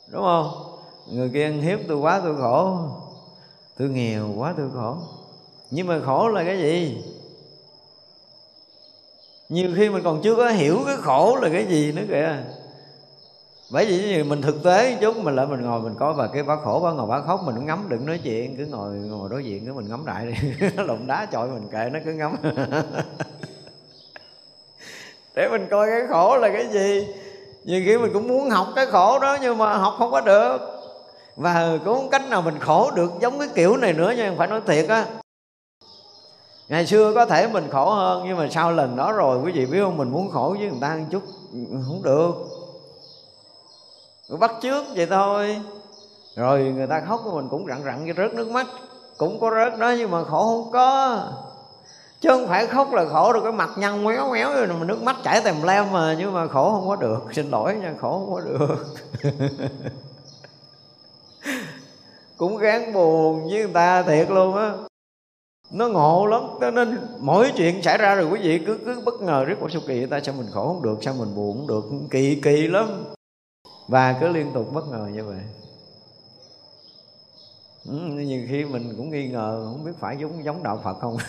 [0.07, 0.51] Đúng không?
[1.07, 2.77] Người kia ăn hiếp tôi quá, tôi khổ.
[3.77, 4.97] Tôi nghèo quá, tôi khổ.
[5.71, 7.03] Nhưng mà khổ là cái gì?
[9.49, 12.43] Nhiều khi mình còn chưa có hiểu cái khổ là cái gì nữa kìa
[13.73, 16.55] bởi vì mình thực tế chút, mình lại mình ngồi mình coi và cái bác
[16.63, 19.43] khổ bác ngồi bác khóc, mình cũng ngắm đừng nói chuyện, cứ ngồi ngồi đối
[19.43, 20.67] diện cái mình ngắm lại đi.
[20.83, 22.35] Lụng đá chọi mình kệ nó, cứ ngắm.
[25.35, 27.07] Để mình coi cái khổ là cái gì.
[27.63, 30.57] Nhiều khi mình cũng muốn học cái khổ đó, nhưng mà học không có được.
[31.35, 34.47] Và cũng không cách nào mình khổ được giống cái kiểu này nữa nha phải
[34.47, 35.05] nói thiệt á.
[36.69, 39.65] Ngày xưa có thể mình khổ hơn, nhưng mà sau lần đó rồi, quý vị
[39.65, 39.97] biết không?
[39.97, 41.23] Mình muốn khổ với người ta một chút,
[41.87, 42.33] không được
[44.37, 45.61] bắt trước vậy thôi.
[46.35, 48.67] Rồi người ta khóc mình cũng rặn rặn cái rớt nước mắt.
[49.17, 51.19] Cũng có rớt đó nhưng mà khổ không có.
[52.21, 55.03] Chứ không phải khóc là khổ rồi, cái mặt nhăn méo méo rồi mà nước
[55.03, 56.15] mắt chảy tèm lem mà.
[56.19, 57.19] Nhưng mà khổ không có được.
[57.33, 58.85] Xin lỗi nha, khổ không có được.
[62.37, 64.73] Cũng gán buồn với người ta thiệt luôn á.
[65.71, 66.41] Nó ngộ lắm.
[66.61, 69.79] Cho nên mỗi chuyện xảy ra rồi quý vị cứ cứ bất ngờ rất số
[69.87, 71.83] kỳ ta, sao mình khổ không được, sao mình buồn không được.
[72.11, 73.03] Kỳ kỳ lắm
[73.87, 75.39] và cứ liên tục bất ngờ như vậy.
[77.85, 81.17] Ừ, nhiều khi mình cũng nghi ngờ không biết phải giống giống đạo phật không?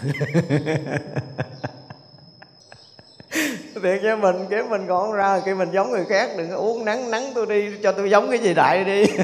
[3.82, 6.84] Thiệt cho mình cái mình còn ra khi mình giống người khác đừng có uống
[6.84, 9.04] nắng nắng tôi đi cho tôi giống cái gì đại đi.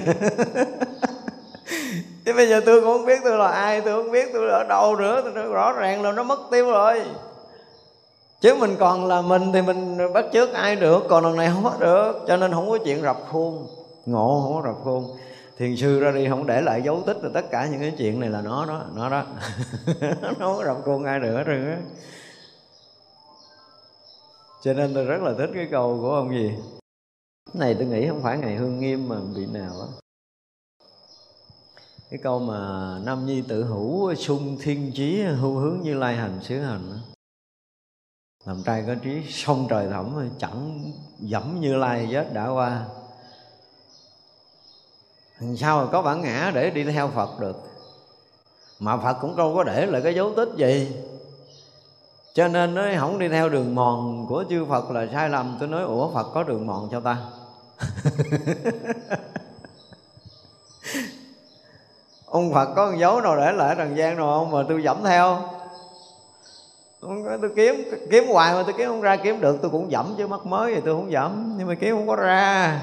[2.24, 4.64] Chứ bây giờ tôi cũng không biết tôi là ai tôi không biết tôi ở
[4.68, 7.02] đâu nữa tôi rõ ràng là nó mất tiêu rồi
[8.40, 11.64] chứ mình còn là mình thì mình bắt chước ai được, còn lần này không
[11.64, 13.66] có được, cho nên không có chuyện rập khuôn.
[14.06, 15.16] Ngộ, không có rập khuôn.
[15.58, 18.20] Thiền sư ra đi không để lại dấu tích là tất cả những cái chuyện
[18.20, 19.24] này là nó đó nó đó.
[20.22, 21.78] Nó không có rập khuôn ai được hết rồi á.
[24.62, 26.54] Cho nên tôi rất là thích cái câu của ông gì?
[27.52, 29.86] Cái này, tôi nghĩ không phải ngày hương nghiêm mà bị nào á.
[32.10, 32.58] Cái câu mà
[33.04, 37.19] nam nhi tự hữu sung thiên chí hưu hướng như lai hành xứ hành đó
[38.44, 42.84] làm trai có trí, sông trời thẳm, chẳng dẫm như lai vết đã qua.
[45.56, 47.56] Sao mà có bản ngã để đi theo phật được?
[48.78, 50.92] Mà phật cũng đâu có để lại cái dấu tích gì.
[52.34, 55.56] Cho nên nó không đi theo đường mòn của chư phật là sai lầm.
[55.60, 57.16] Tôi nói, ủa, phật có đường mòn cho ta?
[62.26, 64.50] Ông phật có con dấu nào để lại trần gian nào không?
[64.50, 65.59] Mà tôi dẫm theo
[67.00, 67.74] tôi kiếm
[68.10, 70.74] kiếm hoài mà tôi kiếm không ra, kiếm được, tôi cũng dẫm chứ, mắt mới
[70.74, 72.82] thì tôi không dẫm, nhưng mà kiếm không có ra.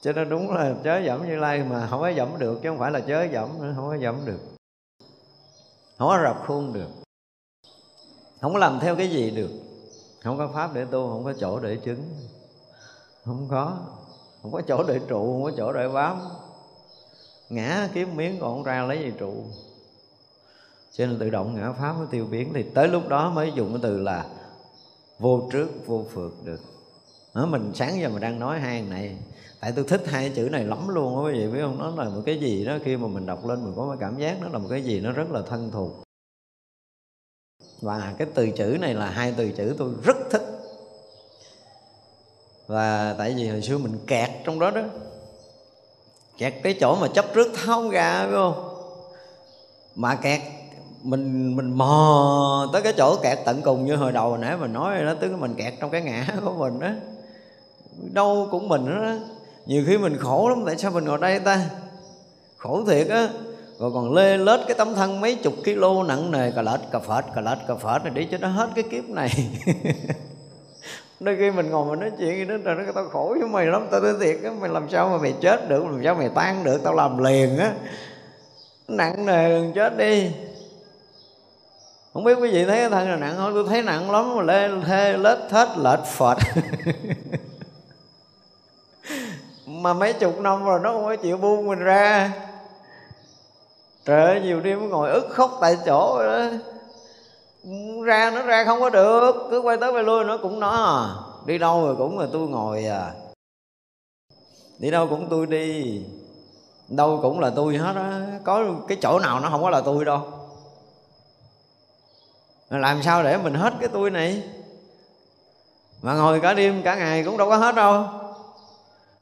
[0.00, 2.78] Cho nên đúng là chớ dẫm như lai mà không có dẫm được, chứ không
[2.78, 4.40] phải là chớ dẫm nữa, không có dẫm được.
[5.98, 6.88] Không có rập khuôn được.
[8.40, 9.50] Không có làm theo cái gì được.
[10.22, 12.04] Không có pháp để tu, không có chỗ để chứng.
[13.24, 13.76] Không có.
[14.42, 16.20] Không có chỗ để trụ, không có chỗ để bám.
[17.48, 19.34] Ngã kiếm miếng còn không ra lấy gì trụ
[20.92, 23.68] cho nên tự động ngã pháp mới tiêu biến thì tới lúc đó mới dùng
[23.72, 24.26] cái từ là
[25.18, 26.60] vô trước vô phượt được.
[27.34, 29.16] Đó, mình sáng giờ mình đang nói hai này.
[29.60, 31.78] Tại tôi thích hai chữ này lắm luôn á quý vị biết không?
[31.78, 34.18] Nó là một cái gì đó khi mà mình đọc lên mình có cái cảm
[34.18, 35.90] giác nó là một cái gì nó rất là thân thuộc.
[37.80, 40.42] Và cái từ chữ này là hai từ chữ tôi rất thích.
[42.66, 44.82] Và tại vì hồi xưa mình kẹt trong đó đó.
[46.38, 48.74] Kẹt cái chỗ mà chấp trước tháo ra phải không?
[49.94, 50.40] Mà kẹt
[51.02, 54.72] mình mình mò tới cái chỗ kẹt tận cùng như hồi đầu hồi nãy mình
[54.72, 56.88] nói đó, tức là mình kẹt trong cái ngã của mình đó.
[58.12, 59.12] Đâu cũng mình đó
[59.66, 61.60] nhiều khi mình khổ lắm, tại sao mình ngồi đây ta?
[62.56, 63.28] Khổ thiệt á.
[63.78, 66.98] Rồi còn lê lết cái tấm thân mấy chục kilo nặng nề, cà lết, cà
[66.98, 69.30] phệt cà lết, cà phệt này để cho nó hết cái kiếp này.
[71.20, 73.66] Đôi khi mình ngồi mình nói chuyện gì đó, trời nó tao khổ với mày
[73.66, 76.30] lắm, tao nói thiệt á, mày làm sao mà mày chết được, làm sao mày
[76.34, 77.72] tan được, tao làm liền á.
[78.88, 80.30] Nặng nề, chết đi
[82.14, 83.54] không biết quý vị thấy cái thân là nặng không?
[83.54, 86.38] Tôi thấy nặng lắm, mà lê thê lết thết, lệch phật
[89.66, 92.32] mà mấy chục năm rồi nó không có chịu buông mình ra.
[94.04, 96.56] Trời ơi, nhiều đêm ngồi ức khóc tại chỗ rồi đó.
[98.04, 101.14] Ra nó ra không có được, cứ quay tới quay lui nó cũng nó à.
[101.46, 103.12] đi đâu rồi cũng là tôi ngồi à.
[104.78, 106.02] Đi đâu cũng tôi đi,
[106.88, 108.26] đâu cũng là tôi hết á.
[108.44, 110.41] Có cái chỗ nào nó không có là tôi đâu
[112.78, 114.42] làm sao để mình hết cái tôi này?
[116.02, 118.04] Mà ngồi cả đêm cả ngày cũng đâu có hết đâu.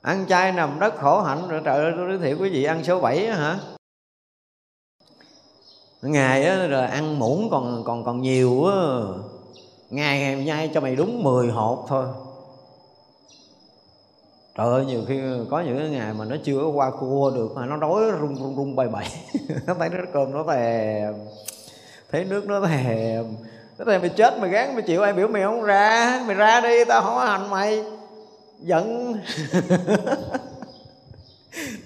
[0.03, 2.85] Ăn chay nằm đất khổ hạnh rồi trời ơi, tôi giới thiệu quý vị ăn
[2.85, 3.59] số 7 á hả?
[6.03, 8.77] Ngày á, rồi ăn muỗng còn còn còn nhiều á
[9.91, 12.07] ngày ngày nhai cho mày đúng 10 hộp thôi.
[14.55, 15.21] Trời ơi, nhiều khi
[15.51, 18.37] có những cái ngày mà nó chưa có qua cua được mà nó đói rung
[18.37, 19.07] rung rung bay bậy
[19.67, 21.15] nó thấy nó cơm nó thèm
[22.13, 23.25] thấy nước nó thèm.
[23.79, 26.21] Nó thèm mày chết, mày gán mày chịu, ai biểu mày không ra.
[26.27, 27.85] Mày ra đi, tao không có hành mày.
[28.59, 29.15] Giận.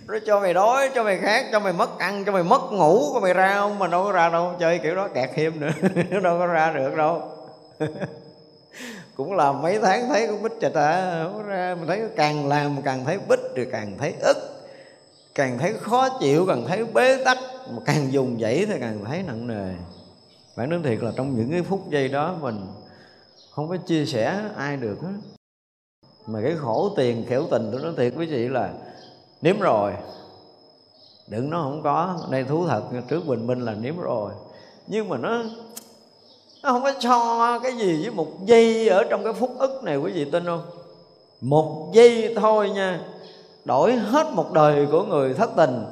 [0.08, 3.10] Nó cho mày đói, cho mày khát, cho mày mất ăn, cho mày mất ngủ,
[3.14, 3.78] có mày ra không?
[3.78, 4.52] Mà đâu có ra đâu.
[4.60, 5.70] Chơi kiểu đó, kẹt thêm nữa.
[6.22, 7.22] Đâu có ra được đâu.
[9.16, 11.74] Cũng làm mấy tháng thấy cũng bích chật à không có ra.
[11.74, 14.36] Mình thấy càng làm càng thấy bích rồi càng thấy ức.
[15.34, 17.38] Càng thấy khó chịu, càng thấy bế tắc.
[17.70, 19.74] Mà càng dùng dãy thì càng thấy nặng nề
[20.56, 22.60] bản đến thiệt là trong những cái phút giây đó mình
[23.50, 25.12] không có chia sẻ ai được hết
[26.26, 28.72] mà cái khổ tiền khẻo tình tôi nói thiệt quý vị là
[29.42, 29.92] nếm rồi.
[31.28, 34.32] Đừng nó không có đây thú thật, trước bình minh là nếm rồi.
[34.86, 35.42] Nhưng mà nó
[36.62, 39.96] nó không có cho cái gì với một giây ở trong cái phút ức này
[39.96, 40.62] quý vị tin không?
[41.40, 43.00] Một giây thôi nha,
[43.64, 45.84] đổi hết một đời của người thất tình,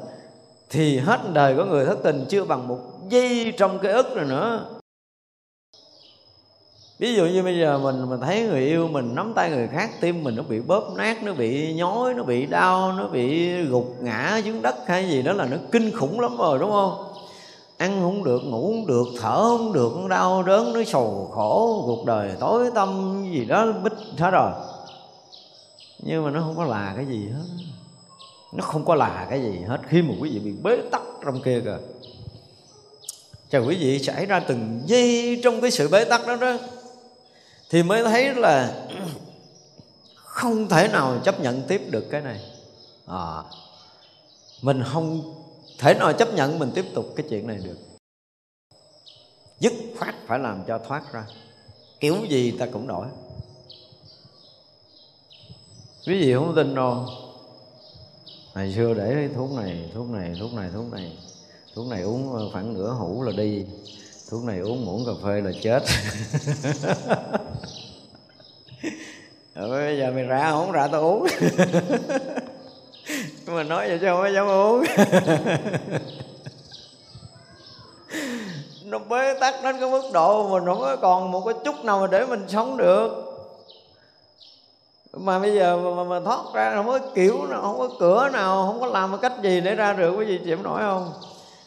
[0.71, 4.25] thì hết đời của người thất tình chưa bằng một giây trong cái ức này
[4.25, 4.67] nữa.
[6.99, 9.91] Ví dụ như bây giờ mình mình thấy người yêu mình nắm tay người khác,
[10.01, 13.97] tim mình nó bị bóp nát, nó bị nhói, nó bị đau, nó bị gục
[14.01, 17.05] ngã xuống đất hay gì đó là nó kinh khủng lắm rồi, đúng không?
[17.77, 21.83] Ăn không được, ngủ không được, thở không được, nó đau đớn, nó sầu khổ,
[21.87, 24.53] cuộc đời tối tâm gì đó, bích hết rồi.
[25.99, 27.65] Nhưng mà nó không có là cái gì hết.
[28.53, 29.79] Nó không có là cái gì hết.
[29.89, 31.79] Khi mà quý vị bị bế tắc trong kia kìa
[33.53, 36.59] chào quý vị xảy ra từng giây trong cái sự bế tắc đó đó
[37.71, 38.87] thì mới thấy là
[40.15, 42.41] không thể nào chấp nhận tiếp được cái này.
[43.07, 43.43] À,
[44.63, 45.35] mình không
[45.79, 47.77] thể nào chấp nhận mình tiếp tục cái chuyện này được.
[49.61, 51.25] Dứt khoát phải làm cho thoát ra.
[52.01, 53.07] Kiểu gì ta cũng đổi.
[56.07, 57.07] Quý vị không tin đâu.
[58.55, 61.19] Ngày xưa để thuốc này thuốc này thuốc này thuốc này
[61.75, 63.65] thuốc này uống ờ, khoảng nửa hũ là đi.
[64.31, 65.83] Thuốc này uống muỗng cà phê là chết.
[69.55, 71.27] Rồi bây giờ mày ra không ra tao uống.
[73.47, 74.85] Mà nói vậy chứ không có dám uống.
[78.85, 82.01] Nó bế tắc đến cái mức độ mình không có còn một cái chút nào
[82.01, 83.11] mà để mình sống được.
[85.13, 88.29] Mà bây giờ mà, mà, mà thoát ra không có kiểu nào không có cửa
[88.33, 90.15] nào không có làm một cách gì để ra được.
[90.17, 91.13] Cái gì chịu nổi không?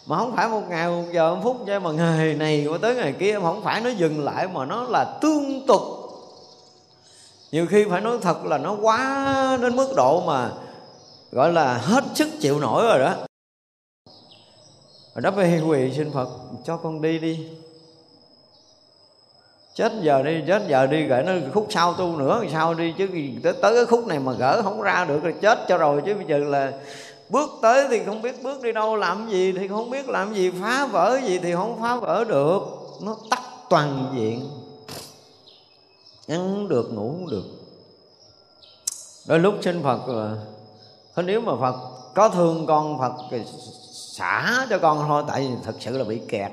[0.06, 2.96] Mà không phải một ngày một giờ một phút cho mà ngày này qua tới
[2.96, 5.82] ngày kia không phải nó dừng lại mà nó là tương tục.
[7.52, 10.52] Nhiều khi phải nói thật là nó quá đến mức độ mà
[11.32, 13.14] gọi là hết sức chịu nổi rồi đó.
[15.16, 16.30] Rồi đó phải quỳ xin phật
[16.64, 17.50] cho con đi đi.
[19.74, 22.94] Chết giờ đi chết giờ đi gửi nó khúc sau tu nữa thì sao đi
[22.98, 23.08] chứ
[23.44, 26.14] tới, tới cái khúc này mà gỡ không ra được rồi chết cho rồi chứ
[26.14, 26.72] bây giờ là
[27.30, 30.52] bước tới thì không biết bước đi đâu, làm gì thì không biết làm gì,
[30.62, 32.62] phá vỡ gì thì không phá vỡ được.
[33.02, 34.50] Nó tắt toàn diện.
[36.28, 37.44] Ăn không được, ngủ không được.
[39.28, 40.36] Đôi lúc sinh phật là
[41.16, 41.76] thế nếu mà phật
[42.16, 43.38] có thương con, phật thì
[43.94, 46.52] xả cho con thôi, tại vì thật sự là bị kẹt.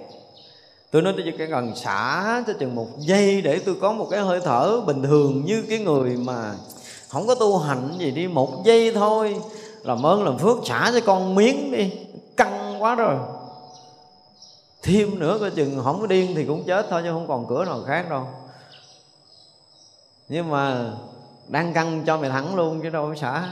[0.90, 4.20] Tôi nói tôi chỉ cần xả cho chừng một giây để tôi có một cái
[4.20, 6.54] hơi thở bình thường như cái người mà
[7.08, 9.36] không có tu hành gì, đi một giây thôi
[9.82, 11.92] làm ơn, làm phước xả cho con miếng đi.
[12.36, 13.16] Căng quá rồi.
[14.82, 17.64] Thêm nữa coi chừng không có điên thì cũng chết thôi chứ không còn cửa
[17.64, 18.26] nào khác đâu.
[20.28, 20.92] Nhưng mà
[21.48, 23.48] đang căng cho mày thẳng luôn chứ đâu có xả.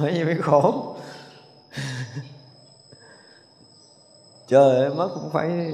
[0.00, 0.94] Bởi vì mới khổ.
[4.46, 5.72] Trời ơi, mất cũng phải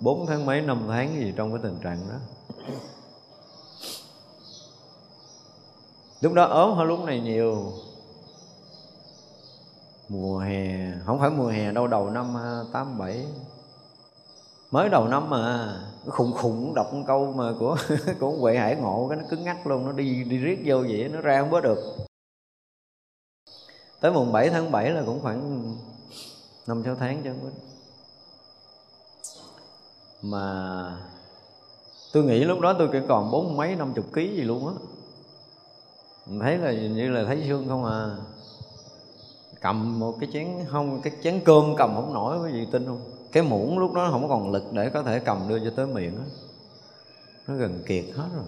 [0.00, 2.16] bốn tháng mấy, năm tháng gì trong cái tình trạng đó.
[6.20, 7.72] Lúc đó ốm hơn lúc này nhiều.
[10.08, 13.26] Mùa hè, không phải mùa hè đâu, đầu năm à, tám, bảy.
[14.70, 15.74] Mới đầu năm mà,
[16.06, 17.76] khùng khùng đọc một câu mà của
[18.20, 21.08] của huệ hải ngộ, cái nó cứng ngắc luôn, nó đi đi riết vô vậy,
[21.12, 21.78] nó ra không có được.
[24.00, 25.62] Tới mùng 7 tháng 7 là cũng khoảng
[26.66, 27.50] năm, sáu tháng chứ không
[30.22, 30.96] mà
[32.12, 34.74] tôi nghĩ lúc đó tôi chỉ còn bốn mấy, năm chục ký gì luôn á
[36.26, 38.16] mình thấy là như là thấy xương không à.
[39.60, 43.00] Cầm một cái chén không cái chén cơm cầm không nổi cái gì tin không?
[43.32, 46.16] Cái muỗng lúc đó không còn lực để có thể cầm đưa cho tới miệng
[46.16, 46.24] á.
[47.46, 48.44] Nó gần kiệt hết rồi.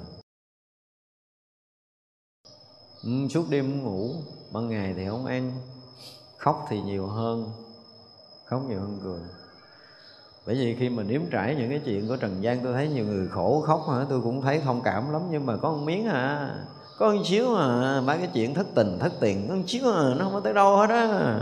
[3.02, 4.14] Ừ, suốt đêm không ngủ
[4.52, 5.52] ban ngày thì không ăn
[6.38, 7.52] khóc thì nhiều hơn
[8.44, 9.20] khóc nhiều hơn cười.
[10.46, 13.04] Bởi vì khi mà nếm trải những cái chuyện của trần gian tôi thấy nhiều
[13.04, 14.06] người khổ khóc hả?
[14.08, 16.54] Tôi cũng thấy thông cảm lắm nhưng mà có một miếng à
[17.02, 19.46] có một xíu mà ba cái chuyện thất tình, thất tiền.
[19.48, 21.40] Có một xíu mà nó không có tới đâu hết á.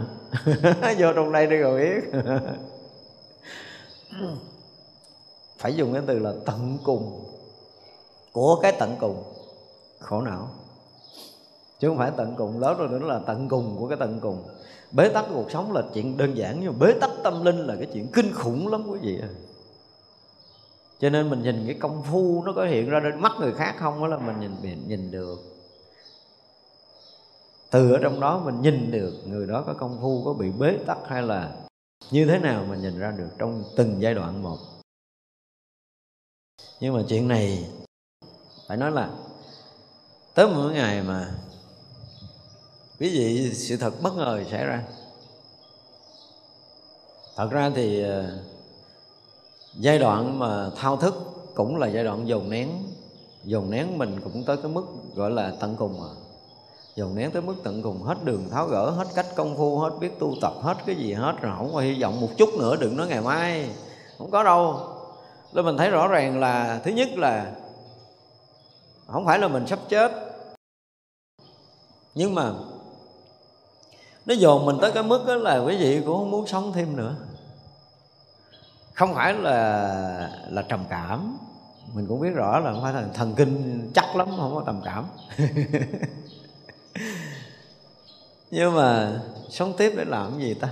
[0.99, 2.21] Vô trong đây đi rồi biết.
[5.59, 7.25] Phải dùng cái từ là tận cùng.
[8.33, 9.23] Của cái tận cùng.
[9.99, 10.49] Khổ não.
[11.79, 12.61] Chứ không phải tận cùng.
[12.61, 14.45] Lớn rồi nữa là tận cùng của cái tận cùng.
[14.93, 17.77] Bế tắc cuộc sống là chuyện đơn giản, nhưng mà bế tắc tâm linh là
[17.77, 19.21] cái chuyện kinh khủng lắm quý vị
[21.01, 23.75] cho nên mình nhìn cái công phu nó có hiện ra trên mắt người khác
[23.79, 25.50] không đó là mình nhìn mình nhìn được
[27.71, 30.79] từ ở trong đó mình nhìn được người đó có công phu, có bị bế
[30.87, 31.53] tắc hay là
[32.11, 34.59] như thế nào mình nhìn ra được trong từng giai đoạn một.
[36.81, 37.69] Nhưng mà chuyện này,
[38.69, 39.11] phải nói là
[40.35, 41.35] tới một ngày mà
[43.01, 44.85] quý vị sự thật bất ngờ xảy ra.
[47.37, 48.39] Thật ra thì ờ,
[49.75, 51.15] giai đoạn mà thao thức
[51.55, 52.69] cũng là giai đoạn dồn nén
[53.45, 56.30] dồn nén mình cũng tới cái mức gọi là tận cùng à
[56.95, 59.91] dồn nén tới mức tận cùng, hết đường tháo gỡ, hết cách công phu, hết
[60.01, 62.77] biết tu tập, hết cái gì hết, rồi không có hy vọng một chút nữa,
[62.77, 63.71] đừng nói ngày mai.
[64.19, 64.81] Không có đâu.
[65.53, 67.53] Nên mình thấy rõ ràng là, thứ nhất là
[69.07, 70.13] không phải là mình sắp chết.
[72.15, 72.53] Nhưng mà
[74.27, 76.97] nó dồn mình tới cái mức đó là quý vị cũng không muốn sống thêm
[76.97, 77.15] nữa.
[78.95, 81.39] Không phải là là trầm cảm.
[81.95, 84.81] Mình cũng biết rõ là không phải là thần kinh chắc lắm, không có trầm
[84.85, 85.05] cảm.
[88.51, 89.21] nhưng mà
[89.51, 90.69] sống tiếp để làm cái gì ta?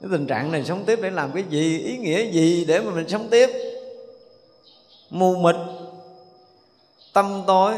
[0.00, 1.78] Cái tình trạng này sống tiếp để làm cái gì?
[1.78, 3.50] Ý nghĩa gì để mà mình sống tiếp?
[5.10, 5.56] Mù mịt
[7.12, 7.74] tâm tối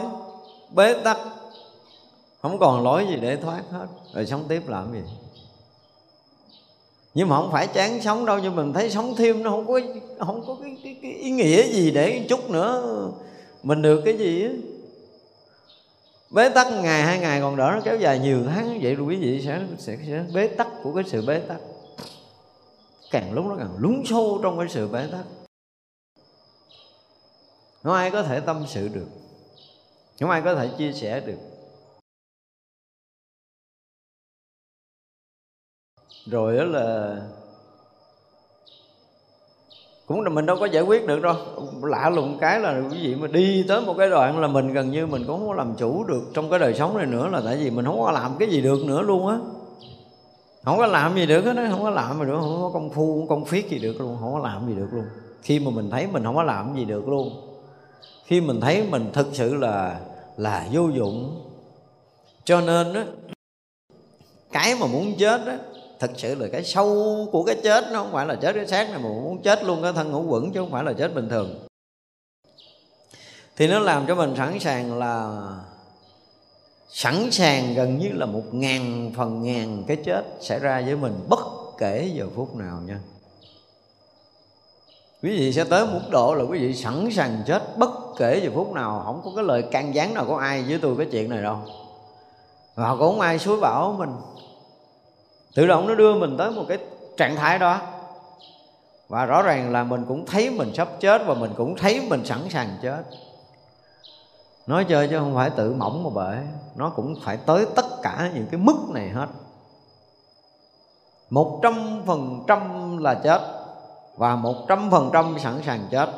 [0.74, 1.18] bế tắc
[2.42, 3.86] không còn lối gì để thoát hết.
[4.14, 5.00] Rồi sống tiếp làm gì?
[7.14, 9.80] Nhưng mà không phải chán sống đâu nhưng mình thấy sống thêm nó không có
[10.18, 13.08] không có cái, cái, cái ý nghĩa gì để chút nữa.
[13.62, 14.56] Mình được cái gì ấy
[16.32, 18.78] bế tắc ngày hai ngày còn đỡ nó kéo dài nhiều tháng.
[18.82, 21.60] Vậy rồi quý vị sẽ, sẽ sẽ bế tắc của cái sự bế tắc.
[23.10, 25.24] Càng lúc nó càng lún sâu trong cái sự bế tắc.
[27.82, 29.06] Không ai có thể tâm sự được.
[30.20, 31.38] Không ai có thể chia sẻ được.
[36.26, 37.16] Rồi đó là
[40.12, 41.34] cũng là mình đâu có giải quyết được đâu.
[41.82, 44.90] Lạ lùng cái là quý vị mà đi tới một cái đoạn là mình gần
[44.90, 47.42] như mình cũng không có làm chủ được trong cái đời sống này nữa là
[47.44, 49.38] tại vì mình không có làm cái gì được nữa luôn á.
[50.64, 53.18] Không có làm gì được hết không có làm gì được, không có công phu,
[53.18, 55.04] không công phiết gì được luôn, không có làm gì được luôn.
[55.42, 57.30] Khi mà mình thấy mình không có làm gì được luôn,
[58.24, 60.00] khi mình thấy mình thực sự là
[60.36, 61.40] là vô dụng,
[62.44, 63.06] cho nên á,
[64.52, 65.58] cái mà muốn chết á
[66.02, 68.90] thực sự là cái sâu của cái chết nó không phải là chết cái xác
[68.90, 71.28] này mà muốn chết luôn cái thân ngũ quẩn chứ không phải là chết bình
[71.28, 71.66] thường.
[73.56, 75.42] Thì nó làm cho mình sẵn sàng là,
[76.88, 81.14] sẵn sàng gần như là một ngàn phần ngàn cái chết xảy ra với mình
[81.28, 81.40] bất
[81.78, 83.00] kể giờ phút nào nha.
[85.22, 88.50] Quý vị sẽ tới mức độ là quý vị sẵn sàng chết bất kể giờ
[88.54, 91.30] phút nào, không có cái lời can gián nào của ai với tôi cái chuyện
[91.30, 91.58] này đâu.
[92.74, 94.10] Và cũng không ai suối bảo mình
[95.54, 96.78] tự động nó đưa mình tới một cái
[97.16, 97.80] trạng thái đó.
[99.08, 102.24] Và rõ ràng là mình cũng thấy mình sắp chết và mình cũng thấy mình
[102.24, 103.02] sẵn sàng chết.
[104.66, 106.38] Nói chơi chứ không phải tự mỏng mà bể.
[106.76, 109.26] Nó cũng phải tới tất cả những cái mức này hết.
[111.30, 113.40] Một trăm phần trăm là chết
[114.16, 116.08] và một trăm phần trăm sẵn sàng chết.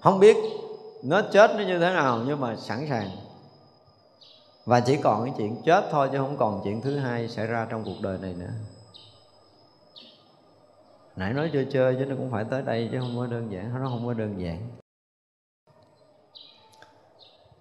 [0.00, 0.36] Không biết
[1.02, 3.10] nó chết nó như thế nào nhưng mà sẵn sàng
[4.64, 7.66] và chỉ còn cái chuyện chết thôi chứ không còn chuyện thứ hai xảy ra
[7.70, 8.50] trong cuộc đời này nữa.
[11.16, 13.82] Nãy nói chơi chơi chứ nó cũng phải tới đây chứ không có đơn giản,
[13.82, 14.58] nó không có đơn giản.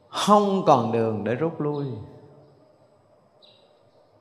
[0.10, 1.86] Không còn đường để rút lui.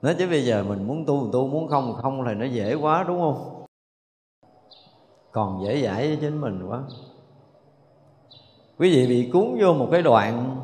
[0.02, 3.04] Nói chứ bây giờ mình muốn tu tu, muốn không không thì nó dễ quá,
[3.08, 3.64] đúng không?
[5.32, 6.82] Còn dễ dãi với chính mình quá.
[8.78, 10.59] Quý vị bị cuốn vô một cái đoạn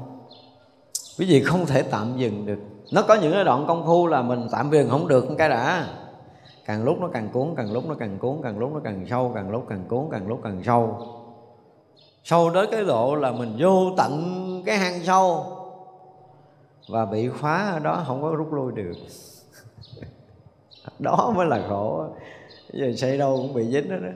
[1.19, 2.59] quý vị không thể tạm dừng được.
[2.93, 5.87] Nó có những cái đoạn công phu là mình tạm dừng không được cái đã.
[6.65, 9.33] Càng lúc nó càng cuốn càng lúc nó càng cuốn càng lúc nó càng sâu
[9.35, 10.99] càng lúc càng cuốn càng lúc càng sâu.
[12.25, 15.45] Sâu tới cái độ là mình vô tận cái hang sâu
[16.89, 18.93] và bị khóa ở đó không có rút lui được.
[20.99, 22.05] Đó mới là khổ.
[22.73, 24.09] Giờ xây đâu cũng bị dính đó, đó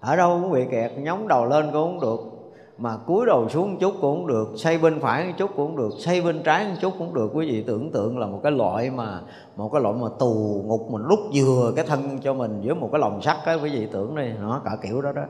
[0.00, 2.35] ở đâu cũng bị kẹt nhóng đầu lên cũng không được
[2.78, 5.66] mà cúi đầu xuống một chút cũng không được, xây bên phải một chút cũng
[5.66, 7.30] không được, xây bên trái một chút cũng được.
[7.34, 9.20] Quý vị tưởng tượng là một cái loại mà,
[9.56, 12.88] một cái loại mà tù ngục mình rút vừa cái thân cho mình với một
[12.92, 15.22] cái lồng sắt á, quý vị tưởng đi, nó cả kiểu đó đó.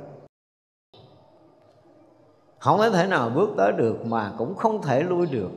[2.59, 5.51] Không có thể nào bước tới được mà cũng không thể lui được.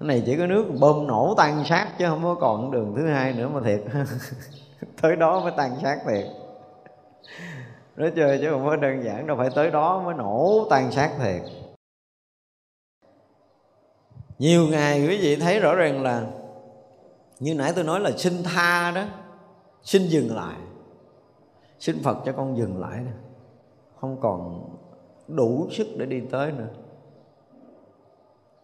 [0.00, 3.06] Cái này chỉ có nước bơm nổ tan sát chứ không có còn đường thứ
[3.06, 3.82] hai nữa mà thiệt.
[5.02, 6.26] Tới đó mới tan sát thiệt
[7.96, 11.10] nói chơi chứ không có đơn giản, đâu phải tới đó mới nổ tan sát
[11.18, 11.42] thiệt.
[14.38, 16.26] Nhiều ngày quý vị thấy rõ ràng là
[17.40, 19.04] như nãy tôi nói là xin tha đó,
[19.82, 20.56] xin dừng lại,
[21.78, 23.12] xin phật cho con dừng lại nè
[24.00, 24.68] không còn
[25.28, 26.68] đủ sức để đi tới nữa.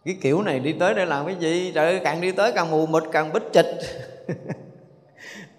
[0.05, 1.73] Cái kiểu này đi tới để làm cái gì?
[1.75, 3.79] Trời ơi, càng đi tới càng mù mịt, càng bích chịch.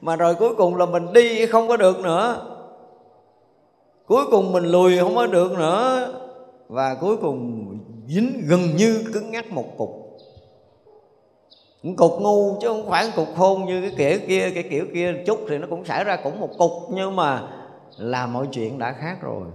[0.01, 2.52] Mà rồi cuối cùng là mình đi không có được nữa
[4.07, 6.09] cuối cùng mình lùi không có được nữa.
[6.67, 7.67] Và cuối cùng
[8.07, 9.89] dính gần như cứng ngắc một cục.
[11.83, 15.23] Một cục ngu chứ không phải cục khôn như cái kiểu kia, cái kiểu kia.
[15.25, 17.43] Chút thì nó cũng xảy ra cũng một cục, nhưng mà
[17.97, 19.47] là mọi chuyện đã khác rồi.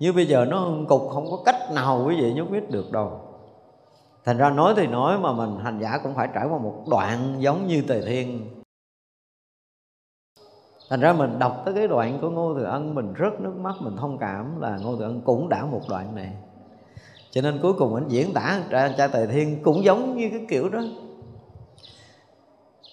[0.00, 3.10] Như bây giờ nó cục, không có cách nào quý vị nhúc biết được đâu.
[4.24, 7.36] Thành ra nói thì nói mà mình hành giả cũng phải trải qua một đoạn
[7.38, 8.61] giống như tề thiên
[10.92, 13.74] thành ra mình đọc tới cái đoạn của ngô thừa ân, mình rớt nước mắt,
[13.80, 16.32] mình thông cảm là ngô thừa ân cũng đã một đoạn này.
[17.30, 20.46] Cho nên cuối cùng anh diễn tả ra cha tề thiên cũng giống như cái
[20.48, 20.80] kiểu đó.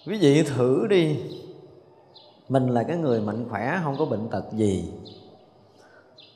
[0.06, 1.20] Quý vị thử đi.
[2.48, 4.92] Mình là cái người mạnh khỏe, không có bệnh tật gì.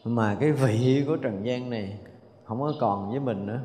[0.04, 1.98] Mà cái vị của trần gian này
[2.44, 3.60] không có còn với mình nữa.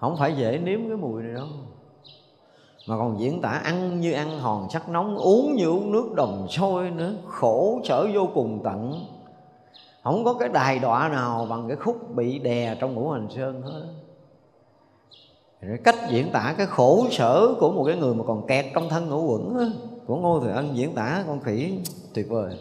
[0.00, 1.46] Không phải dễ nếm cái mùi này đâu
[2.88, 6.46] mà còn diễn tả ăn như ăn hòn sắc nóng uống như uống nước đồng
[6.50, 9.06] sôi nữa khổ sở vô cùng tận.
[10.04, 13.62] Không có cái đài đọa nào bằng cái khúc bị đè trong ngũ hành sơn
[13.62, 13.82] hết.
[15.84, 19.08] Cách diễn tả cái khổ sở của một cái người mà còn kẹt trong thân
[19.08, 19.64] ngũ quẩn đó,
[20.06, 21.78] của ngô thừa ân diễn tả con khỉ
[22.14, 22.58] tuyệt vời.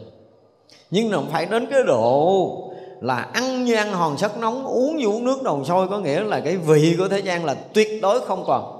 [0.91, 2.51] Nhưng mà phải đến cái độ
[3.01, 6.23] là ăn như ăn hòn sắt nóng uống như uống nước đồng sôi có nghĩa
[6.23, 8.76] là cái vị của thế gian là tuyệt đối không còn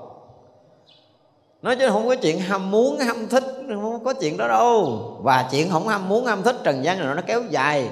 [1.62, 5.00] nói chứ không có chuyện ham muốn, ham thích, không có chuyện đó đâu.
[5.22, 7.90] Và chuyện không ham muốn, ham thích trần gian này nó kéo dài.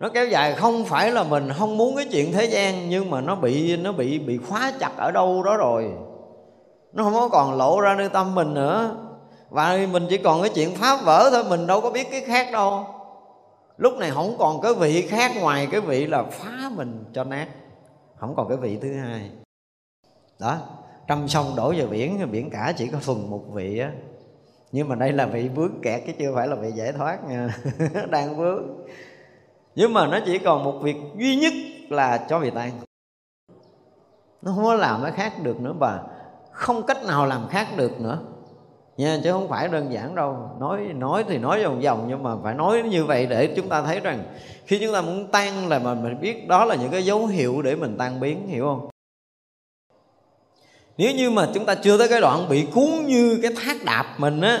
[0.00, 3.20] Nó kéo dài không phải là mình không muốn cái chuyện thế gian, nhưng mà
[3.20, 5.90] nó bị nó bị bị khóa chặt ở đâu đó rồi.
[6.92, 8.96] Nó không có còn lộ ra nơi tâm mình nữa.
[9.50, 12.48] Và mình chỉ còn cái chuyện phá vỡ thôi, mình đâu có biết cái khác
[12.52, 12.86] đâu.
[13.76, 17.46] Lúc này không còn cái vị khác ngoài cái vị là phá mình cho nát.
[18.16, 19.30] Không còn cái vị thứ hai.
[20.38, 20.56] Đó
[21.06, 23.92] trăm sông đổ vào biển biển cả chỉ có phần một vị á.
[24.72, 27.48] Nhưng mà đây là vị vướng kẹt chứ chưa phải là vị giải thoát nha.
[28.10, 28.84] Đang vướng.
[29.74, 31.52] Nhưng mà nó chỉ còn một việc duy nhất
[31.88, 32.70] là cho vị tan.
[34.42, 36.02] Nó không có làm cái khác được nữa và
[36.52, 38.18] không cách nào làm khác được nữa.
[38.96, 40.50] Nha, chứ không phải đơn giản đâu.
[40.60, 43.82] Nói nói thì nói vòng vòng, nhưng mà phải nói như vậy để chúng ta
[43.82, 44.24] thấy rằng
[44.66, 47.62] khi chúng ta muốn tan là mà mình biết đó là những cái dấu hiệu
[47.62, 48.93] để mình tan biến, hiểu không?
[50.98, 54.14] Nếu như mà chúng ta chưa tới cái đoạn bị cuốn như cái thác đạp
[54.18, 54.60] mình á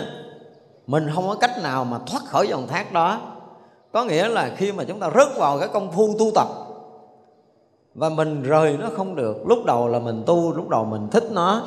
[0.86, 3.20] mình không có cách nào mà thoát khỏi dòng thác đó.
[3.92, 6.48] Có nghĩa là khi mà chúng ta rớt vào cái công phu tu tập
[7.94, 11.24] và mình rời nó không được lúc đầu là mình tu lúc đầu mình thích
[11.32, 11.62] nó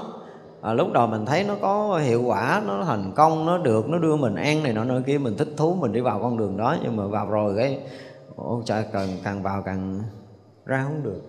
[0.62, 3.98] à, lúc đầu mình thấy nó có hiệu quả nó thành công nó được nó
[3.98, 6.58] đưa mình an này nọ nơi kia mình thích thú mình đi vào con đường
[6.58, 7.80] đó nhưng mà vào rồi cái
[8.36, 10.02] ôi trời càng càng vào càng
[10.66, 11.22] ra không được.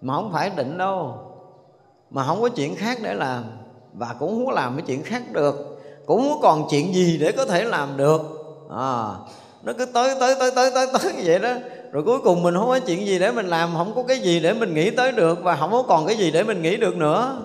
[0.00, 1.18] Mà không phải định đâu
[2.12, 3.44] mà không có chuyện khác để làm.
[3.92, 5.82] Và cũng không có làm cái chuyện khác được.
[6.06, 8.20] Cũng không còn chuyện gì để có thể làm được.
[8.70, 9.04] À,
[9.62, 11.52] nó cứ tới tới tới tới tới tới như vậy đó.
[11.92, 14.40] Rồi cuối cùng mình không có chuyện gì để mình làm không có cái gì
[14.40, 16.96] để mình nghĩ tới được và không có còn cái gì để mình nghĩ được
[16.96, 17.42] nữa.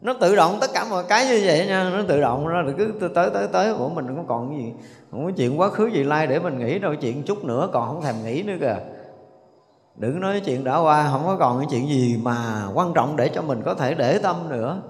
[0.00, 3.08] Nó tự động tất cả mọi cái như vậy nha nó tự động nó cứ
[3.14, 4.72] tới tới tới của mình không còn cái gì
[5.10, 7.88] không có chuyện quá khứ gì lai để mình nghĩ đâu chuyện chút nữa còn
[7.88, 8.76] không thèm nghĩ nữa kìa
[9.96, 13.28] đừng nói chuyện đã qua, không có còn cái chuyện gì mà quan trọng để
[13.28, 14.82] cho mình có thể để tâm nữa.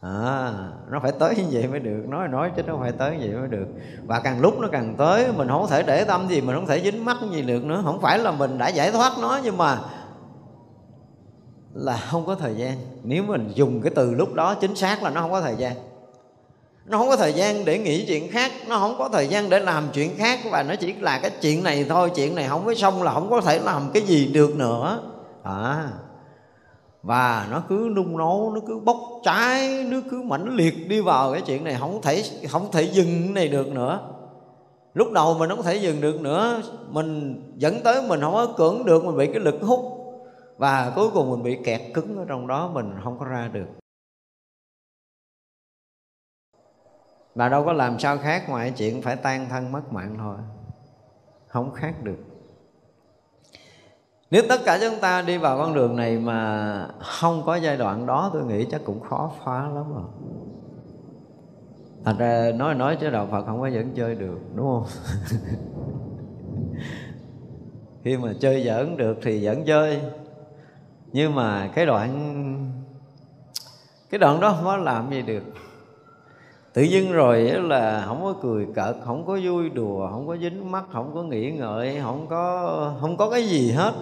[0.00, 0.52] À
[0.90, 2.04] nó phải tới như vậy mới được.
[2.08, 3.66] Nói nói chứ nó phải tới như vậy mới được.
[4.06, 6.80] Và càng lúc nó càng tới, mình không thể để tâm gì, mình không thể
[6.80, 7.82] dính mắt gì được nữa.
[7.84, 9.78] Không phải là mình đã giải thoát nó, nhưng mà
[11.74, 12.78] là không có thời gian.
[13.02, 15.76] Nếu mình dùng cái từ lúc đó chính xác là nó không có thời gian
[16.86, 19.58] nó không có thời gian để nghĩ chuyện khác, nó không có thời gian để
[19.58, 20.40] làm chuyện khác.
[20.50, 23.30] Và nó chỉ là cái chuyện này thôi, chuyện này không có xong là không
[23.30, 25.00] có thể làm cái gì được nữa.
[25.42, 25.88] À
[27.06, 31.32] và nó cứ nung nấu, nó cứ bốc cháy, nó cứ mãnh liệt đi vào
[31.32, 34.00] cái chuyện này, không thể không thể dừng cái này được nữa.
[34.94, 38.84] Lúc đầu mình không thể dừng được nữa, mình dẫn tới mình không có cưỡng
[38.84, 39.80] được, mình bị cái lực hút.
[40.56, 43.66] Và cuối cùng mình bị kẹt cứng ở trong đó, mình không có ra được.
[47.36, 50.36] Và đâu có làm sao khác ngoài chuyện phải tan thân mất mạng thôi.
[51.46, 52.18] Không khác được.
[54.30, 58.06] Nếu tất cả chúng ta đi vào con đường này mà không có giai đoạn
[58.06, 60.04] đó, tôi nghĩ chắc cũng khó phá lắm rồi.
[62.04, 64.86] Thành ra nói nói chứ đạo phật không có dẫn chơi được, đúng không?
[68.04, 70.00] Khi mà chơi giỡn được thì vẫn chơi.
[71.12, 72.12] Nhưng mà cái đoạn
[74.10, 75.42] cái đoạn đó không có làm gì được
[76.76, 80.72] tự dưng rồi là không có cười cợt không có vui đùa không có dính
[80.72, 83.92] mắt không có nghĩ ngợi không có không có cái gì hết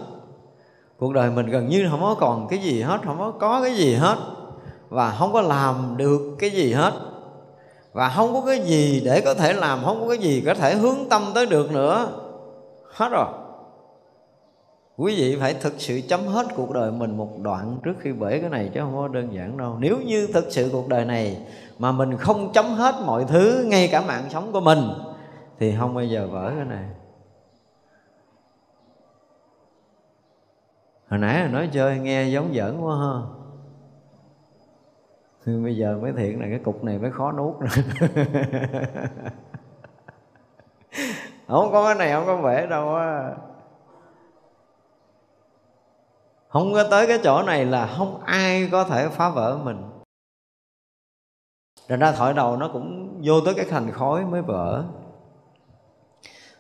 [0.99, 3.75] cuộc đời mình gần như không có còn cái gì hết không có có cái
[3.75, 4.17] gì hết
[4.89, 6.93] và không có làm được cái gì hết
[7.93, 10.75] và không có cái gì để có thể làm không có cái gì có thể
[10.75, 12.09] hướng tâm tới được nữa
[12.91, 13.27] hết rồi
[14.97, 18.41] quý vị phải thực sự chấm hết cuộc đời mình một đoạn trước khi bể
[18.41, 19.77] cái này chứ không có đơn giản đâu.
[19.79, 21.47] Nếu như thực sự cuộc đời này
[21.79, 24.79] mà mình không chấm hết mọi thứ, ngay cả mạng sống của mình,
[25.59, 26.85] thì không bao giờ vỡ cái này.
[31.09, 33.13] Hồi nãy nói chơi, nghe giống giỡn quá ha.
[35.47, 37.55] Bây giờ mới thiện là cái cục này mới khó nuốt
[41.49, 43.31] không có cái này không có vẻ đâu á
[46.55, 49.83] không có tới cái chỗ này là không ai có thể phá vỡ mình.
[51.89, 54.85] Rồi ra thổi đầu nó cũng vô tới cái thành khói mới vỡ.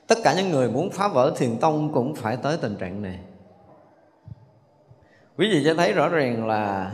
[0.06, 3.20] Tất cả những người muốn phá vỡ thiền tông cũng phải tới tình trạng này.
[5.38, 6.92] Quý vị sẽ thấy rõ ràng là,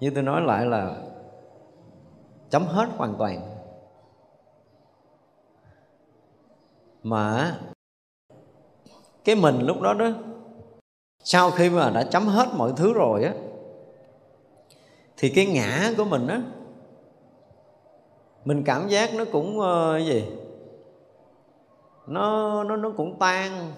[0.00, 0.96] như tôi nói lại là,
[2.50, 3.40] chấm hết hoàn toàn.
[7.02, 7.56] Mà,
[9.24, 10.10] cái mình lúc đó đó
[11.30, 13.32] sau khi mà đã chấm hết mọi thứ rồi á
[15.16, 16.40] thì cái ngã của mình á
[18.44, 20.24] mình cảm giác nó cũng uh, gì?
[22.06, 23.72] Nó nó nó cũng tan.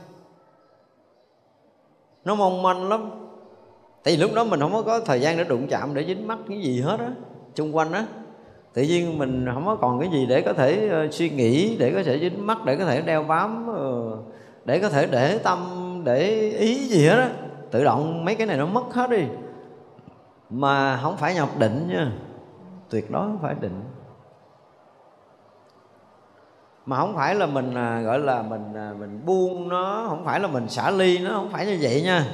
[2.24, 3.10] Nó mong manh lắm.
[4.02, 6.38] Tại vì lúc đó mình không có, thời gian để đụng chạm để dính mắt
[6.48, 7.12] cái gì hết á
[7.54, 8.06] xung quanh á.
[8.72, 11.92] Tự nhiên mình không có còn cái gì để có thể uh, suy nghĩ để
[11.94, 14.18] có thể dính mắt để có thể đeo bám uh,
[14.64, 17.30] để có thể để tâm để ý gì hết á
[17.70, 19.24] tự động mấy cái này nó mất hết đi.
[20.50, 22.12] Mà không phải nhập định nha.
[22.90, 23.80] Tuyệt đối không phải định.
[26.86, 30.40] Mà không phải là mình à, gọi là mình à, mình buông nó không phải
[30.40, 32.26] là mình xả ly nó không phải như vậy nha.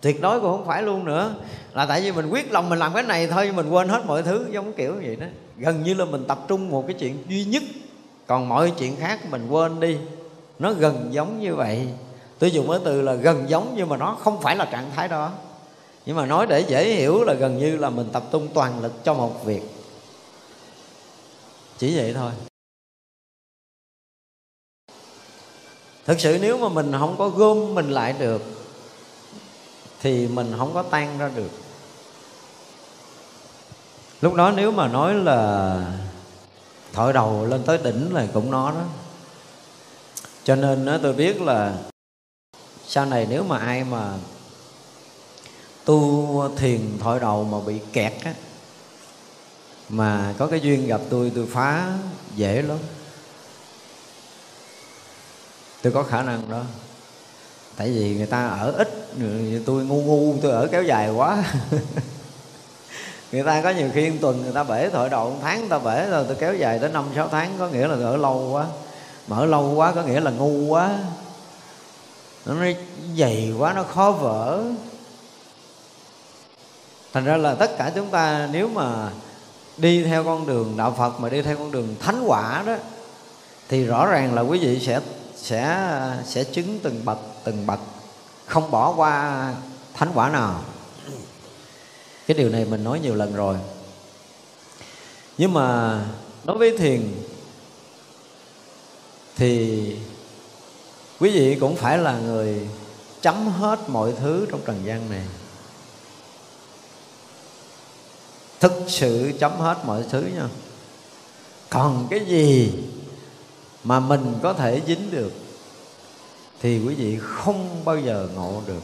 [0.00, 1.34] Tuyệt đối cũng không phải luôn nữa.
[1.72, 4.22] Là tại vì mình quyết lòng mình làm cái này thôi mình quên hết mọi
[4.22, 5.26] thứ giống kiểu vậy đó.
[5.56, 7.62] Gần như là mình tập trung một cái chuyện duy nhất
[8.26, 9.98] còn mọi chuyện khác mình quên đi.
[10.58, 11.88] Nó gần giống như vậy
[12.38, 15.08] tôi dùng cái từ là gần giống nhưng mà nó không phải là trạng thái
[15.08, 15.32] đó.
[16.06, 18.92] Nhưng mà nói để dễ hiểu là gần như là mình tập trung toàn lực
[19.04, 19.62] cho một việc.
[21.78, 22.32] Chỉ vậy thôi.
[26.04, 28.42] Thực sự nếu mà mình không có gom mình lại được,
[30.00, 31.50] thì mình không có tan ra được.
[34.20, 35.76] Lúc đó nếu mà nói là
[36.92, 38.84] thổi đầu lên tới đỉnh là cũng nó đó.
[40.44, 41.74] Cho nên tôi biết là
[42.88, 44.12] sau này nếu mà ai mà
[45.84, 48.34] tu thiền thổi đầu mà bị kẹt á,
[49.88, 51.92] mà có cái duyên gặp tôi tôi phá
[52.36, 52.78] dễ lắm.
[55.82, 56.62] Tôi có khả năng đó.
[57.76, 59.06] Tại vì người ta ở ít
[59.66, 61.44] tôi ngu ngu, tôi ở kéo dài quá.
[63.32, 65.78] Người ta có nhiều khi tuần người ta bể thổi đầu, một tháng người ta
[65.78, 68.66] bể rồi, tôi kéo dài tới năm, sáu tháng, có nghĩa là ở lâu quá.
[69.28, 70.98] Mà ở lâu quá, có nghĩa là ngu quá
[72.46, 72.66] nó
[73.16, 74.64] dày quá, nó khó vỡ.
[77.12, 79.10] Thành ra là tất cả chúng ta nếu mà
[79.76, 82.76] đi theo con đường đạo phật mà đi theo con đường thánh quả đó,
[83.68, 85.00] thì rõ ràng là quý vị sẽ
[85.36, 85.90] sẽ
[86.26, 87.80] sẽ chứng từng bậc từng bậc,
[88.46, 89.54] không bỏ qua
[89.94, 90.60] thánh quả nào.
[92.26, 93.56] Cái điều này mình nói nhiều lần rồi.
[95.38, 96.00] Nhưng mà
[96.44, 97.12] đối với thiền
[99.36, 99.96] thì
[101.20, 102.68] quý vị cũng phải là người
[103.20, 105.24] chấm hết mọi thứ trong trần gian này.
[108.60, 110.48] Thực sự chấm hết mọi thứ nha.
[111.70, 112.72] Còn cái gì
[113.84, 115.32] mà mình có thể dính được
[116.60, 118.82] thì quý vị không bao giờ ngộ được.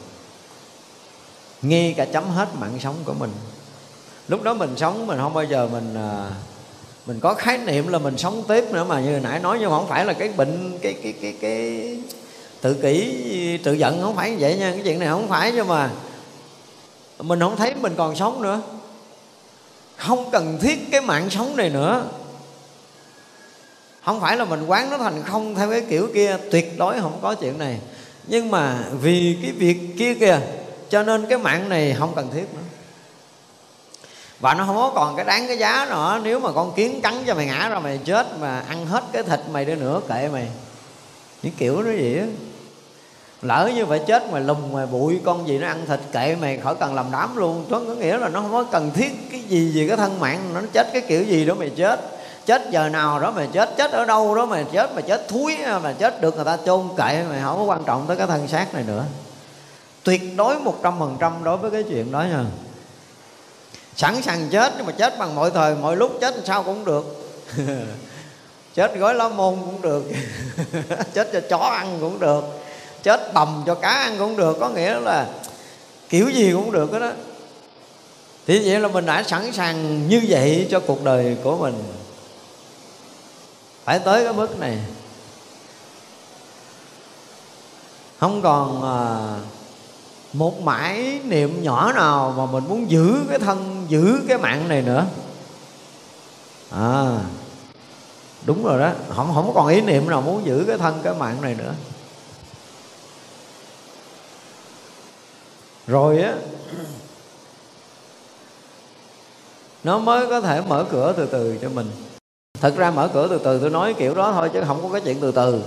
[1.63, 3.31] Ngay cả chấm hết mạng sống của mình.
[4.29, 6.31] Lúc đó mình sống, mình không bao giờ mình à,
[7.07, 9.77] mình có khái niệm là mình sống tiếp nữa mà như nãy nói nhưng mà
[9.77, 11.97] không phải là cái bệnh, cái cái cái cái
[12.63, 15.69] tự kỷ, tự giận không phải như vậy nha, cái chuyện này không phải nhưng
[15.69, 15.91] mà.
[17.19, 18.61] Mình không thấy mình còn sống nữa.
[19.97, 22.05] Không cần thiết cái mạng sống này nữa.
[24.05, 27.19] Không phải là mình quán nó thành không theo cái kiểu kia, tuyệt đối không
[27.23, 27.79] có chuyện này.
[28.27, 30.41] Nhưng mà vì cái việc kia kìa,
[30.91, 32.63] cho nên cái mạng này không cần thiết nữa.
[34.41, 36.21] Và nó không có còn cái đáng cái giá nữa.
[36.25, 39.23] Nếu mà con kiến cắn cho mày ngã ra mày chết mà ăn hết cái
[39.23, 40.49] thịt mày đi nữa, kệ mày.
[41.43, 42.27] Những kiểu nó vậy á
[43.43, 46.59] lỡ như phải chết mà lùm mà bụi, con gì nó ăn thịt kệ mày,
[46.59, 47.65] khỏi cần làm đám luôn.
[47.71, 50.61] Có nghĩa là nó không có cần thiết cái gì về cái thân mạng, nó
[50.73, 52.01] chết cái kiểu gì đó mày chết.
[52.47, 55.57] Chết giờ nào đó mày chết chết ở đâu đó mày chết mày chết thúi
[55.83, 58.49] mà chết được người ta chôn kệ mày, không có quan trọng tới cái thân
[58.49, 59.05] xác này nữa.
[60.05, 62.45] Tuyệt đối một trăm phần trăm đối với cái chuyện đó nha.
[63.97, 67.29] Sẵn sàng chết nhưng mà chết bằng mọi thời, mọi lúc, chết sao cũng được.
[68.75, 70.05] Chết gói lá môn cũng được.
[71.15, 72.45] Chết cho chó ăn cũng được
[73.03, 75.29] chết bầm cho cá ăn cũng được, có nghĩa là
[76.09, 77.11] kiểu gì cũng được đó.
[78.47, 81.83] Thì vậy là mình đã sẵn sàng như vậy cho cuộc đời của mình.
[83.85, 84.79] Phải tới cái mức này.
[88.21, 89.01] Không còn à,
[90.33, 94.83] một mãi niệm nhỏ nào mà mình muốn giữ cái thân, giữ cái mạng này
[94.83, 95.05] nữa.
[96.71, 97.19] À
[98.45, 98.91] đúng rồi đó.
[99.17, 101.75] Không không còn ý niệm nào muốn giữ cái thân, cái mạng này nữa.
[105.87, 106.35] Rồi á
[109.85, 111.91] nó mới có thể mở cửa từ từ cho mình.
[112.61, 115.01] Thật ra mở cửa từ từ tôi nói kiểu đó thôi chứ không có cái
[115.05, 115.63] chuyện từ từ.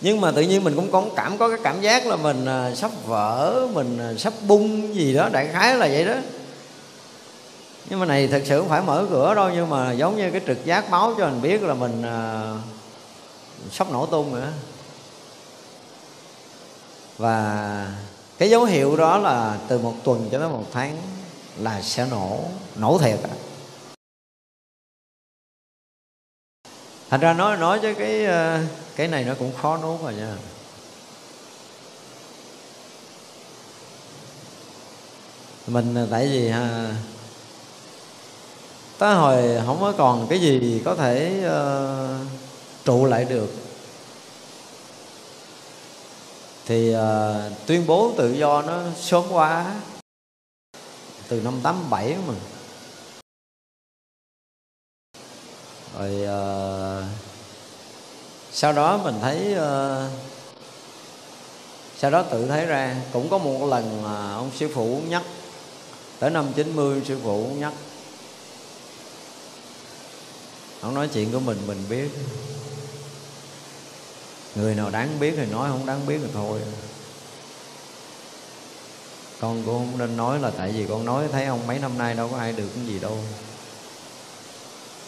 [0.00, 2.74] Nhưng mà tự nhiên mình cũng có cảm có cái cảm giác là mình à,
[2.74, 6.14] sắp vỡ mình à, sắp bung gì đó đại khái là vậy đó.
[7.90, 10.40] Nhưng mà này thật sự không phải mở cửa đâu nhưng mà giống như cái
[10.46, 12.52] trực giác báo cho mình biết là mình à,
[13.70, 14.48] sắp nổ tung nữa
[17.18, 17.86] và
[18.42, 20.96] cái dấu hiệu đó là từ một tuần cho tới một tháng
[21.58, 22.40] là sẽ nổ
[22.76, 23.34] nổ thiệt à.
[27.10, 28.60] thành ra nói nói cho cái ờ,
[28.96, 30.34] cái này nó cũng khó nuốt rồi nha
[35.66, 36.94] mình ờ, tại vì ha
[38.98, 42.26] tới hồi không có còn cái gì có thể uh,
[42.84, 43.61] trụ lại được
[46.72, 49.74] thì uh, tuyên bố tự do nó sớm quá
[51.28, 52.34] từ năm 87 mà.
[55.98, 57.04] Rồi uh,
[58.52, 60.10] sau đó mình thấy uh,
[61.98, 65.22] sau đó tự thấy ra cũng có một lần mà ông sư phụ nhắc
[66.18, 67.72] tới năm 90 sư phụ nhắc.
[70.80, 72.08] Ông nói chuyện của mình mình biết
[74.54, 76.60] người nào đáng biết thì nói, không đáng biết thì thôi.
[79.40, 82.14] Con cũng không nên nói là tại vì con nói thấy ông mấy năm nay
[82.14, 83.18] đâu có ai được cái gì đâu.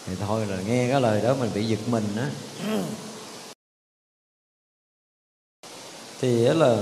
[0.06, 2.30] Thì thôi là nghe cái lời đó mình bị giật mình á.
[6.20, 6.76] Thì đó là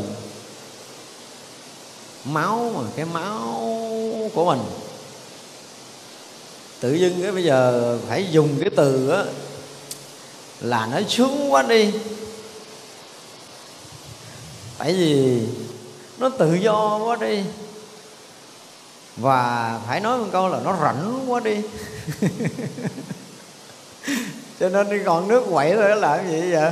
[2.25, 3.51] máu mà, cái máu
[4.35, 4.61] của mình.
[6.81, 9.25] Tự dưng cái bây giờ phải dùng cái từ á
[10.61, 11.93] là nó sướng quá đi
[14.83, 15.41] tại vì
[16.19, 17.43] nó tự do quá đi.
[19.17, 21.57] Và phải nói một câu là nó rảnh quá đi.
[24.61, 26.71] Cho nên đi còn nước quậy thôi làm cái gì vậy?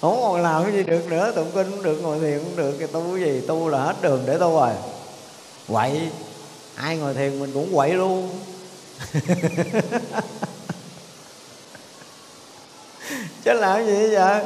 [0.00, 2.72] Không còn làm cái gì được nữa, tụng kinh cũng được, ngồi thiền cũng được,
[2.78, 4.72] cái tu cái gì, tu là hết đường để tu rồi.
[5.68, 6.00] Quậy,
[6.74, 8.30] ai ngồi thiền mình cũng quậy luôn.
[13.44, 14.42] Chứ làm cái gì vậy?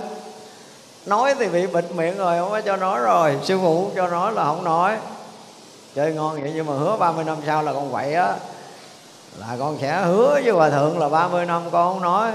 [1.06, 3.38] Nói thì bị bịt miệng rồi, không có cho nói rồi.
[3.42, 4.96] Sư phụ cho nói là không nói.
[5.94, 8.34] Chơi ngon vậy nhưng mà hứa 30 năm sau là con quậy á.
[9.38, 12.32] Là con sẽ hứa với hòa thượng là 30 năm con không nói.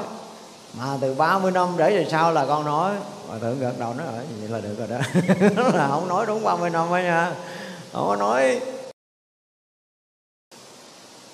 [0.73, 2.91] Mà từ 30 năm để về sau là con nói.
[3.27, 4.97] Hòa thượng gật đầu nói ờ, vậy là được rồi đó.
[5.73, 7.31] Là không nói đúng 30 năm ấy nha.
[7.93, 8.59] Không có nói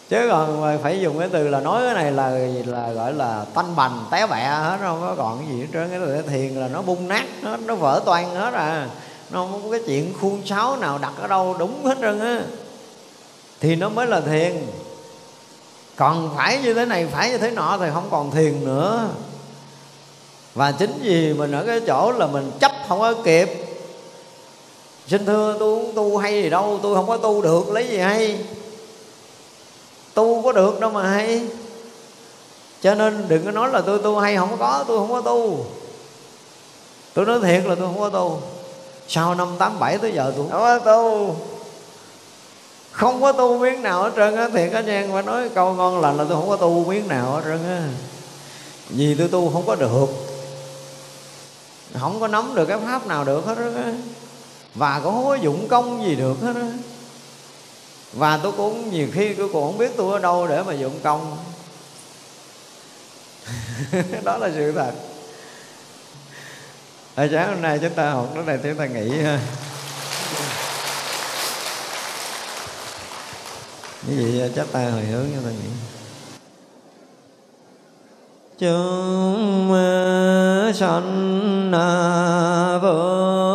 [0.10, 2.30] chứ còn phải dùng cái từ là nói cái này là
[2.66, 5.90] là gọi là tanh bành, té bẹ hết không có còn cái gì hết trơn.
[5.90, 8.88] Cái từ thiền là nó bung nát hết, nó vỡ toan hết à.
[9.30, 12.42] Nó không có cái chuyện khuôn sáo nào đặt ở đâu đúng hết trơn á.
[13.60, 14.68] Thì nó mới là thiền.
[15.96, 19.10] Còn phải như thế này, phải như thế nọ thì không còn thiền nữa.
[20.54, 23.50] Và chính vì mình ở cái chỗ là mình chấp không có kịp.
[25.08, 28.40] Xin thưa, tôi tu hay gì đâu, tôi không có tu được, lấy gì hay
[30.16, 31.42] tu có được đâu mà hay.
[32.82, 35.66] Cho nên đừng có nói là tôi tu hay, không có, tôi không có tu.
[37.14, 38.42] Tôi nói thiệt là tôi không có tu.
[39.08, 41.36] Sau năm tám bảy tới giờ tôi không có tu.
[42.92, 46.02] Không có tu miếng nào hết trơn á, thiệt á nha phải nói câu ngon
[46.02, 47.84] lành là tôi không có tu miếng nào hết trơn á.
[48.90, 50.08] Vì tôi tu không có được.
[52.00, 53.94] Không có nắm được cái pháp nào được hết á.
[54.76, 56.68] Và cũng không có dụng công gì được hết á
[58.16, 61.00] và tôi cũng nhiều khi tôi cũng không biết tôi ở đâu để mà dụng
[61.04, 61.38] công.
[64.24, 64.92] Đó là sự thật.
[67.16, 69.40] À, sáng hôm nay chúng ta học nó này chúng ta nghĩ ha.
[74.08, 75.70] Như vậy à, chắc ta hồi hướng cho ta nghĩ
[78.60, 83.55] chúng à, sanh à, vô